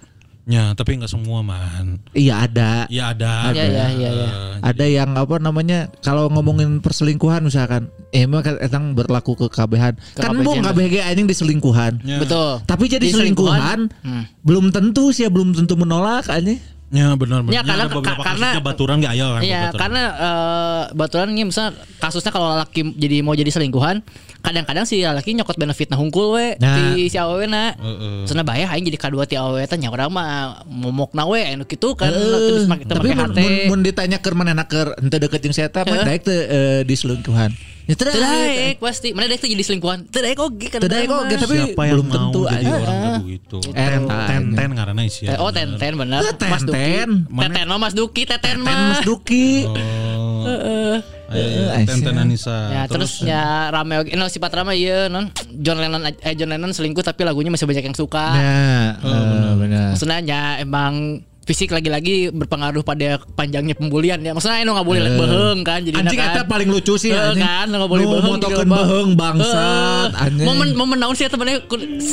[0.47, 1.99] Ya, tapi nggak semua man.
[2.15, 2.87] Iya ada.
[2.87, 3.51] Ya ada.
[3.51, 4.27] Iya, iya, iya, iya.
[4.31, 9.51] Eh, Ada yang apa namanya kalau ngomongin perselingkuhan misalkan eh emang kan etang berlaku ke
[9.51, 9.99] kabehan.
[10.15, 10.47] Kan KBH.
[10.47, 11.99] mau KBG anjing diselingkuhan.
[12.07, 12.23] Ya.
[12.23, 12.63] Betul.
[12.63, 13.91] Tapi jadi Di selingkuhan.
[14.07, 14.23] Hmm.
[14.47, 16.63] belum tentu sih ya belum tentu menolak anjing.
[16.87, 17.51] Ya benar benar.
[17.51, 19.41] Ya, karena- ada beberapa ka- karena- baturan gak aya kan.
[19.43, 19.79] Iya, baturan.
[19.83, 23.99] karena eh baturan ini misalnya kasusnya kalau laki jadi mau jadi selingkuhan,
[24.39, 26.95] kadang-kadang si laki nyokot benefit nah hungkul we Nah.
[26.95, 27.75] ti si awewe na.
[27.75, 28.23] Heeh.
[28.23, 31.67] Soalnya bahaya aing jadi kadua ti awewe teh nya urang mah momok na we anu
[31.67, 33.41] kitu kan terus make teu tapi mun, hate.
[33.43, 37.51] mun, mun ditanya ke mana keur ente deket jeung saya mah daek teu eh, diselingkuhan.
[37.87, 39.15] Ya daek pasti.
[39.15, 40.11] Mana teh jadi selingkuhan.
[40.11, 40.83] Teu daek oge kan.
[40.83, 42.75] Teu daek oge, tapi Siapa yang belum mau tentu jadi aja.
[42.75, 43.57] orang gaduh itu?
[43.63, 44.27] Eh, Ten tanya.
[44.27, 45.23] ten ten karena isi.
[45.39, 47.09] Oh tenten bener Eh, Mas Duki tenten.
[47.31, 49.47] Teten mah Mas Duki Teten Ten Mas mah Duki.
[49.63, 50.43] Oh.
[50.47, 50.95] Heeh.
[51.27, 52.57] Ayo, ten ten Anissa.
[52.71, 55.27] Ya terus, ya rame oge no, sifat rame iya non
[55.59, 58.25] John Lennon eh John Lennon selingkuh tapi lagunya masih banyak yang suka.
[58.31, 59.87] Nah, eh, benar.
[59.95, 64.35] Maksudnya ya emang fisik lagi-lagi berpengaruh pada panjangnya pembulian ya.
[64.35, 67.39] Maksudnya eno nggak boleh beheng kan jadi Anjing eta paling lucu sih anjing.
[67.39, 70.43] kan nggak boleh beheng motokeun beheng bangsat Eh, anjing.
[70.43, 71.63] Momen momen naon sih eta bener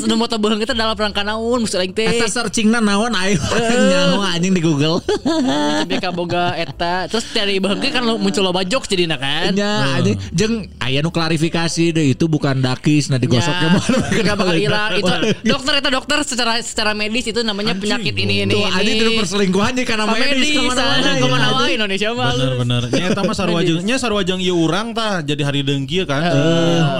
[0.06, 2.06] nu moto beheng kita dalam rangka naon maksud aing teh.
[2.06, 3.34] Eta searchingna naon ayo
[3.90, 5.02] nyawa anjing di Google.
[5.02, 9.50] Tapi boga eta terus dari beheng kan lo- muncul loba jokes jadinya kan.
[9.50, 13.82] Nya anjing jeung aya nu klarifikasi deh itu bukan dakis nah digosoknya mah.
[14.14, 15.12] Gak bakal hilang itu
[15.42, 18.92] dokter itu dokter secara secara medis itu namanya penyakit ini ini Tuh ini
[19.24, 22.54] perselingkuhan nih karena Ka medis medis ke mana sana ke mana wae Indonesia mah Bener
[22.60, 22.82] bener.
[22.92, 26.20] Nya eta mah sarwajeng nya sarwajeng ieu urang tah jadi hari deungkieu kan.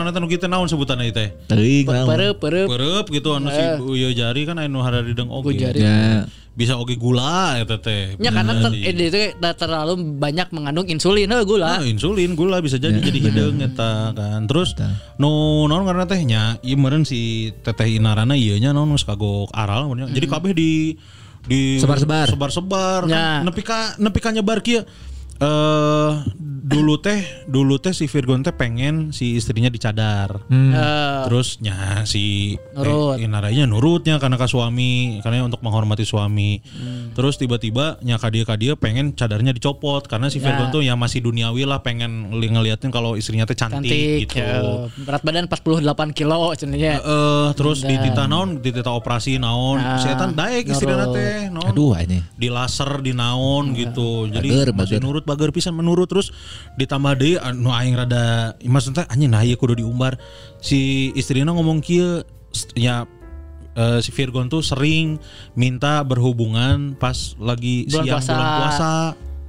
[0.01, 1.37] Mana teh nu kitu naon sebutanna ieu teh?
[1.47, 5.61] Teuing perep Perep gitu anu si Uyo Jari kan anu hari deung oge.
[5.77, 6.25] Ya.
[6.55, 8.14] Bisa oge gula eta teh.
[8.22, 9.20] Ya karena ter, eh, itu
[9.59, 11.83] terlalu banyak mengandung insulin heuh gula.
[11.83, 14.47] Ah, insulin gula bisa jadi jadi hideung eta kan.
[14.47, 14.79] Terus
[15.18, 19.51] nu naon karena teh nya ieu meureun si teteh Inarana ieu nya naon geus kagok
[19.51, 19.91] aral.
[20.14, 20.72] Jadi kabeh di
[21.45, 22.26] di Sebar-sebar.
[22.26, 23.14] sebar-sebar Ya.
[23.14, 23.40] kan.
[23.45, 24.82] nepi ka nepi ka nyebar kieu
[25.37, 26.11] eh
[26.64, 30.41] dulu teh dulu teh si Virgon teh pengen si istrinya dicadar.
[30.49, 33.20] Eh, Terus nya si Nurut.
[33.20, 36.64] eh, Inaranya nurutnya karena ke suami karena untuk menghormati suami.
[37.12, 41.20] Terus tiba-tiba nya ka dia dia pengen cadarnya dicopot karena si Virgon tuh ya masih
[41.20, 44.39] duniawi lah pengen ngeli- ngeliatin kalau istrinya teh cantik, cantik gitu.
[44.39, 44.89] ya.
[44.99, 46.97] berat badan 48 kilo cenanya.
[46.99, 51.70] Eh terus di tita naon di tita operasi naon Nah, setan daek istrina teh naon
[51.70, 52.24] Aduh anjing.
[52.35, 55.03] di laser di naon gitu jadi Bager, masih bager.
[55.25, 56.29] Nurut bager pisan menurut terus
[56.77, 60.20] ditambah deui anu aing rada maksudnya anjing nah ieu kudu diumbar
[60.61, 62.20] si istrina ngomong kieu
[62.53, 63.09] st- ya
[63.72, 65.16] eh, si Virgon tuh sering
[65.55, 68.31] minta berhubungan pas lagi Bulan siang puasa.
[68.31, 68.93] bulan puasa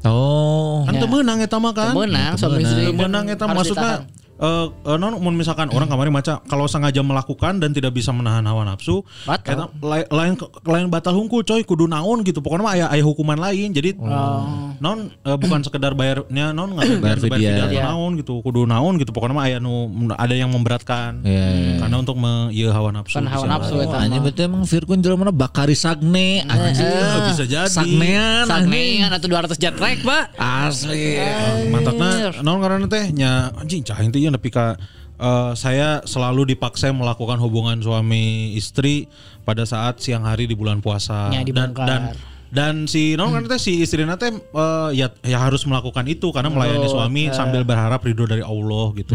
[0.06, 0.86] Oh.
[0.86, 1.02] kan Ya.
[1.02, 4.25] teu meunang eta mah kan menang suami istri Teu kan menang eta maksudnya ditahan.
[4.36, 8.44] Eh eh, non mun misalkan orang kemarin maca kalau sengaja melakukan dan tidak bisa menahan
[8.44, 9.48] hawa nafsu Batal.
[9.56, 10.34] eta lain lain
[10.68, 14.76] lain batal hungkul coy kudu naon gitu pokoknya mah aya aya hukuman lain jadi Oh.
[14.84, 17.84] non eh, bukan sekedar bayarnya non nggak Bayar bayar atau Iya.
[17.88, 21.76] naon gitu kudu naon gitu pokoknya mah aya nu ada yang memberatkan Iya, iya.
[21.80, 25.00] karena untuk me, ieu hawa nafsu Kan hawa nafsu Oh, eta anjing berarti emang Virgon
[25.00, 26.88] jelema mana Bakari Sagne anjing.
[27.32, 28.44] Bisa jadi Sagnean.
[28.44, 31.24] Sagnean atau 200 jet pak Asli.
[31.72, 34.76] mantapna naon karena teh nya anjing cah inti nya nepi ka
[35.22, 39.06] eh, saya selalu dipaksa melakukan hubungan suami istri
[39.46, 42.02] pada saat siang hari di bulan puasa Ya, dan dan
[42.50, 46.90] dan si karena teh si istrina teh eh, ya ya harus melakukan itu karena melayani
[46.90, 49.14] suami sambil berharap ridho dari Allah gitu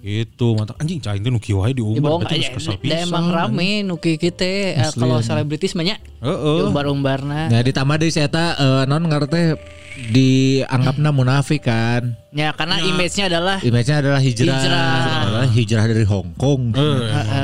[0.00, 3.36] Gitu, mantap anjing cah inti nu kieu wae diumbar berarti geus kesel Da emang pisan.
[3.36, 4.48] rame nuki kita
[4.80, 6.00] eh, kalau selebritis banyak.
[6.24, 6.64] Heeh.
[6.72, 7.52] Umbar-umbarna.
[7.52, 9.60] Nah ditambah deui saya eta eh, non ngarete
[10.08, 12.16] dianggapna munafik kan.
[12.32, 14.56] Ya karena image-nya adalah Image-nya adalah hijrah.
[14.56, 15.46] Hijrah.
[15.52, 16.72] Hijrah dari Hong Kong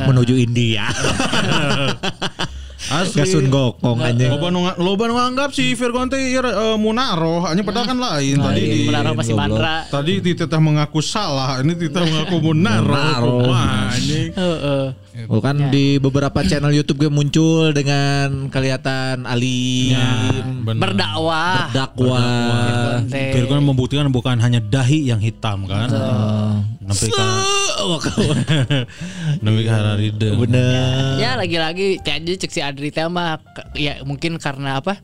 [0.08, 0.88] menuju India.
[2.86, 3.18] Asli.
[3.18, 4.30] Ke Sun Gokong anjing.
[4.30, 8.38] Loba nu loba nu nganggap si Virgon teh ieu eh, munaroh, hanya padahal kan lain
[8.38, 9.76] tadi di menaruh pasti bandra.
[9.90, 12.86] Tadi Tita mengaku salah, ini Tita mengaku munaroh.
[12.86, 13.38] Munaroh.
[13.42, 14.30] Kumaha, anjing.
[14.34, 14.84] Heeh.
[15.16, 15.72] Bukan Ya.
[15.72, 19.96] di beberapa channel YouTube gue muncul dengan kelihatan alim,
[20.60, 20.92] Bener.
[20.92, 21.72] Berdakwah.
[21.72, 23.00] dakwah.
[23.08, 23.32] Teh.
[23.32, 25.88] Virgon membuktikan bukan hanya dahi yang hitam kan.
[26.84, 27.28] Nepi ka
[29.40, 29.76] nepi ka.
[30.36, 31.16] Bener.
[31.16, 33.40] Ya lagi-lagi kayak aja cek si Adri teh mah
[33.72, 35.00] ya mungkin karena apa?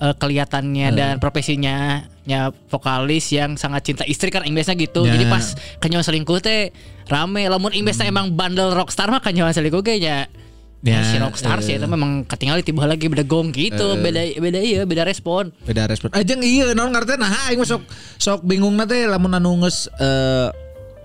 [0.00, 5.04] eh, kelihatannya dan profesinya ya vokalis yang sangat cinta istri kan imbesnya gitu.
[5.04, 5.14] Ya.
[5.14, 5.44] Jadi pas
[5.78, 6.72] kenyawa selingkuh teh
[7.06, 7.44] rame.
[7.46, 10.32] Lamun imbesnya emang bandel rockstar mah kenyawa selingkuh kayaknya
[10.80, 14.00] Ya, ya, si rockstar sih itu memang ketinggalan tiba lagi beda gong gitu.
[14.00, 15.52] beda beda iya beda respon.
[15.68, 17.84] beda respon aja iya non ngerti nah aing sok
[18.16, 20.48] sok bingung nanti lamun anu geus eh,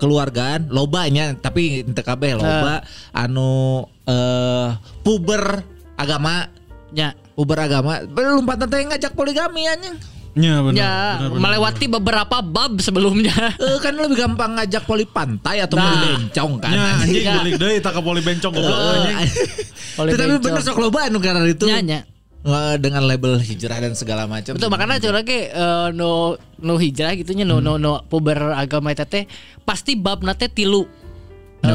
[0.00, 4.72] keluargaan lobanya tapi teu kabeh loba anu eh
[5.04, 6.48] puber agama
[6.88, 7.12] Ya.
[7.32, 9.96] puber agama belum lompatan teh ngajak poligami anjing
[10.34, 10.76] Ya benar.
[10.76, 11.40] Ya, benar, benar.
[11.40, 13.32] melewati beberapa bab sebelumnya.
[13.56, 15.88] Eh, kan lebih gampang ngajak poli pantai atau Nah.
[15.88, 17.34] poli bencong kan Ya anjing Ya.
[17.36, 18.84] balik deui tak ka poli bencong goblok Eh,
[19.16, 19.16] anjing.
[19.96, 20.42] Poli Tapi bencong.
[20.42, 22.00] bener sok loba anu karena itu Nya, nya.
[22.38, 24.52] nge- dengan label hijrah dan segala macam.
[24.52, 26.10] Betul makanya curang ge eh, no
[26.58, 29.24] no hijrah gitu nya no no no puber agama eta teh
[29.62, 30.84] pasti bab nate tilu.
[31.58, 31.72] Eh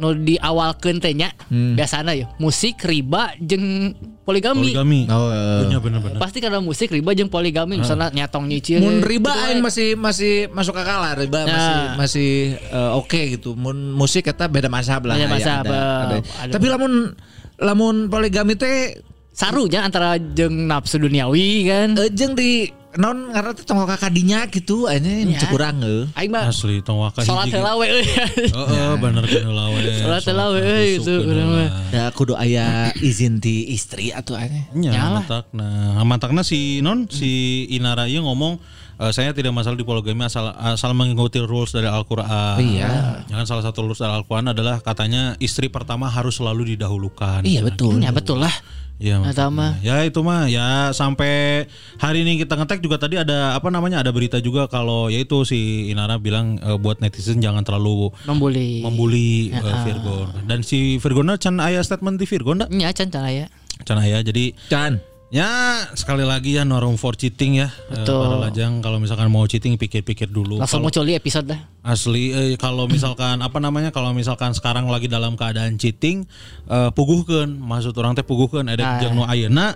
[0.00, 3.94] no di awal teh nya biasana ya musik riba jeung
[4.24, 4.72] poligami.
[4.72, 5.00] Poligami.
[5.12, 5.68] Oh, eh.
[5.68, 6.16] Iya bener-bener.
[6.16, 8.80] Pasti karena musik riba jeung poligami misalnya nyatong nyicil.
[8.80, 11.94] Mun riba gitu aing masih masih masuk akal lah riba masih Nah.
[12.00, 13.52] masih eh, oke gitu.
[13.54, 15.14] Mun musik eta beda mazhab lah.
[15.20, 15.76] Beda mazhab, ada-
[16.08, 16.16] ada.
[16.40, 16.52] ada.
[16.56, 17.12] Tapi lamun
[17.60, 18.98] lamun poligami teh
[19.30, 21.88] sarunya antara jeung nafsu duniawi kan.
[22.00, 25.40] eh, jeung di non karena teh tongok kakadinya gitu aja Ya.
[25.50, 26.06] kurang eh.
[26.14, 28.06] Aing mah Asli tong waka salat heula we euy.
[28.54, 29.80] Heeh, bener kan heula we.
[29.98, 30.60] Salat heula we
[31.02, 31.68] kan urang mah.
[31.90, 34.62] Ya kudu aya izin ti istri atau aja.
[34.72, 35.98] Nya matakna.
[36.06, 38.62] Matakna si non si Inara ieu ngomong
[39.00, 42.58] eh, saya tidak masalah di poligami asal asal mengikuti rules dari Al-Qur'an.
[42.60, 43.24] Iya.
[43.30, 47.42] Jangan salah satu rules dari Al-Qur'an adalah katanya istri pertama harus selalu didahulukan.
[47.42, 47.98] Iya betul.
[48.02, 48.54] Ya betul lah.
[49.02, 49.20] Iya.
[49.20, 49.50] Makanya.
[49.50, 49.72] mah.
[49.82, 51.66] Ya itu mah ya sampai
[51.98, 55.90] hari ini kita ngetek juga tadi ada apa namanya ada berita juga kalau yaitu si
[55.90, 58.80] Inara bilang eh, buat netizen jangan terlalu Membuli.
[58.86, 60.30] membuli eh, Virgo.
[60.46, 62.70] Dan si Virgona can aya statement di Virgo ndak?
[62.70, 63.50] Nya can ya.
[63.82, 65.02] Can aya jadi Can.
[65.34, 65.50] Ya
[65.98, 68.22] sekali lagi ya no room for cheating ya Eh, Betul.
[68.22, 71.58] Para lajang kalau misalkan mau cheating pikir-pikir dulu Langsung Kalau muncul di episode dah.
[71.82, 76.22] Asli eh, kalau misalkan apa namanya Kalau misalkan sekarang lagi dalam keadaan cheating
[76.64, 78.98] eh, Puguhkeun Maksud orang teh puguhkeun Ada Ah.
[79.02, 79.74] jeung nu ayeuna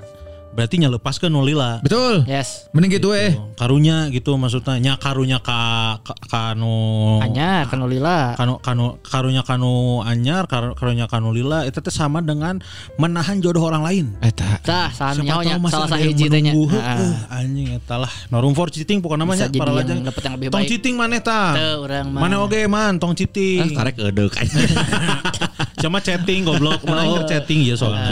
[0.49, 2.25] Berarti nyelepaskeun nu lila Betul.
[2.25, 2.67] Yes.
[2.71, 3.37] Mending gitu eh.
[3.55, 5.59] Karunya gitu maksudnya Nya karunya ka,
[6.03, 8.35] ka, kanu Hanya kan lila.
[8.35, 9.69] kanu kanu karunya kanu
[10.03, 12.59] anyar kar- karunya kanu lila itu teh sama dengan
[12.97, 14.59] menahan jodoh orang lain Eta.
[14.61, 16.53] Tah, tahu masih salah ada satu teh nya.
[16.53, 18.13] Heuh, anjing eta lah.
[18.29, 20.03] No room for cheating pokoknya namanya para lajang.
[20.03, 20.69] dapet yang lebih Tong baik.
[20.69, 21.55] cheating maneh tah.
[21.55, 22.21] Teu, urang mah.
[22.21, 23.73] Mana oge man tong Ah, cheating.
[23.73, 24.35] karek edeuk.
[25.81, 26.83] Cuma chatting goblok.
[26.83, 27.23] Mana Oh.
[27.25, 28.11] chatting ya soalnya.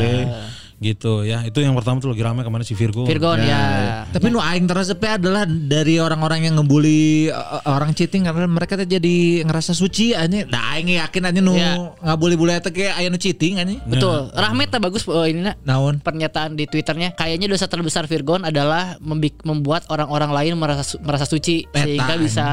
[0.77, 1.40] Gitu ya.
[1.40, 3.09] Itu yang pertama tuh lagi rame ke mana si Virgo.
[3.09, 4.05] Virgon ya.
[4.12, 8.85] Tapi nu aing teresepnya adalah dari orang-orang yang ngebully uh, orang cheating karena mereka tuh
[8.85, 10.44] jadi ngerasa suci aja.
[10.44, 11.73] Nah aing yakin aja nu Ya.
[12.03, 13.73] ngabully-bully eta ge aya nu cheating aja.
[13.82, 14.28] Betul.
[14.31, 15.57] Rahmat tak bagus oh, ini nak.
[15.65, 15.97] Naon?
[15.98, 19.01] Pernyataan di Twitternya kayaknya dosa terbesar Virgon adalah
[19.43, 22.47] membuat orang-orang lain merasa su- merasa suci Eta, sehingga bisa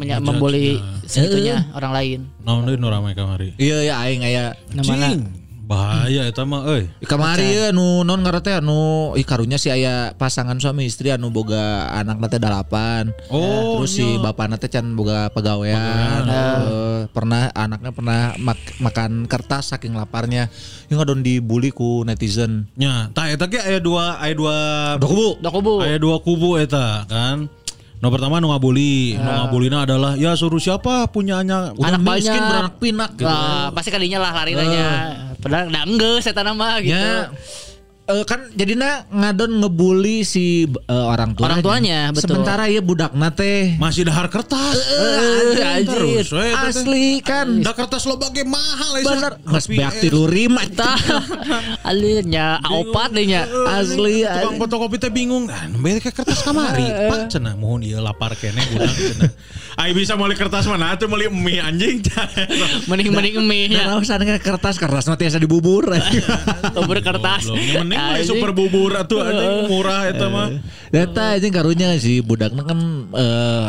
[0.00, 1.04] Ya, membuli ya.
[1.04, 2.18] segitunya orang lain.
[2.40, 3.52] Naon deui nu rame kamari.
[3.54, 5.47] Iya ya aing aya Namanya Cing.
[5.68, 6.88] Bahaya eta mah euy.
[7.04, 11.92] Kamari ya nu non ngarete anu ih karunya si aya pasangan suami istri anu boga
[11.92, 13.12] anak teh dalapan.
[13.28, 16.24] Oh, terus si bapakna teh can boga pegawaian.
[16.24, 20.48] Eh, pernah anaknya pernah mak- makan kertas saking laparnya.
[20.88, 22.64] Yang ngadon dibully ku netizen.
[22.72, 24.56] Nya, tah eta ge aya dua aya dua
[24.96, 25.28] Udah kubu.
[25.36, 25.74] Udah kubu.
[25.84, 27.44] Aya dua kubu eta kan.
[27.98, 32.46] No pertama nu ngabuli, nu ngabulina adalah ya suruh siapa punyanya Anak miskin banyak.
[32.46, 33.26] beranak pinak gitu.
[33.26, 34.88] Wah, pasti kadinya lah lari nanya.
[35.42, 36.94] Padahal enggak enggak setan nama gitu.
[36.94, 37.34] Ya,
[38.08, 41.48] eh, kan jadinya ngadon ngebully si eh, orang tuanya.
[41.48, 42.40] Orang tuanya, betul.
[42.40, 44.76] Sementara ya budakna teh masih dahar kertas.
[44.80, 46.24] Eh, anjir.
[46.24, 47.60] terus we, asli kan.
[47.60, 49.04] Da kertas lo bage mahal ya.
[49.04, 50.98] Bener, beak eh, tilu rima Tah.
[51.84, 53.44] Alirnya opat deh nya.
[53.76, 54.24] asli.
[54.24, 55.46] Tukang fotokopi teh bingung.
[55.48, 56.88] Nah, nembe ke kertas kamari.
[56.88, 59.30] Pak cenah mohon ieu lapar kene budak cenah.
[59.78, 62.02] Ai bisa meuli kertas mana atuh meuli mie anjing.
[62.90, 63.94] Mending-mending mie nya.
[63.94, 65.92] Nah, usah kertas kertas nanti biasa dibubur.
[66.72, 67.46] Bubur kertas.
[67.52, 68.38] Mending we Anjing.
[68.38, 70.48] super bubur atuh anjing murah eta mah.
[70.94, 72.78] Data aja karunya si budaknya kan
[73.12, 73.68] eh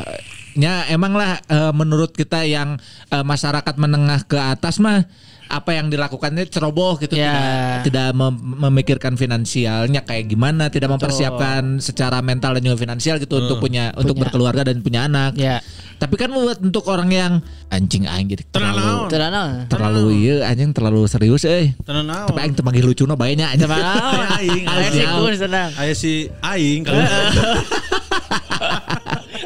[0.57, 2.81] nya emang lah eh, menurut kita yang
[3.13, 5.05] eh, masyarakat menengah ke atas mah
[5.49, 7.33] apa yang dilakukannya ceroboh gitu Ya.
[7.81, 8.37] tidak tidak mem-
[8.69, 14.13] memikirkan finansialnya kayak gimana tidak mempersiapkan secara mental dan juga finansial gitu untuk punya, untuk
[14.13, 14.29] Punya.
[14.29, 15.33] berkeluarga dan punya anak.
[15.33, 15.57] Ya.
[15.99, 17.33] Tapi kan buat untuk orang yang
[17.67, 18.95] anjing aing jadi Tenang terlalu.
[19.09, 19.51] Tidak naon.
[19.67, 21.73] terlalu iya anjing terlalu serius eh.
[21.81, 23.67] Tapi aing temanggih lucu no bayanya anjing.
[24.39, 25.91] Aing, aing.
[25.91, 27.03] si aing kalau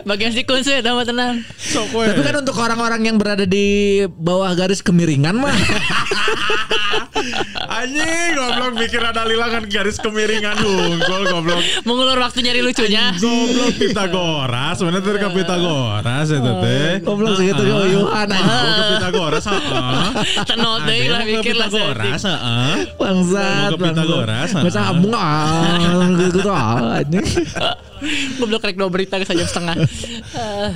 [0.04, 1.40] Bagian si kun sih tambah tenang.
[1.56, 2.06] sok we.
[2.06, 3.66] Tapi kan untuk orang-orang yang berada di
[4.06, 5.52] bawah garis kemiringan mah
[7.74, 11.64] Anjing goblok mikir ada lilangan garis kemiringan hungkul goblok.
[11.84, 13.16] Mengulur waktu nyari lucunya.
[13.16, 16.92] Goblok Pitagoras, mana teh ke Pitagoras eta teh.
[17.02, 18.76] goblok segitu ge uyuhan Ah, anjing.
[18.76, 20.08] ke Pitagoras heeh.
[20.44, 22.74] Tenot deh lah mikir lah Pitagoras heeh.
[22.96, 23.70] Bangsat.
[23.72, 24.92] Ke Pitagoras, Masa ah.
[24.92, 25.80] ambung ah
[26.20, 27.26] gitu tuh ah, anjing.
[28.36, 29.76] Goblok rek dua berita ke jam setengah.
[29.78, 30.70] Eh,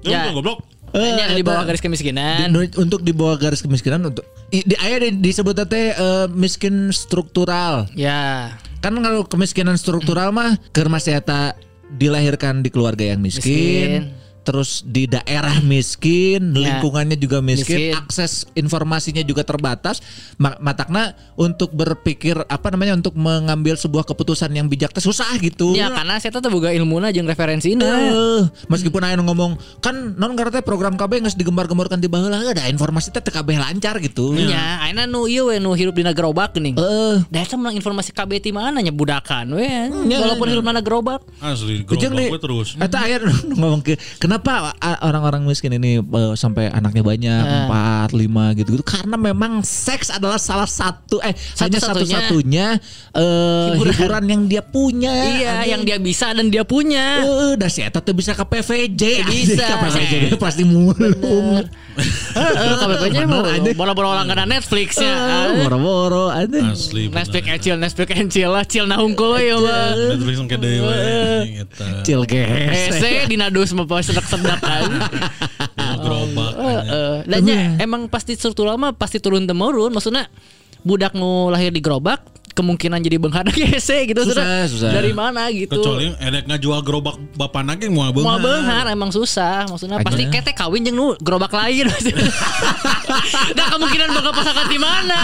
[0.00, 0.64] Ya, goblok.
[0.90, 2.50] Hanya di bawah garis kemiskinan.
[2.50, 6.90] Di- untuk di bawah garis kemiskinan untuk i- di aya di, disebut teh eh, miskin
[6.90, 7.86] struktural.
[7.94, 8.56] Ya.
[8.80, 11.54] Kan kalau kemiskinan struktural mah keur masih eta
[11.92, 14.02] dilahirkan di keluarga yang miskin, Miskin.
[14.40, 16.72] Terus di daerah miskin, Ya.
[16.80, 17.92] lingkungannya juga miskin, Miskin.
[17.96, 20.00] akses informasinya juga terbatas.
[20.40, 25.76] Ma- Matakna untuk berpikir apa namanya untuk mengambil sebuah keputusan yang bijak teh susah gitu.
[25.76, 27.84] Ya karena saya tuh boga ilmuna jeung referensina.
[27.84, 32.64] Eh, meskipun aya nu ngomong kan non karena program KB geus digembar-gemborkan di baheula ada
[32.68, 34.32] informasi teh teu kabeh lancar gitu.
[34.32, 36.76] Nya, ayeuna nu ieu we nu hirup dina gerobak geuning.
[36.80, 37.24] Heeh.
[37.28, 39.68] Da eta menang informasi KB ti mana nya budakan we.
[40.08, 41.20] Nya, Walaupun hirup dina gerobak.
[41.42, 42.68] Asli nih, gerobak gue terus.
[42.78, 43.94] Eta aya nu ngomong ke
[44.30, 44.70] kenapa
[45.02, 50.38] orang-orang miskin ini eh, sampai anaknya banyak empat lima gitu gitu karena memang seks adalah
[50.38, 52.78] salah satu eh hanya Satu-satunya.
[53.10, 53.90] eh, Hiburan.
[53.90, 54.24] hiburan.
[54.30, 55.10] yang dia punya.
[55.10, 57.26] Iya, yang dia bisa dan dia punya.
[57.26, 59.66] Eh, dah si Eta tuh bisa ke PVJ Bisa.
[59.66, 61.66] Ke PVJ pasti Heeh,
[62.34, 63.42] KBP-nya mau
[63.74, 65.12] bola-bola langganan Netflix-nya.
[65.12, 66.66] Eh, Boro-boro anjing.
[66.70, 67.02] Asli.
[67.10, 69.92] Netflix kecil, Netflix kecil lah, cil na hungkul we ya mah.
[70.14, 70.96] Netflix yang kede we.
[71.66, 71.86] Eta.
[72.06, 72.48] Cil ges.
[72.48, 74.90] Hese dina dus mah poe sedak-sedak kan.
[75.74, 76.52] Mau Gerobak.
[76.56, 77.14] Heeh.
[77.26, 79.90] Dan nya emang pasti struktural mah pasti turun temurun.
[79.92, 80.30] Maksudnya
[80.80, 84.64] budak nu lahir di gerobak kemungkinan jadi benghana hese gitu Susah, Sudah.
[84.66, 84.90] susah.
[84.92, 85.72] Dari mana gitu.
[85.72, 88.26] Kecuali edek ngajual gerobak bapak nage mau beunghar.
[88.26, 90.06] Mau benghar emang susah Maksudnya Aja.
[90.06, 91.86] pasti ketek kawin jeung nu gerobak lain
[93.56, 95.20] Nah kemungkinan bakal pasangan di mana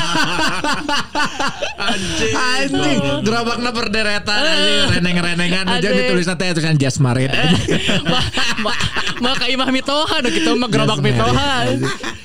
[1.77, 5.97] Anjing, gerobaknya berderetan anjing, reneng-renengan aja Anjing.
[6.03, 7.31] ditulis nanti tulisan Jasmarin.
[8.05, 8.21] Ma,
[8.61, 8.73] ma,
[9.21, 11.69] maka imah mitoha Duh gitu mah gerobak mitoha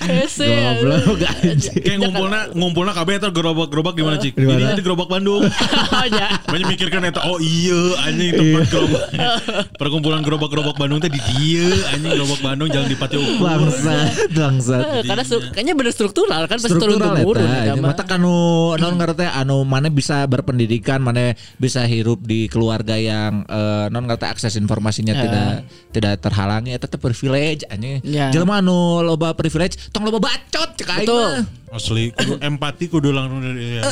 [0.02, 1.78] Goblok anjing.
[1.78, 4.34] Kayak ngumpulna ngumpulna kabeh eta gerobak-gerobak di mana cik?
[4.34, 4.73] Di mana?
[4.73, 5.47] Ini gerobak Bandung.
[5.91, 6.39] Oh, ya.
[6.47, 7.77] Banyak mikirkan eta oh iya
[8.07, 9.03] anjing tempat gerobak.
[9.81, 13.43] Perkumpulan gerobak-gerobak Bandung teh di dieu anjing gerobak Bandung jangan di Pati Ukur.
[13.43, 14.81] Bangsat, bangsat.
[14.81, 18.35] Eh, Karena kayaknya bener struktural kan pasti turun struktural temurun ya, mata kanu
[18.76, 24.26] non ngerti anu mana bisa berpendidikan mana bisa hirup di keluarga yang eh, non ngerti
[24.27, 25.22] akses informasinya Ya.
[25.27, 25.51] tidak
[25.91, 28.31] tidak terhalangi eta teh privilege anjing Ya.
[28.31, 31.45] jelema anu loba privilege tong loba bacot cek aing.
[31.72, 33.84] Asli kudu empati kudu langsung dari ya.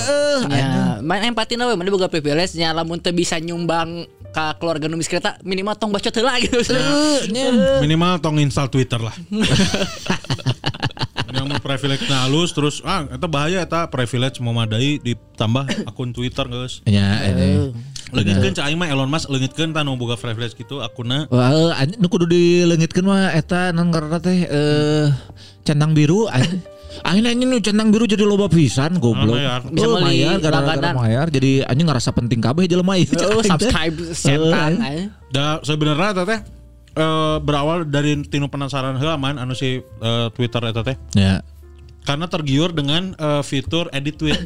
[0.52, 4.86] Ya, main empati na we, mana boga privilege nya lamun teu bisa nyumbang ka keluarga
[4.90, 6.58] nu miskin eta minimal tong bacot heula gitu.
[7.82, 9.14] Minimal tong install Twitter lah.
[11.30, 16.46] yang mau privilege na halus terus ah eta bahaya eta privilege memadai ditambah akun Twitter
[16.50, 16.82] guys.
[16.90, 17.72] Ya, ini.
[18.10, 23.06] Leungitkeun cai mah Elon Musk leungitkeun tanu boga privilege gitu akunna Wah, nu kudu dilengitkeun
[23.06, 25.08] mah eta non karena teh eh
[25.62, 26.26] centang biru
[27.04, 29.36] Akhirnya ini nu centang biru jadi loba pisan goblok.
[29.36, 29.62] mayar.
[29.66, 33.10] Bisa Oh, beli mayar gara-gara mayar jadi anjing ngerasa penting kabeh jelema ieu.
[33.30, 34.80] Oh, subscribe setan.
[34.82, 34.88] Eh.
[34.88, 35.06] eh.
[35.30, 36.40] Da sebenarnya eta teh
[36.96, 40.96] eh, berawal dari tinu penasaran heula man anu si eh, Twitter eta teh.
[41.16, 41.42] Ya.
[42.04, 44.42] Karena tergiur dengan eh, fitur edit tweet.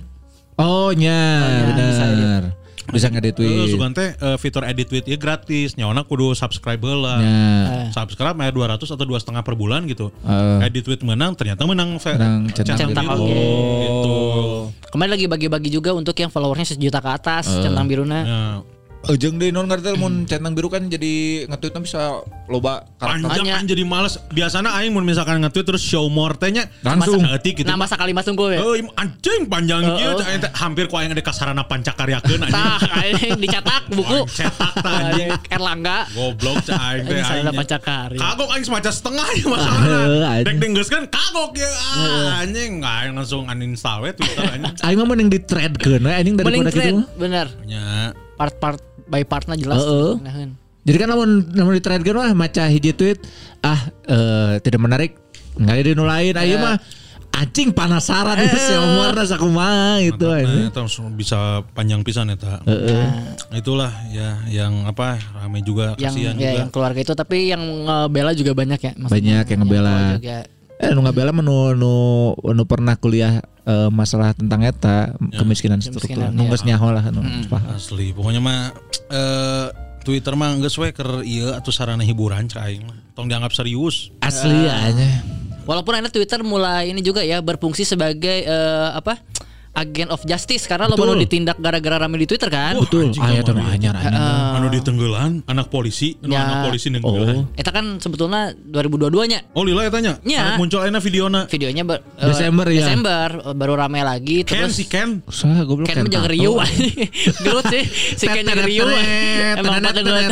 [0.54, 1.18] Oh, nya,
[1.50, 2.44] ya, bisa benar.
[2.90, 3.70] Bisa ngedit tweet.
[3.70, 5.74] sugan teh eh, fitur edit tweet ieu gratis.
[5.74, 7.16] Nyawana kudu subscribe heula.
[7.18, 7.36] Ya.
[7.92, 10.12] Subscribe mah 200 atau dua setengah per bulan gitu.
[10.22, 10.68] Eh.
[10.68, 13.24] Edit tweet menang ternyata menang Menang centang Centang biru.
[13.24, 13.40] oke.
[13.80, 14.16] Gitu.
[14.92, 18.20] Kemarin lagi bagi-bagi juga untuk yang followersnya sejuta ke atas centang biruna.
[18.22, 18.42] Ya,
[19.04, 23.28] Ujung deh non ngerti mun centang biru kan jadi nge-tweetnya bisa loba karakter.
[23.28, 24.16] panjang aing jadi males.
[24.32, 27.20] Biasana aing mun misalkan nge-tweet terus show more teh nya Langsung.
[27.20, 27.68] Saeutik gitu.
[27.68, 28.64] Nama sakali mas tunggu ya.
[28.64, 30.26] Oh, im- anjing panjang kieu teh
[30.56, 32.56] hampir ku aing ada kasarana pancakaryakeun anjing.
[32.56, 34.24] Tah, anjing dicetak buku.
[34.32, 35.30] Cetak tah, anjing.
[35.52, 35.98] Erlangga.
[36.10, 37.46] Goblok cah aing teh aing.
[37.52, 38.16] pancakari.
[38.16, 40.32] Kagok aing semaca setengah ya Ah, masalahna.
[40.42, 44.80] Dek denggeus kan kagok ya ah, anjing aing langsung uninstall we Twitter anjing.
[44.80, 47.04] Aing mah mending di thread keun we anjing daripada gitu.
[47.20, 47.52] bener.
[48.34, 48.82] Part-part
[49.14, 49.78] by partnya jelas.
[49.78, 50.12] Heeh.
[50.18, 50.50] Naheun.
[50.84, 53.22] Jadi kan namun namun di thread kan wah maca hiji tweet
[53.62, 55.16] ah eh, tidak menarik
[55.56, 56.76] nggak ada nu lain ayo mah
[57.34, 62.60] anjing penasaran itu si Omar sakumaha gitu Nah, langsung bisa panjang pisan eta.
[62.62, 66.60] Nah, itulah ya yang apa rame juga Yang kasihan ya juga.
[66.60, 68.92] yang keluarga itu tapi yang ngebela juga banyak ya.
[69.00, 69.14] maksudnya.
[69.16, 69.96] Banyak yang ngebela.
[70.84, 71.80] Eh nu ngabela mah nu
[72.36, 76.28] nu pernah kuliah eh, masalah tentang eta kemiskinan struktural.
[76.28, 76.50] Kemiskinan, Nu ya.
[76.52, 77.72] geus nyaho lah nu paham.
[77.72, 78.76] Asli, pokoknya mah
[79.08, 79.68] eh
[80.04, 82.84] Twitter mah geus we keur ieu atuh sarana hiburan cai aing.
[83.16, 84.12] Tong dianggap serius.
[84.20, 85.24] Asli aja.
[85.64, 89.24] Walaupun akhirnya Twitter mulai ini juga ya berfungsi sebagai eh, apa?
[89.74, 91.18] Agen of justice karena lo Betul.
[91.18, 92.78] baru ditindak gara-gara rame di Twitter kan.
[92.78, 93.10] Betul.
[93.18, 93.74] Aya teh kamari.
[93.74, 94.22] anyar anjing.
[94.54, 96.46] anu ditenggelan anak polisi, anu Ya.
[96.46, 96.94] anak polisi Oh.
[96.94, 97.50] nenggelan.
[97.58, 100.14] Eta kan sebetulnya 2022 nya Oh, lila ya tanya.
[100.22, 100.56] Ya.
[100.56, 101.50] Muncul aina videona.
[101.50, 102.86] videonya ber- eh, Desember ya?
[102.86, 105.26] Desember baru rame lagi Ken terus si Ken.
[105.26, 106.38] Usah goblok Ken menjaga tato.
[106.38, 106.52] Rio
[107.42, 107.84] Gelut sih
[108.14, 108.86] Si Ken jaga Rio
[109.58, 110.26] Emang pateng gelut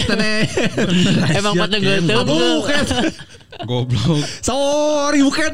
[1.34, 2.05] Emang pateng gelut
[2.63, 2.85] Ken.
[3.66, 4.24] Goblok.
[4.48, 5.52] Sorry bukan.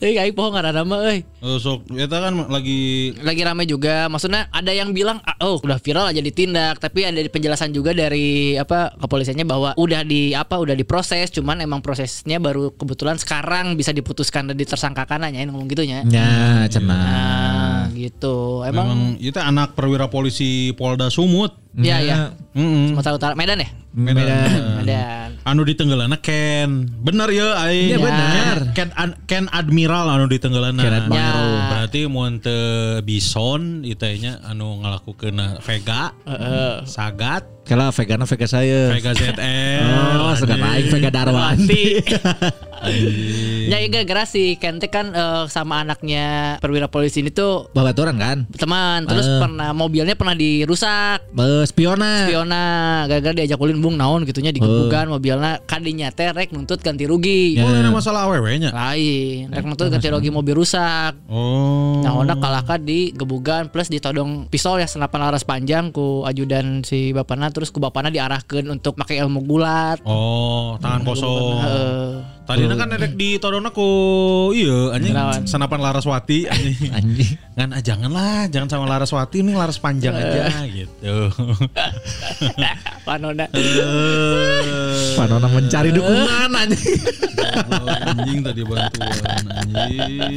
[0.00, 1.20] Euy aing poho ngaranna mah euy.
[1.22, 4.08] Eh, sok eta kan lagi Lagi rame juga.
[4.08, 8.56] Maksudnya ada yang bilang "Ah, oh udah viral aja ditindak, tapi ada penjelasan juga dari
[8.56, 13.90] apa kepolisiannya bahwa udah di apa udah diproses, cuman emang prosesnya baru kebetulan sekarang bisa
[13.90, 16.04] diputuskan dan ditersangkakan aja ngomong gitunya.
[16.08, 16.96] Ya, cenah.
[16.96, 18.64] Nah, gitu.
[18.64, 21.56] Emang, memang itu anak perwira polisi Polda Sumut.
[21.76, 22.34] ya ya.
[22.52, 22.92] Mm-mm.
[22.98, 23.68] Sumatera Utara Medan ya?
[23.94, 24.82] Medan.
[24.82, 25.28] Medan.
[25.40, 26.84] Anu di Tenggelana Ken.
[27.00, 27.90] Bener ya aing.
[27.90, 28.56] Iya, bener.
[28.76, 30.76] Ken, Ken, Ken Admiral anu di Tenggelana.
[30.76, 31.48] Ken Admiral.
[31.48, 31.64] Ya.
[31.70, 32.60] Berarti mun teu
[33.00, 36.12] bison itanya anu ngalakukeun Vega,
[36.84, 38.90] Sagat, Kala vegana vega saya.
[38.90, 39.84] Vega ZR.
[40.20, 42.02] Oh, sudah naik vega Darwanti.
[43.68, 48.48] Ya iya gara-gara si Kente kan eh, sama anaknya perwira polisi ini tuh Babaturan kan?
[48.50, 49.36] teman terus Eh.
[49.36, 52.24] pernah mobilnya pernah dirusak Be, spiona.
[52.24, 52.62] spiona
[53.04, 57.70] gara-gara diajak ulin bung naon gitunya digebukan mobilnya kadinya teh rek nuntut ganti rugi Oh,
[57.70, 58.70] ini masalah awewe-nya.
[58.70, 62.02] lain rek nuntut ganti rugi mobil rusak Oh.
[62.02, 67.12] Nah, Honda kalahkan di gebugan plus ditodong pistol ya senapan laras panjang ku ajudan si
[67.12, 70.02] bapana terus ku bapana diarahkan untuk pakai ilmu gulat.
[70.02, 71.60] Oh, tangan kosong.
[71.60, 72.10] Heeh.
[72.50, 73.86] Tadi kan nedek di todona ku
[74.50, 75.46] iya anjing Kenawan.
[75.46, 76.90] senapan Laraswati anjing.
[76.90, 77.32] Anjing.
[77.54, 81.30] Kan ah, janganlah, jangan sama Laraswati ini Laras panjang aja gitu.
[83.06, 83.46] Panona.
[83.54, 86.98] Eh, Panona mencari dukungan anjing.
[87.70, 90.34] oh, anjing tadi bantuan anjing.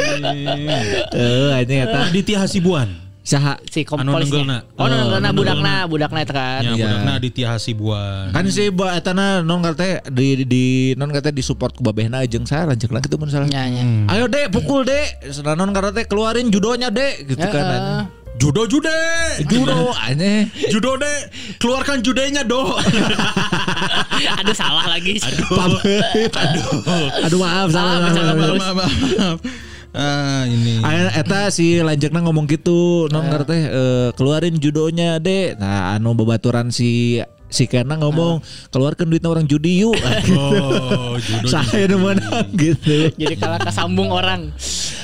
[1.17, 1.99] Eh, anjing eta.
[2.13, 3.02] Aditya Hasibuan.
[3.23, 4.43] Saha si Anu kompolisnya.
[4.43, 4.57] nenggelna.
[4.75, 6.59] Oh, nenggelna Anu budakna, budakna itu kan.
[6.59, 8.35] Ya, budakna Aditya Hasibuan.
[8.35, 10.65] kan si ba etana non kata di di
[10.99, 13.47] non kata di support ku babehna jeung saya lanjut lagi tuh mun salah.
[13.47, 13.79] Ya, ya.
[14.11, 15.31] Ayo dek pukul dek.
[15.31, 17.63] Sedang non kata teh keluarin judonya dek gitu kan.
[17.63, 17.71] Heeh.
[17.79, 18.21] anjing.
[18.33, 18.97] Judo jude.
[19.47, 20.49] Judo anjing.
[20.67, 21.13] Judo de,
[21.61, 22.75] keluarkan judenya do.
[24.43, 25.21] Aduh salah lagi.
[25.23, 25.79] Aduh.
[27.23, 28.03] Aduh maaf salah.
[28.03, 28.57] Ah, salah, maaf.
[28.59, 29.37] maaf, maaf, maaf.
[29.93, 30.81] Ah, ini.
[30.81, 36.17] Aya eta si lanjutna ngomong gitu non ngarep teh eh, keluarin judonya dek nah anu
[36.17, 37.21] babaturan si
[37.53, 38.41] si Kena ngomong
[38.73, 39.93] keluarkan duitnya orang judi yuk
[40.33, 41.45] Oh, judo.
[41.53, 41.85] saya
[42.57, 44.49] gitu Jadi kalah kesambung orang.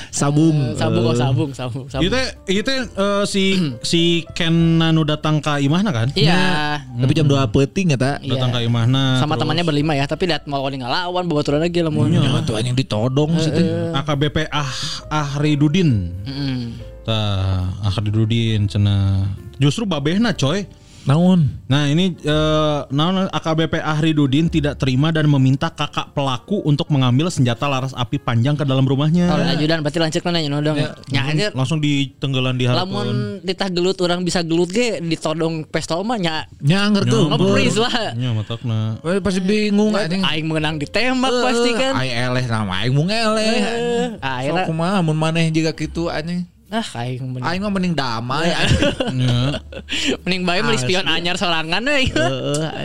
[0.09, 2.05] Sabung Sabung eh, oh sabung, sabung, sabung.
[2.09, 2.19] Itu
[2.49, 3.43] itu eh, si
[3.89, 4.01] si
[4.33, 6.07] Ken anu datang ke imahna kan?
[6.13, 6.81] Iya.
[6.99, 8.35] tapi jam 2 peting eta Iya.
[8.37, 9.21] Datang ke imahna.
[9.21, 12.05] Sama terus temannya berlima ya, tapi lihat mau ngelawan babaturan lagi lah mau.
[12.09, 13.65] Jangan tuh anjing ditodong sih teh.
[13.95, 14.69] AKBP Ah
[15.09, 16.11] Ahridudin.
[16.25, 16.57] Mm-mm.
[17.05, 19.29] Tah, Ahridudin cenah.
[19.57, 20.65] Justru babehna coy.
[21.09, 21.49] Naon?
[21.65, 27.65] Nah ini eh, naon AKBP Ahridudin tidak terima dan meminta kakak pelaku untuk mengambil senjata
[27.65, 29.25] laras api panjang ke dalam rumahnya.
[29.25, 30.77] Kalau ajudan berarti lanjut kan nanya dong.
[31.09, 32.85] Ya aja Langsung ditenggelan di harapan.
[32.85, 33.07] lamun
[33.41, 37.25] ditah gelut orang bisa gelut ge ditodong pistol mah nya Nyanger tuh.
[37.27, 38.13] nge-freeze lah.
[38.13, 39.01] Ya matakna.
[39.01, 40.21] Eh, Pasti bingung anjing.
[40.21, 41.97] Aing menang ditembak pasti kan.
[41.97, 43.57] Aing eleh nama aing mung eleh.
[43.57, 46.45] Eh, Akhirnya Sok kumaha mun maneh juga gitu anjing.
[46.69, 48.93] Ah aing mending, Aing mah mending damai anjing.
[49.17, 49.57] Ya.
[50.23, 52.13] mending bae meuli spion anyar sorangan we.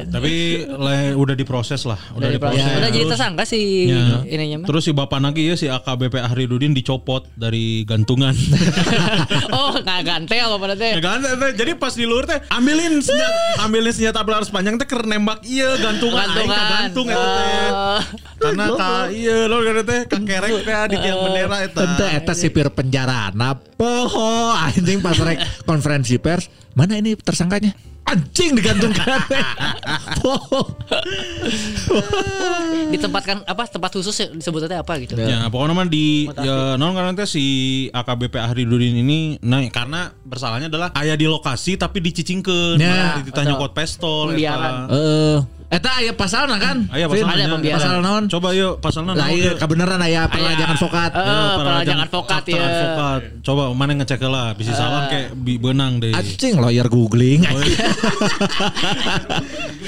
[0.06, 0.34] Tapi
[0.64, 2.56] le, udah diproses lah, udah, Udah diproses.
[2.56, 2.80] diproses.
[2.80, 4.24] Udah jadi tersangka sih Ya.
[4.24, 4.66] ininya mah.
[4.66, 8.32] Terus si bapak lagi ya si AKBP Ahridudin dicopot dari gantungan.
[9.56, 10.92] oh, nggak gantel apa teh.
[10.96, 11.18] ya kan?
[11.20, 11.52] teh.
[11.54, 15.76] Jadi pas di luar teh ambilin senjata, ambilin senjata laras panjang teh keur nembak iya
[15.76, 16.72] gantungan aing Gantungan.
[16.72, 17.68] gantung eta teh.
[17.68, 18.00] Oh.
[18.40, 21.78] Karena ka iya lo gara teh ka kerek teh di tiang bendera eta.
[21.78, 23.28] Tentu eta sipir penjara.
[23.30, 26.48] Nah, poho anjing pas rek konferensi pers.
[26.74, 27.74] Mana ini tersangkanya?
[28.04, 29.16] Anjing digantungkan.
[30.20, 30.76] poho.
[32.92, 35.16] Ditempatkan apa tempat khusus ya, disebutnya apa gitu.
[35.16, 37.44] Ya, pokoknya mah di ya non karena si
[37.88, 42.76] AKBP Ahridudin ini nah karena bersalahnya adalah ayah di lokasi tapi dicicingkeun.
[42.76, 44.88] Ya, Ya, ditanya kot eta.
[44.92, 45.38] Eh,
[45.74, 46.86] eta aya pasalna kan?
[46.88, 47.20] Aya Fit?
[47.20, 47.34] pasalnya.
[47.40, 47.78] Ada pembiaran.
[47.80, 48.24] Pasal naon?
[48.28, 49.58] Coba yuk pasalnya Lah naon, iya yuk?
[49.58, 51.10] kebenaran aya perlajangan advokat.
[51.12, 52.64] Eh, Ya, perlajang advokat chapter ya.
[52.64, 53.20] advokat.
[53.42, 56.12] Coba mana ngecek lah, bisa salah kayak bi benang deh.
[56.12, 57.42] Anjing lawyer googling.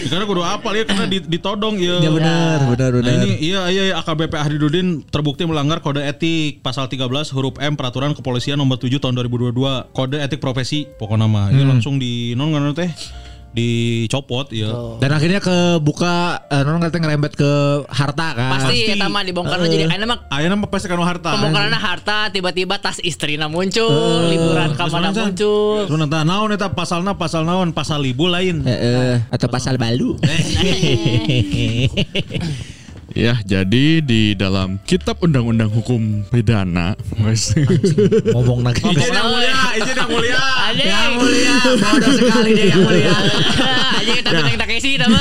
[0.06, 1.98] Karena kudu apa ya karena di- ditodong ya.
[1.98, 3.22] Ya benar, benar, Nah benar.
[3.22, 8.12] ini iya iya iya, AKBP Ahridudin terbukti melanggar kode etik pasal 13 huruf M peraturan
[8.12, 9.56] kepolisian nomor 7 tahun 2022
[9.90, 11.54] kode etik profesi pokoknya mah Hmm.
[11.54, 12.90] ya langsung di non ngono teh
[13.56, 15.00] dicopot ya.
[15.00, 17.52] Dan akhirnya kebuka eh, non kata ngerembet ke
[17.88, 18.60] harta kan.
[18.60, 18.92] Pasti Pasti.
[18.92, 21.40] eta mah dibongkarna jadi ayeuna mah Ayeuna mah pasti harta.
[21.40, 25.88] pembongkaranna harta tiba-tiba tas istrina muncul, liburan ka mana muncul.
[25.88, 28.60] Terus nanti naon eta pasalna pasal naon pasal libu lain.
[28.68, 30.20] Eh, eh, atau pasal balu.
[33.16, 37.48] Ya, jadi di dalam Kitab Undang-Undang Hukum Pidana, guys.
[38.36, 38.84] Ngomong lagi.
[38.84, 40.42] Izin yang mulia, izin yang mulia.
[40.76, 43.16] Yang mulia, bodoh sekali dia yang mulia.
[43.96, 45.20] Anjing tapi yang tak isi nama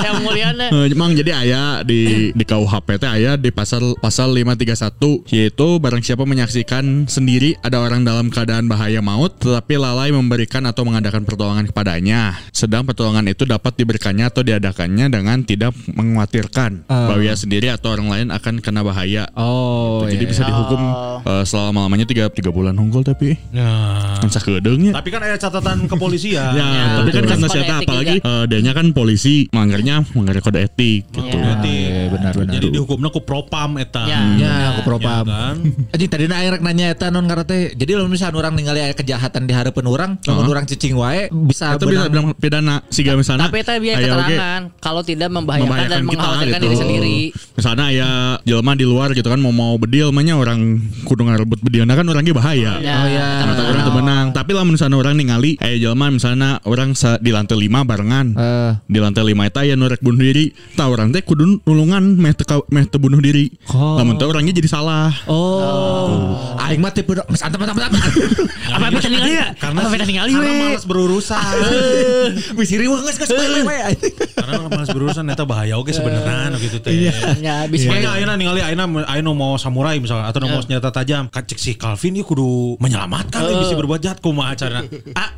[0.00, 0.66] yang mulia na.
[0.72, 6.00] Eh, Emang jadi ayah di di KUHP teh ayah di pasal pasal 531 yaitu barang
[6.00, 11.68] siapa menyaksikan sendiri ada orang dalam keadaan bahaya maut tetapi lalai memberikan atau mengadakan pertolongan
[11.68, 18.08] kepadanya sedang pertolongan itu dapat diberikannya atau diadakannya dengan tidak mengkhawatirkan bahwa sendiri atau orang
[18.10, 19.28] lain akan kena bahaya.
[19.38, 20.30] Oh, jadi iya.
[20.30, 20.80] bisa dihukum
[21.22, 26.52] eh, selama lamanya tiga tiga bulan unggul tapi Nah, kan tapi kan ada catatan kepolisian.
[26.64, 31.20] Ya, tapi kan karena siapa apalagi eh, dianya kan polisi melanggarnya melanggar kode etik gitu.
[31.20, 31.34] Iya.
[31.34, 32.52] Berarti Iya, benar-benar.
[32.56, 34.04] Jadi dihukumnya ku propam eta.
[34.06, 34.20] Ya.
[34.38, 35.24] Ya, aku propam.
[35.26, 35.56] Ya kan?
[35.94, 37.74] Anjing tadi na aing rek nanya eta non karena teh.
[37.74, 41.76] Jadi lamun misalnya orang ningali aya kejahatan di hareupeun urang, lamun urang cicing wae bisa
[41.76, 43.50] Itu bisa bilang pidana siga misalnya.
[43.50, 46.64] Tapi itu biar aya oge keterangan kalau tidak membahayakan, dan mengkhawatirkan gitu.
[46.66, 47.18] diri sendiri.
[47.30, 48.10] Misalnya ya
[48.42, 52.34] jelema di luar gitu kan mau mau bedil mahnya orang kudu ngarebut bedilna kan orangnya
[52.34, 52.72] bahaya.
[52.80, 53.26] Ya, Oh, iya.
[53.44, 54.26] Mata orang tuh menang.
[54.32, 58.26] Tapi lah misalnya orang ningali eh jelema misalnya orang sa- di lantai 5 barengan.
[58.34, 58.70] Eh.
[58.84, 60.50] Di lantai 5 eta ya nurek bunuh diri.
[60.74, 63.52] Tah orang teh kudu nulungan meh teu ka- meh bunuh diri.
[63.70, 63.96] Oh.
[63.96, 65.12] Lamun teh orangnya jadi salah.
[65.28, 66.56] Oh.
[66.58, 68.00] Aing mah tipe Mas antep antep antep.
[68.72, 69.46] Apa beda ningali ya?
[69.54, 70.60] Karena Apa beda ningali karena we?
[70.66, 71.44] malas berurusan.
[72.56, 73.30] Misiri wah geus geus
[74.34, 76.90] karena malas berurusan eta bahaya oge sebenarnya gitu teh.
[77.40, 77.90] Ya bisa.
[77.90, 82.18] Makanya ayeuna ningali ayeuna ayeuna mau samurai misalnya atau mau senjata tajam, cek si Calvin
[82.18, 83.60] ieu kudu menyelamatkan uh.
[83.62, 84.86] bisa berbuat jahat kumaha carana.
[85.16, 85.32] Ah,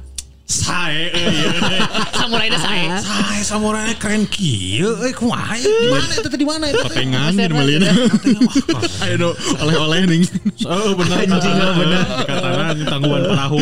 [0.47, 1.43] sae euy.
[2.14, 2.97] Samurai dah saya.
[3.02, 5.66] Sae samurai keren kieu euy kumaha ieu?
[5.66, 6.86] Di mana eta teh di mana eta?
[6.86, 7.82] Patengan di melin.
[9.02, 9.28] Ayo do
[9.59, 10.23] oleh-oleh ning.
[10.62, 12.02] Oh bener anjing bener.
[12.24, 13.59] Katana tanggungan perahu.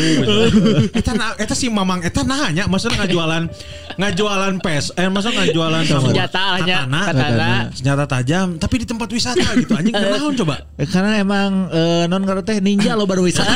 [0.92, 3.48] Eta na- eta si Mamang eta nanya maksudnya ngajualan
[3.94, 7.50] ngajualan pes eh maksudnya ngajualan Senjata katana, Katana.
[7.70, 12.22] senjata tajam tapi di tempat wisata gitu anjing kenaon coba Eh, Karena emang eh, non
[12.22, 13.54] karena teh ninja lo baru wisata.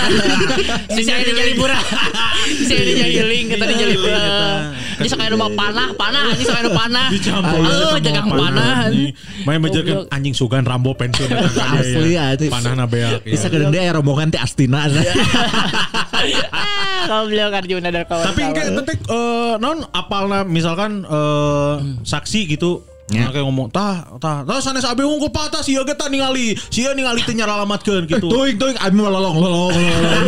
[0.88, 1.74] Si saya di Jalibura.
[2.46, 2.82] Si saya
[3.18, 4.20] di Jagiling kita di Jalibura.
[4.98, 7.06] Ini sekali rumah panah, panah, ini sekali panah.
[7.10, 8.90] dicampur Oh, jagang panah.
[9.46, 12.50] main menjelaskan anjing sugan Rambo pensiun kan, Asli ya, itu.
[12.50, 13.30] panah beak ya.
[13.34, 14.86] Bisa gede dia rombongan teh Astina.
[17.08, 21.74] Kalau beliau Arjuna dan kawan tapi enggak tapi eh, non apalna misalkan eh,
[22.04, 23.24] saksi gitu Ya.
[23.24, 26.92] Nah, kayak ngomong tah tah tah sanes abe unggul patah sia ge tah ningali sia
[26.92, 30.26] ningali teh nyaralamatkeun gitu Tuing tuing abi lolong lolong lolong.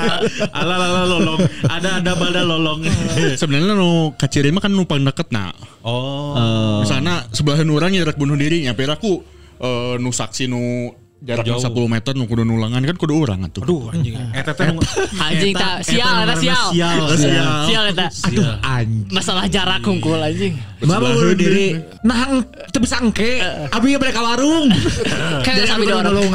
[0.56, 2.88] ala ala lolong ada ada bada lolong
[3.40, 5.52] Sebenarnya nu kacirin mah kan numpang deket nah.
[5.84, 9.20] oh Misalnya sebelahan orang yang rek bunuh diri nyampe aku
[9.60, 10.88] eh, nu saksi nu
[11.22, 11.86] jaraknya Jauh.
[11.86, 13.62] 10 meter nu kudu nulangan kan kudu urang atuh.
[13.62, 14.82] aduh anjing eta teh nu-
[15.16, 16.66] Anjing eta- tak sial eta sial.
[16.74, 17.48] sial Sial.
[17.64, 18.06] Sial eta.
[18.10, 19.06] aduh Anjing.
[19.08, 20.58] Masalah jarak kungkul anjing.
[20.82, 21.78] Mama bunuh diri.
[22.02, 22.42] Nah,
[22.74, 23.38] teu bisa engke.
[23.70, 24.66] Abi mereka warung.
[25.46, 26.26] Kayak sabi di warung.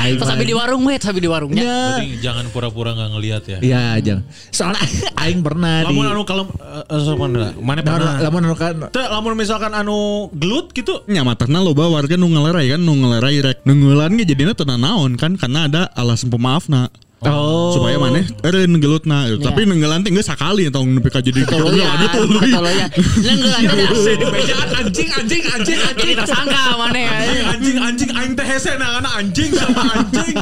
[0.00, 1.60] Terus sabi di warung we, sabi di warungnya.
[1.60, 1.76] Ya.
[2.00, 4.24] Berarti jangan pura-pura nggak ngelihat ya Iya, jangan.
[4.48, 4.80] Soalnya
[5.22, 7.16] aing pernah di lamun anu kalau eh, eh,
[7.60, 11.92] mana Nah, pernah lamun anu kan Teu, lamun misalkan anu gelut gitu Nya materna loba
[11.92, 15.66] warga nu ngelerai kan nu ngelerai rek nu ngeulan ge jadina teu naon kan karena
[15.66, 16.94] ada alasan pemaafna.
[17.20, 17.76] Oh.
[17.76, 19.28] Supaya maneh eureun gelutna.
[19.36, 22.40] Tapi nenggelan geus sakali tong nepi ka jadi Tolo ya, tolo
[22.72, 22.88] ya.
[23.20, 27.10] Nenggelan anjing anjing anjing anjing tersangka mana ya.
[27.12, 30.34] anjing anjing anjing aing teh hese nah karena anjing sama anjing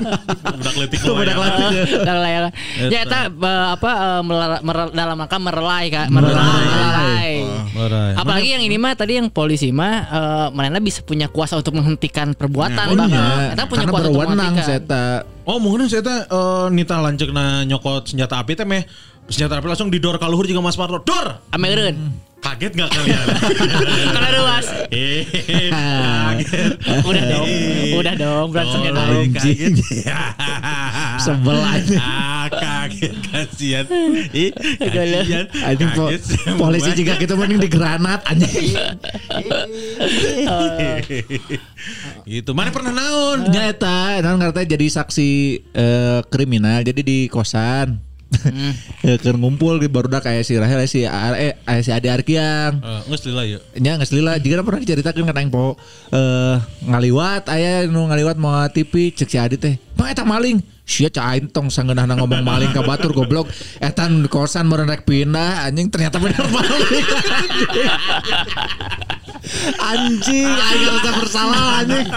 [0.55, 1.69] budak letik Budak letik.
[2.07, 2.43] Layar.
[2.87, 7.43] Ya eta eh, apa eh, meler- mer- dalam rangka merelai kak, merelai.
[8.15, 12.39] Apalagi yang ini mah tadi yang polisi mah eh, mana bisa punya kuasa untuk menghentikan
[12.39, 13.11] perbuatan Oh, bahkan.
[13.11, 13.55] iya.
[13.59, 15.27] Eta punya kuasa untuk berwenang menghentikan.
[15.49, 18.85] Oh mungkin saya teh eh, nita lanceukna nyokot senjata api teh meh
[19.33, 21.01] senjata api langsung didor ka luhur juga Mas Parto.
[21.01, 21.41] Dor.
[21.57, 21.97] Ame eureun.
[22.39, 23.27] Kaget gak kalian?
[24.15, 24.39] Karena.
[24.93, 26.73] Hehehe, Kaget.
[27.03, 27.47] Udah dong.
[27.99, 29.75] Udah dong, berantemnya Oh, kaget.
[31.29, 31.97] Sebel aja.
[32.01, 33.85] Ah, kaget kasihan.
[34.33, 34.51] Ih,
[34.81, 35.45] kasihan.
[35.61, 36.09] Anjing po-
[36.57, 38.73] polisi juga gitu mending di granat anjing.
[42.25, 42.51] Gitu.
[42.57, 43.53] Mana pernah naon?
[43.53, 45.31] Nya eta, non katanya jadi saksi
[45.69, 48.08] eh, kriminal jadi di kosan.
[48.29, 52.77] Eh, keur ngumpul di barudak kayak si Rahel si eh aya si Ade Arkiang.
[52.85, 53.59] Eh, Nges lila ya.
[53.81, 55.81] Nya geus lila jika pernah diceritakeun ka po
[56.13, 59.75] eh ngaliwat aya nu ngaliwat mau TV cek si Adi teh.
[59.97, 60.61] Bang eta maling.
[60.89, 63.49] Sia cah aing tong sangeunahna ngomong maling ka batur goblok.
[63.81, 67.07] Eta kosan meureun rek pindah anjing ternyata bener maling.
[69.81, 72.09] anjing aing ngerasa bersalah anjing.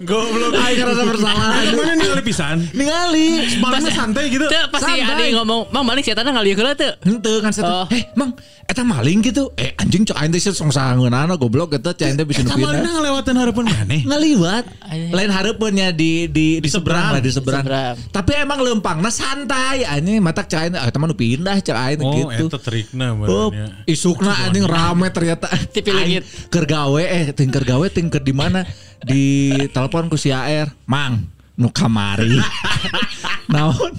[0.00, 0.56] Goblok.
[0.56, 1.48] Aing ngerasa bersalah.
[1.76, 2.56] Mana ningali pisan?
[2.72, 3.60] Ningali.
[3.60, 4.48] Malingnya santai gitu.
[4.48, 5.28] Teu pasti Santai.
[5.28, 7.84] ada ngomong, "Mang maling si eta ngalieu heula teu?" Henteu kan Oh.
[7.84, 8.32] saya Eh mang
[8.70, 12.22] Eta maling gitu Eh anjing cek aing teh song sangeunana goblok eta cek aing teh
[12.22, 14.00] bisa Malingnya nupina ngelewatin harapan maneh.
[14.06, 14.64] ngaliwat
[15.10, 17.66] lain hareupeunnya di di di seberang lah di seberang.
[18.08, 22.46] Tapi emang lempangna santai anjing matak eta mah nu pindah teh Oh, gitu.
[22.46, 23.50] eta trikna Oh,
[23.84, 25.50] isukna anjing rame ternyata.
[25.74, 26.22] Tipi leungit.
[26.22, 28.62] Aing Keur gawe eh ting keur gawe ting keur di mana?
[29.04, 29.24] Di
[29.72, 30.68] telepon ku si AR.
[30.84, 31.24] Mang,
[31.56, 32.36] nu kamari.
[33.54, 33.92] Naon?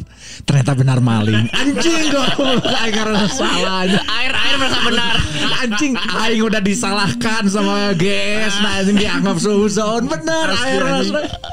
[0.47, 1.45] Ternyata benar maling.
[1.53, 3.83] Anjing goblok aing karena salah.
[3.85, 5.15] Air air merasa benar.
[5.61, 10.83] Anjing aing udah disalahkan sama GS nah anjing dianggap suzon bener Asli, air.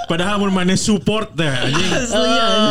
[0.09, 1.91] Padahal mun maneh support teh anjing.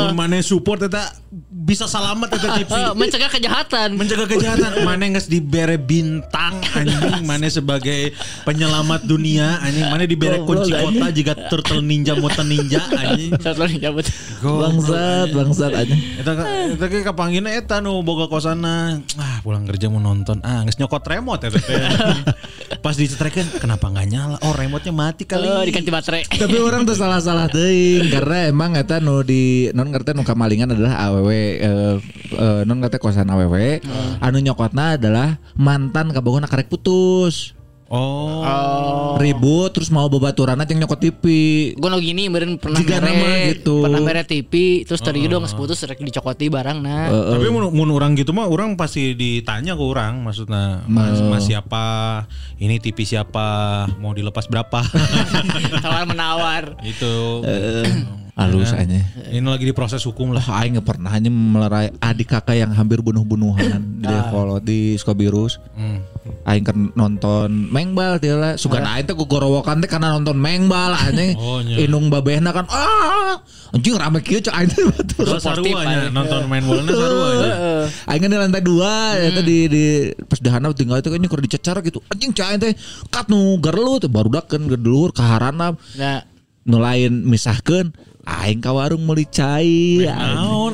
[0.09, 1.11] Mun maneh support eta
[1.47, 2.71] bisa selamat eta TV.
[2.99, 3.89] Mencegah kejahatan.
[3.93, 4.71] Mencegah kejahatan.
[4.81, 7.23] Maneh geus dibere bintang anjing.
[7.23, 9.85] Maneh sebagai penyelamat dunia anjing.
[9.87, 13.37] Maneh dibere kunci kota jika turtle ninja mutan ninja anjing.
[13.37, 14.05] Satu lagi nyabut.
[14.41, 16.01] bangsat bangsat anjing.
[16.21, 16.31] Eta
[16.73, 19.01] eta ge kapanggina eta nu boga kosana.
[19.21, 20.41] Ah pulang kerja mau nonton.
[20.41, 21.77] Ah geus nyokot remote eta teh.
[22.83, 24.37] Pas dicetrekeun kenapa nggak nyala?
[24.41, 25.45] Oh remote-nya mati kali.
[25.47, 26.23] Oh, diganti baterai.
[26.27, 31.09] tapi orang tuh salah-salah teuing karena emang eta nu di non ngerti nu kamalingan adalah
[31.27, 31.97] AWW eh,
[32.33, 33.83] eh, non ngerti kosan AWW
[34.23, 39.15] anu nyokotna adalah mantan kabogona karek putus Oh.
[39.15, 41.23] Ribut terus mau babaturan yang nyokot TV
[41.79, 43.87] Gue no gini meureun pernah Jika nama mere gitu.
[43.87, 47.07] pernah mere TV terus tadi gitu nggak putus rek dicokoti barang nah.
[47.07, 51.85] Tapi mun, mun orang gitu mah orang pasti ditanya ke orang maksudnya mas, mas siapa?
[52.59, 53.87] Ini TV siapa?
[54.03, 54.83] Mau dilepas berapa?
[55.83, 56.75] Tawar menawar.
[56.83, 57.43] itu
[58.37, 59.01] halus aja.
[59.33, 60.45] Ini lagi diproses hukum lah.
[60.45, 63.81] Lah aing nggak pernah hanya melerai adik kakak yang hampir bunuh-bunuhan.
[64.03, 65.57] Di Devol di Skobirus.
[65.73, 66.05] Hmm.
[66.47, 68.53] Aing kan nonton Mengbal dia lah.
[68.55, 71.33] Suka aing teh gorowokan teh karena nonton Mengbal anjing.
[71.47, 71.61] Oh.
[71.63, 73.39] Inung babehna kan ah
[73.71, 75.37] anjing rame kieu cek aing teh betul.
[75.39, 77.51] Saruanya nonton main bolanya saruanya
[78.09, 79.85] Aing kan di lantai dua eta di di
[80.27, 82.03] pas dahana tinggal itu kan kur dicecar gitu.
[82.11, 82.73] Anjing cek aing teh
[83.11, 83.59] kat nu
[84.01, 86.21] teh baru ke dulur kaharana Nah,
[86.67, 87.95] nu lain misahkeun
[88.27, 90.03] aing ka warung meuli cai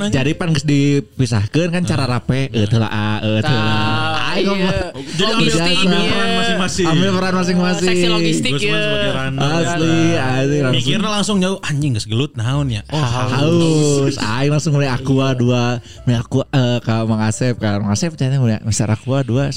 [0.10, 4.34] jadi pan geus dipisahkeun kan cara rape eh teu lah eh teu lah.
[4.34, 4.90] Aing iya.
[5.14, 6.10] jadi ambil, iya.
[6.10, 6.86] peran masing-masing.
[6.90, 7.90] Ambil peran masing-masing.
[7.94, 9.54] Seksi logistik Gusman ya.
[9.62, 12.82] asli langsung mikirnya langsung jauh anjing geus gelut naon ya?
[12.90, 14.18] Oh haus.
[14.18, 15.78] aing langsung mulai aqua dua
[16.10, 17.86] mulai aqua eh ka Mang Asep kan.
[17.86, 19.54] Mang Asep tanya mulai Mister aqua dua.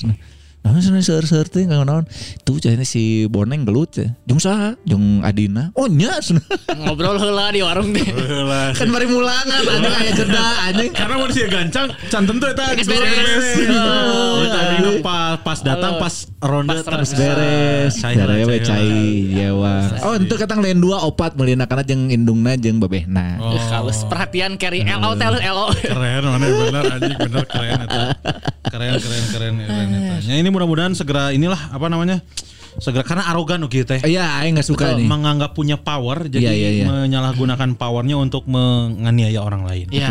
[0.66, 2.02] Nah, sana seur-seur teh nggak naon.
[2.43, 4.10] Tuh cenah si Boneng gelut teh.
[4.26, 4.74] Jeung saha?
[4.82, 5.70] Jeung Adina.
[5.78, 6.18] Oh nya
[6.74, 8.02] ngobrol heula di warung deh.
[8.74, 10.90] kan bari mulangan anjing aya jeda anjing.
[10.90, 13.47] karena manusia gancang can tentu eta Geus geus beres.
[14.43, 18.90] Eta dina pas pas datang pas ronde Pas terus beres Cai we cai
[19.30, 23.55] jewa Oh itu katang lain dua opat melina karena jeung indungna jeung babehna Oh.
[23.70, 25.66] Halus perhatian carry LO teh halus LO.
[25.76, 28.02] keren mana bener anjing bener keren eta.
[28.72, 30.14] keren keren keren keren eta.
[30.24, 32.24] Ya ini mudah-mudahan segera inilah apa namanya
[32.78, 34.00] segera karena arogan gitu teh.
[34.04, 36.86] Iya aing gak suka Betul, nih menganggap punya power jadi Iya, iya, iya.
[36.86, 39.86] menyalahgunakan powernya untuk menganiaya orang lain.
[39.90, 40.10] Ya.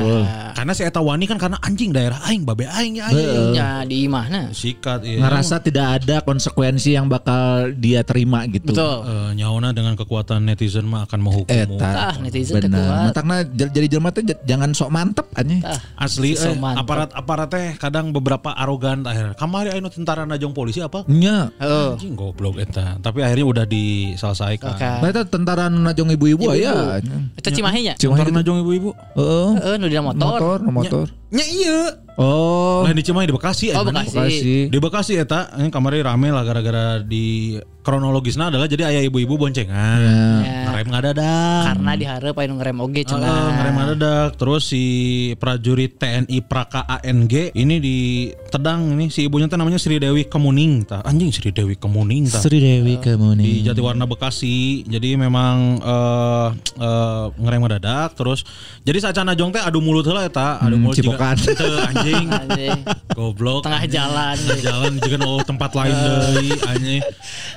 [0.55, 3.53] karena si Eta Wani kan karena anjing daerah aing babe aing ya aing.
[3.53, 4.49] Ya di mana?
[4.51, 5.19] sikat iya.
[5.21, 8.73] Ngerasa tidak ada konsekuensi yang bakal dia terima gitu.
[8.73, 8.97] Betul.
[9.05, 13.11] Eh, nyauna dengan kekuatan netizen mah akan menghukummu Ah, Eta netizen teh Benar.
[13.11, 15.61] Matakna jadi jelma teh jangan sok mantep anjing.
[15.61, 19.35] Ah, asli So eh, aparat aparat teh kadang beberapa arogan akhirnya.
[19.37, 21.05] Kamari anu tentara najong polisi apa?
[21.11, 21.51] Nya.
[21.61, 21.95] Oh.
[21.95, 22.99] anjing goblok eta.
[22.99, 24.76] Tapi akhirnya udah diselesaikan.
[24.76, 24.88] Oke.
[24.88, 27.02] Nah itu tentara najong ibu-ibu aya
[27.36, 27.94] Itu Cimahi nya?
[27.99, 28.90] Cuma tentara najong ibu-ibu?
[29.18, 29.49] Heeh.
[29.60, 30.40] Heeh, nu di motor.
[30.40, 31.06] motor motor.
[31.34, 32.87] Nya iya Oh.
[32.87, 33.85] Lain di Cimahi di Bekasi Oh, eh?
[33.91, 34.15] Bekasi.
[34.15, 34.55] Bekasi.
[34.71, 39.99] Di Bekasi eta ini kamarnya rame lah gara-gara di kronologisnya adalah jadi ayah ibu-ibu boncengan.
[40.01, 40.65] Ya.
[40.65, 41.63] ngerem nggak dadak?
[41.71, 43.53] Karena diharap anu ngerem oge cenah.
[43.53, 44.29] ngerem nggak dadak.
[44.41, 44.83] Terus si
[45.37, 51.05] prajurit TNI Praka ANG ini ditedang ini si ibunya teh namanya Sri Dewi Kemuning tah
[51.05, 54.81] anjing Sri Dewi Kemuning tah Sri Dewi kamu di Jatiwarna Bekasi.
[54.89, 56.47] Jadi memang eh
[56.81, 58.17] eh, ngerem dadak.
[58.17, 58.41] Terus
[58.81, 61.37] jadi sacana jong teh adu mulut heula eta adu Hmm, mulut cipokan.
[61.37, 62.80] Teu, anjing Anjing.
[63.11, 64.38] goblok Tengah jalan.
[64.38, 67.02] Tengah jalan juga oh tempat lain deui anjing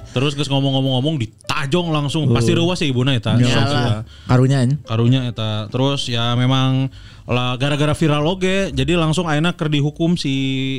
[0.08, 2.64] terus geus ngomong-ngomong-ngomong ditajong langsung pasti Oh.
[2.64, 4.00] reuah sih ibuna eta ya.
[4.24, 4.80] Karunya anjing.
[4.82, 6.88] karunya eta terus ya memang
[7.24, 10.32] lah gara-gara viral oge jadi langsung ayeuna keur dihukum si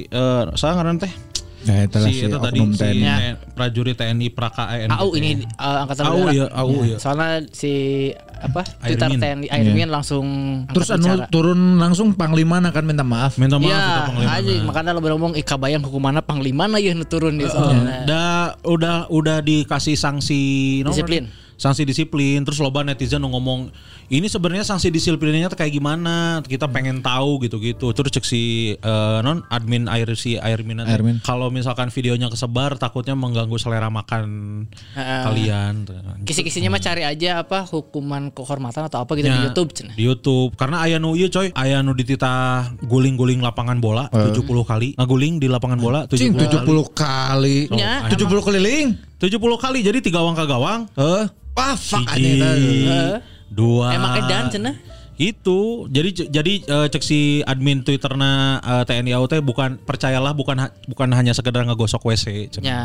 [0.03, 1.13] eh saya ngaran teh
[1.59, 3.01] Nah, itu lah si si tadi si TNI.
[3.03, 3.15] Ya.
[3.19, 6.31] TN prajurit TNI Praka ANG AU ini uh, angkatan AU udara.
[6.31, 6.97] ya, AU ya.
[6.97, 7.71] Soalnya si
[8.39, 9.19] apa Twitter Airmin.
[9.19, 10.25] TNI Airmin langsung
[10.71, 11.27] Terus anu bicara.
[11.27, 13.35] turun langsung panglima kan minta maaf.
[13.35, 16.95] minta maaf Ya, kita panglima aja makanya lo ngomong ika bayang hukumannya panglima na ya
[16.95, 18.07] nu turun di sana.
[18.07, 18.29] Udah
[18.63, 20.41] udah udah dikasih sanksi
[20.87, 20.95] no?
[20.95, 21.27] Disiplin.
[21.59, 23.67] sanksi disiplin terus loba netizen nu ngomong
[24.09, 29.19] ini sebenarnya sanksi disiplinnya tuh kayak gimana kita pengen tahu gitu-gitu terus cek si eh,
[29.21, 31.21] non admin air si air minat Airmin.
[31.21, 34.25] kalau misalkan videonya kesebar takutnya mengganggu selera makan
[34.97, 35.21] Heeh.
[35.29, 35.73] kalian
[36.25, 39.93] Kisi-kisinya mah cari aja apa hukuman kehormatan atau apa gitu di Ya, YouTube cenah.
[39.95, 44.97] Di YouTube karena aya nu ieu coy, aya nu dititah guling-guling lapangan bola 70 kali.
[44.97, 46.49] Ngaguling di lapangan bola 70 Cing kali.
[46.49, 47.57] 70 kali.
[47.77, 48.87] Ya, 70 keliling.
[49.21, 50.81] 70 kali jadi tiga gawang ke gawang.
[50.97, 51.23] Heh.
[51.55, 52.07] Wah, fuck.
[53.49, 53.91] Dua.
[53.91, 54.75] Emang edan cenah.
[55.19, 60.55] Itu jadi jadi eh, cek si admin Twitterna eh, TNI AU teh bukan percayalah bukan
[60.57, 62.63] ha- bukan hanya sekedar ngegosok WC cenah.
[62.63, 62.81] Ya.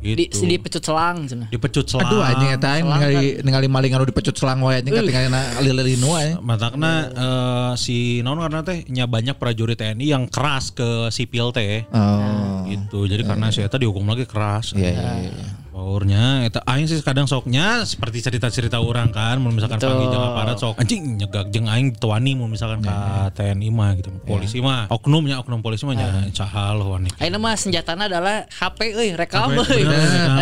[0.00, 0.40] Di, Gitu.
[0.40, 1.52] di pecut selang cenah.
[1.52, 2.08] Dipecut selang.
[2.08, 6.32] Aduh anjing eta ningali ningali maling anu dipecut selang wae anjing katingalna lilirinu wae.
[6.40, 11.84] Matakna eh, si non karena teh nya banyak prajurit TNI yang keras ke sipil teh.
[11.92, 12.64] Oh.
[12.64, 15.46] gitu jadi karena si Eta dihukum lagi keras Iya iya iya.
[15.80, 19.96] Powernya Eta aing sih kadang soknya seperti cerita-cerita orang kan mun misalkan Betul.
[19.96, 24.12] pagi jeung aparat sok anjing nyegak jeung aing tuani mun misalkan ka TNI mah gitu
[24.28, 29.16] polisi mah oknumnya oknum polisi mah nya cahal wani Ayeuna mah senjatana adalah HP euy,
[29.16, 29.88] rekam euy.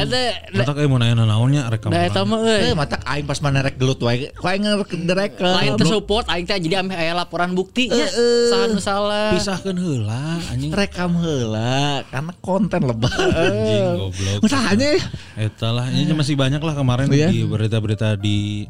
[0.02, 2.70] Ada Matak euy mun aya naonnya rekam da eta mah euy.
[2.70, 4.34] Eh mata aing pas mana rek gelut wae.
[4.34, 4.66] Kok aing
[5.06, 8.10] ngerek Lain teh support aing teh jadi ame aya laporan bukti nya.
[8.50, 9.38] Saha nu salah.
[9.38, 13.14] pisahkeun heula anjing rekam heula karena konten lebar.
[13.14, 14.98] anjing goblok Masahanya
[15.36, 17.28] Eta lah, ini masih banyak lah kemarin Iya.
[17.28, 18.64] di berita-berita di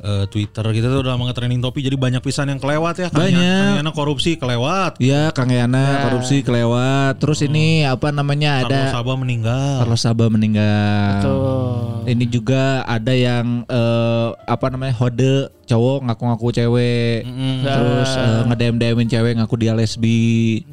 [0.00, 3.08] eh, Twitter kita tuh udah lama nge-trending topi jadi banyak pisan yang kelewat ya.
[3.12, 3.78] Banyak.
[3.78, 4.98] Karena korupsi kelewat.
[4.98, 7.20] Iya, Kang Yana korupsi kelewat.
[7.20, 9.74] Terus ini apa namanya Carlos ada Sabah meninggal.
[9.84, 11.20] Carlos Sabah meninggal.
[11.20, 12.10] Betul.
[12.10, 17.18] Ini juga ada yang eh, apa namanya hode cowok ngaku-ngaku cewek.
[17.62, 20.66] Terus eh, ngedem-demin cewek ngaku dia lesbi.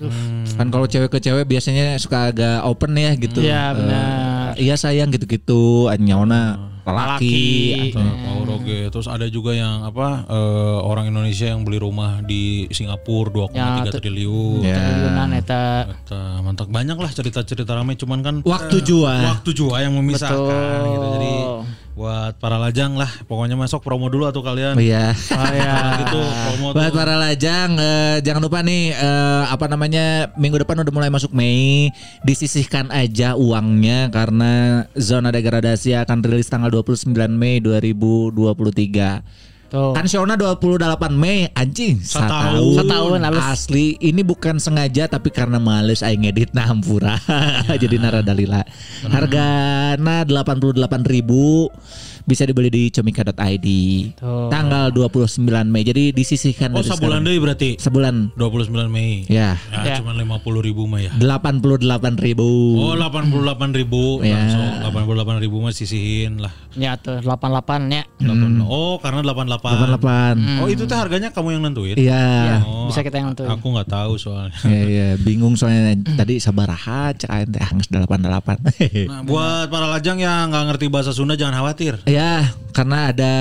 [0.53, 3.40] Kan kalau cewek ke cewek biasanya suka agak open ya gitu.
[3.40, 4.48] Iya, Eh, benar.
[4.57, 5.86] iya sayang gitu-gitu.
[5.86, 7.36] Anyauna lelaki.
[7.91, 7.99] Lelaki.
[7.99, 8.80] Nah, Power oge.
[8.88, 13.91] Terus ada juga yang apa eh, orang Indonesia yang beli rumah di Singapura 2,3 Ya,
[13.94, 14.60] triliun.
[14.61, 14.76] Ya.
[14.76, 15.65] Triliunan eta.
[15.94, 19.14] Eta, mantap banyak lah cerita-cerita ramai cuman kan Waktu eh, jua.
[19.36, 20.88] waktu jua yang memisahkan Betul.
[20.88, 21.07] gitu.
[21.14, 21.32] Jadi
[21.98, 24.78] buat para lajang lah pokoknya masuk promo dulu atau kalian.
[24.78, 25.18] Iya.
[25.34, 25.76] Oh ya.
[26.06, 26.98] gitu promo Buat tuh.
[27.02, 31.90] para lajang eh, jangan lupa nih eh, apa namanya minggu depan udah mulai masuk Mei
[32.22, 39.47] disisihkan aja uangnya karena zona degradasi akan rilis tanggal 29 Mei 2023.
[39.68, 39.91] Tuh.
[39.91, 40.80] Kan shownya 28
[41.11, 42.80] Mei anjing Satahun.
[42.80, 43.44] Satahun, halus.
[43.44, 47.19] asli ini bukan sengaja tapi karena males aing ngedit nah hampura
[47.84, 48.64] jadi naradalila
[49.11, 53.68] hargana 88.000 bisa dibeli di comika.id
[54.14, 54.52] Tuh.
[54.52, 59.24] tanggal 29 Mei jadi disisihkan Oh dari sebulan deh berarti sebulan 29 Mei.
[59.26, 59.95] ya Ya, Ya.
[59.98, 61.12] cuma 50 ribu mah ya.
[61.16, 64.36] 88.000 ribu Oh 88 ribu Ya.
[64.36, 66.52] langsung 88 ribu mah sisihin lah.
[66.76, 68.04] Ya tuh 88 nya.
[68.20, 68.60] Hmm.
[68.60, 68.68] 8.
[68.68, 69.95] Oh karena 88.
[69.95, 71.95] 88 Oh itu teh harganya kamu yang nentuin?
[71.95, 73.48] iya Oh, Bisa kita yang nentuin.
[73.49, 74.52] Aku nggak tahu soalnya.
[74.68, 78.60] Iya, iya, bingung soalnya tadi sabaraha cek teh hanges 88.
[79.08, 82.02] Nah, buat para lajang yang nggak ngerti bahasa Sunda jangan khawatir.
[82.04, 82.16] Ya,
[82.69, 83.34] karena ada,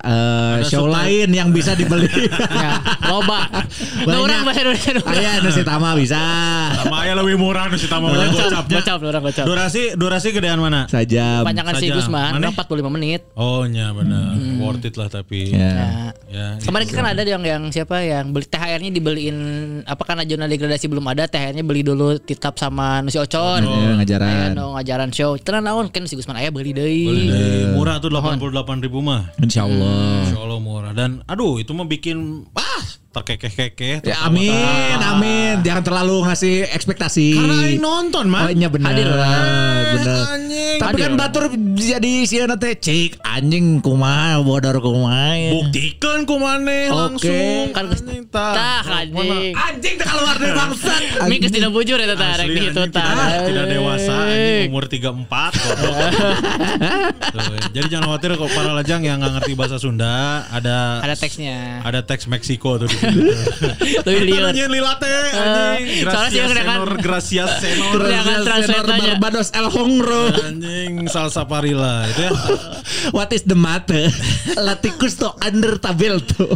[0.00, 0.96] eh, Ada show subtitle.
[0.96, 2.08] lain yang bisa dibeli.
[2.48, 3.44] Ya, loba.
[4.08, 5.02] Nah, orang bahasa Indonesia nu.
[5.04, 6.18] Aya nu si Tama bisa.
[6.80, 8.80] Sama ya lebih murah nih si tamu banyak gocapnya.
[8.80, 9.44] Gocap, orang gocap.
[9.44, 10.88] Durasi durasi gedean mana?
[10.88, 11.44] Saja.
[11.44, 11.86] Panjangan si.
[11.92, 12.50] Gusman Maneh?
[12.50, 13.20] 45 menit.
[13.36, 14.34] Oh nya benar.
[14.58, 15.52] Worth it lah tapi.
[15.52, 15.68] Ya.
[15.68, 15.88] Ya.
[16.28, 19.36] Ya, Kemarin kan ada yang yang siapa yang beli THR-nya dibeliin
[19.84, 23.64] apa karena zona degradasi belum ada THR-nya beli dulu titap sama Nusi Ocon.
[23.64, 24.28] Iya, ngajaran.
[24.28, 25.36] Aya nu ngajaran show.
[25.36, 27.04] Tenan naon kan si Gusman aya beli deui.
[27.06, 27.64] Beli deh.
[27.76, 29.30] murah tuh 88 ribu mah.
[29.38, 30.26] Insya Allah.
[30.26, 32.82] Insya Allah murah dan aduh itu mah bikin ah
[33.20, 34.06] terkekeh-kekeh.
[34.06, 35.54] Ya, amin, amin.
[35.66, 37.28] Jangan terlalu ngasih ekspektasi.
[37.34, 38.46] Karena aing nonton mah.
[38.46, 38.94] Oh iya benar.
[38.94, 39.44] Hadir orang.
[39.98, 40.22] Benar.
[40.34, 40.76] Anjing.
[40.78, 45.50] Tapi Hadir kan batur jadi sieuna teh cik anjing kumaha bodor kumaha.
[45.50, 46.96] Buktikan ku maneh Oke.
[46.96, 47.64] langsung.
[47.74, 47.84] Kan
[48.30, 48.82] tah tah.
[49.02, 49.52] anjing.
[49.54, 51.02] Anjing teh keluar dari bangsat.
[51.30, 52.48] Mi geus tidak bujur eta tah rek
[52.94, 53.44] tah.
[53.48, 55.26] tidak, dewasa anjing umur 34
[55.58, 55.96] goblok.
[57.34, 61.82] Tuh, Jadi jangan khawatir kok para lajang yang nggak ngerti bahasa Sunda ada Ada teksnya.
[61.82, 62.96] ada teks Meksiko tuh di.
[63.08, 64.50] Lebih liar.
[64.50, 65.86] Anjing lilate anjing.
[65.88, 67.98] Eh, soalnya Gracias yang senor, gracias senor.
[68.00, 69.02] Jangan translate aja.
[69.14, 70.22] Barbados El Hongro.
[70.40, 72.30] Anjing salsa parila itu ya.
[73.10, 74.08] What is the matter?
[74.54, 76.52] Latikus to under tabel tuh.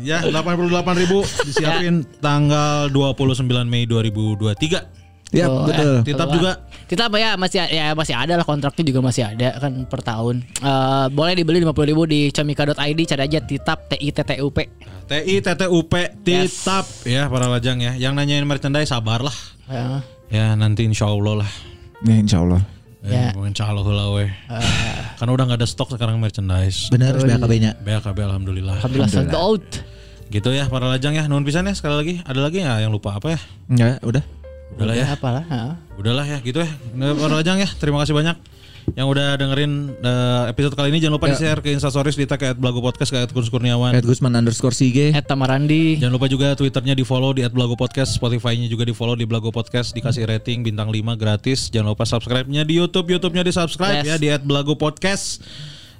[0.00, 5.34] Ya 88 ribu disiapin tanggal 29 Mei 2023.
[5.34, 5.92] Ya betul.
[5.92, 6.34] eh, Titap keluar.
[6.34, 6.52] juga.
[6.86, 10.46] Titap ya masih ya masih ada lah kontraknya juga masih ada kan per tahun.
[10.46, 14.58] Eh, boleh dibeli 50.000 di comika.id cari aja Titap T I T T U P.
[15.06, 15.92] TI TTUP
[16.26, 17.94] Titap ya para lajang ya.
[17.94, 19.36] Yang nanyain merchandise sabar lah.
[19.70, 20.02] Ya.
[20.30, 21.50] Ya nanti insya Allah lah.
[22.02, 22.62] Ya insya Allah.
[23.06, 23.30] Ya.
[23.30, 24.26] Eh, Insya Allah heula weh.
[25.18, 26.90] Karena udah nggak ada stok sekarang merchandise.
[26.90, 27.78] Bener BAKB-nya.
[27.78, 28.82] BKB alhamdulillah.
[28.82, 29.66] Alhamdulillah sold out.
[30.26, 31.30] Gitu ya para lajang ya.
[31.30, 32.14] Nuhun pisan ya sekali lagi.
[32.26, 33.40] Ada lagi ya yang lupa apa ya?
[33.70, 34.22] Enggak, udah.
[34.76, 35.06] Udahlah ya.
[35.10, 35.44] Apalah.
[35.44, 35.72] heeh.
[35.96, 36.68] Udahlah ya gitu ya.
[36.92, 37.68] Nah, Para lajang ya.
[37.72, 38.36] Terima kasih banyak
[38.94, 42.78] yang udah dengerin eh, episode kali ini jangan lupa di-share ke Instastories di tag Blago
[42.78, 43.90] Podcast ke Kunz Kurniawan.
[43.92, 45.10] Ed Gusman underscore Sige.
[45.10, 45.98] Eta Marandi.
[45.98, 49.50] Jangan lupa juga Twitternya di follow di @blago podcast, Spotify-nya juga di follow di Blago
[49.50, 51.66] Podcast, dikasih rating bintang 5 gratis.
[51.66, 54.06] Jangan lupa subscribe-nya di YouTube, YouTube-nya di subscribe Yes.
[54.06, 55.42] ya di @blago podcast.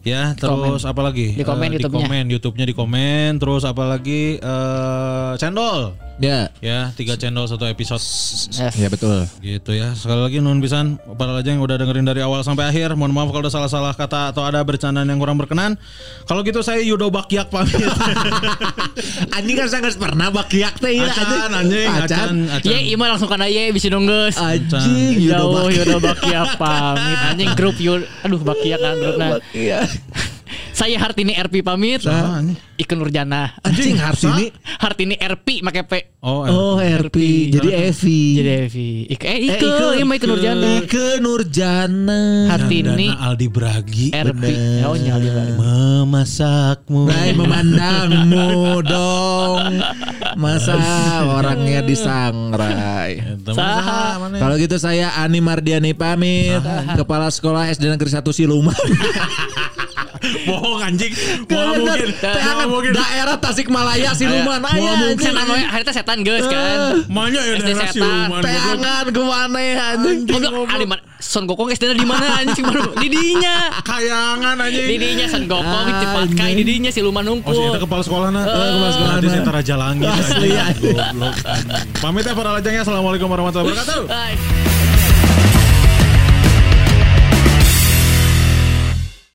[0.06, 1.34] Ya, terus apa lagi?
[1.34, 1.98] Di komen Eh, YouTube-nya.
[1.98, 4.38] Di komen, YouTube-nya di komen, terus apa lagi?
[4.38, 6.05] eh cendol.
[6.16, 6.48] Ya.
[6.64, 8.00] Ya, tiga cendol satu episode.
[8.00, 8.72] Yes.
[8.72, 9.28] Ya betul.
[9.44, 9.92] Gitu ya.
[9.92, 12.96] Sekali lagi nun pisan para lajang yang udah dengerin dari awal sampai akhir.
[12.96, 15.76] Mohon maaf kalau ada salah-salah kata atau ada bercandaan yang kurang berkenan.
[16.24, 17.76] Kalau gitu saya Yudo Bakyak pamit.
[19.36, 21.04] Anjing kan sangat pernah bakiak teh ya.
[21.12, 22.64] acan anjing, acan, acan.
[22.64, 24.40] Ye, ima langsung kana ye bisa nunggus.
[24.40, 25.68] Anjing, Yudo.
[25.68, 27.18] Yudo Bakia pamit.
[27.28, 28.08] Anjing grup Yud.
[28.24, 29.36] Aduh Bakia kan grupna.
[29.52, 29.84] Iya.
[30.76, 32.04] Saya Hartini RP pamit.
[32.04, 32.52] Ah, anjing.
[32.76, 33.56] Ike Nurjana.
[33.64, 34.52] Anjing Hartini.
[34.76, 36.20] Hartini RP make P.
[36.20, 36.52] Oh, eh.
[36.52, 37.48] Oh, RP.
[37.48, 38.20] Jadi Evi.
[38.36, 38.88] Jadi Evi.
[39.08, 40.68] Ike eh Ike, iya mah Ike Nurjana.
[40.84, 42.20] Ike Nurjana.
[42.52, 44.44] Hartini Aldi Bragi RP.
[44.84, 45.56] Oh nyali banget.
[45.56, 47.08] memasakmu.
[47.08, 49.80] Rai memandangmu dong.
[50.36, 50.76] Masa
[51.24, 53.24] orangnya disangrai.
[54.36, 56.60] Kalau gitu saya Ani Mardiani pamit,
[57.00, 58.76] Kepala Sekolah SD Negeri 1 Siluman.
[60.66, 61.12] bohong anjing.
[61.46, 62.08] Mau mungkin.
[62.18, 62.92] Mau mungkin.
[62.92, 64.92] daerah Tasikmalaya Siluman Mau aya.
[64.98, 67.06] mungkin setan we harita setan geus kan.
[67.06, 68.28] Mana ya daerah siluman.
[68.36, 68.42] goblok.
[68.42, 70.18] Teangan ke mana ya anjing?
[70.26, 71.02] Goblok ali mana?
[71.16, 73.70] Son Gokong SD di mana anjing baru di dinya.
[73.80, 74.86] Kayangan anjing.
[74.86, 77.78] Di dinya Son Gokong cepat kai di dinya si Luman Oh, si Nungkul.
[77.78, 78.42] kepala sekolah na.
[78.42, 79.32] kepala sekolah Nanti na.
[79.32, 80.06] saya Raja Langit.
[80.08, 80.92] Asli, anjing.
[80.92, 81.34] Goblok.
[81.40, 81.86] anjing.
[81.96, 82.82] Pamit ya para lajangnya.
[82.82, 84.75] Assalamualaikum warahmatullahi wabarakatuh.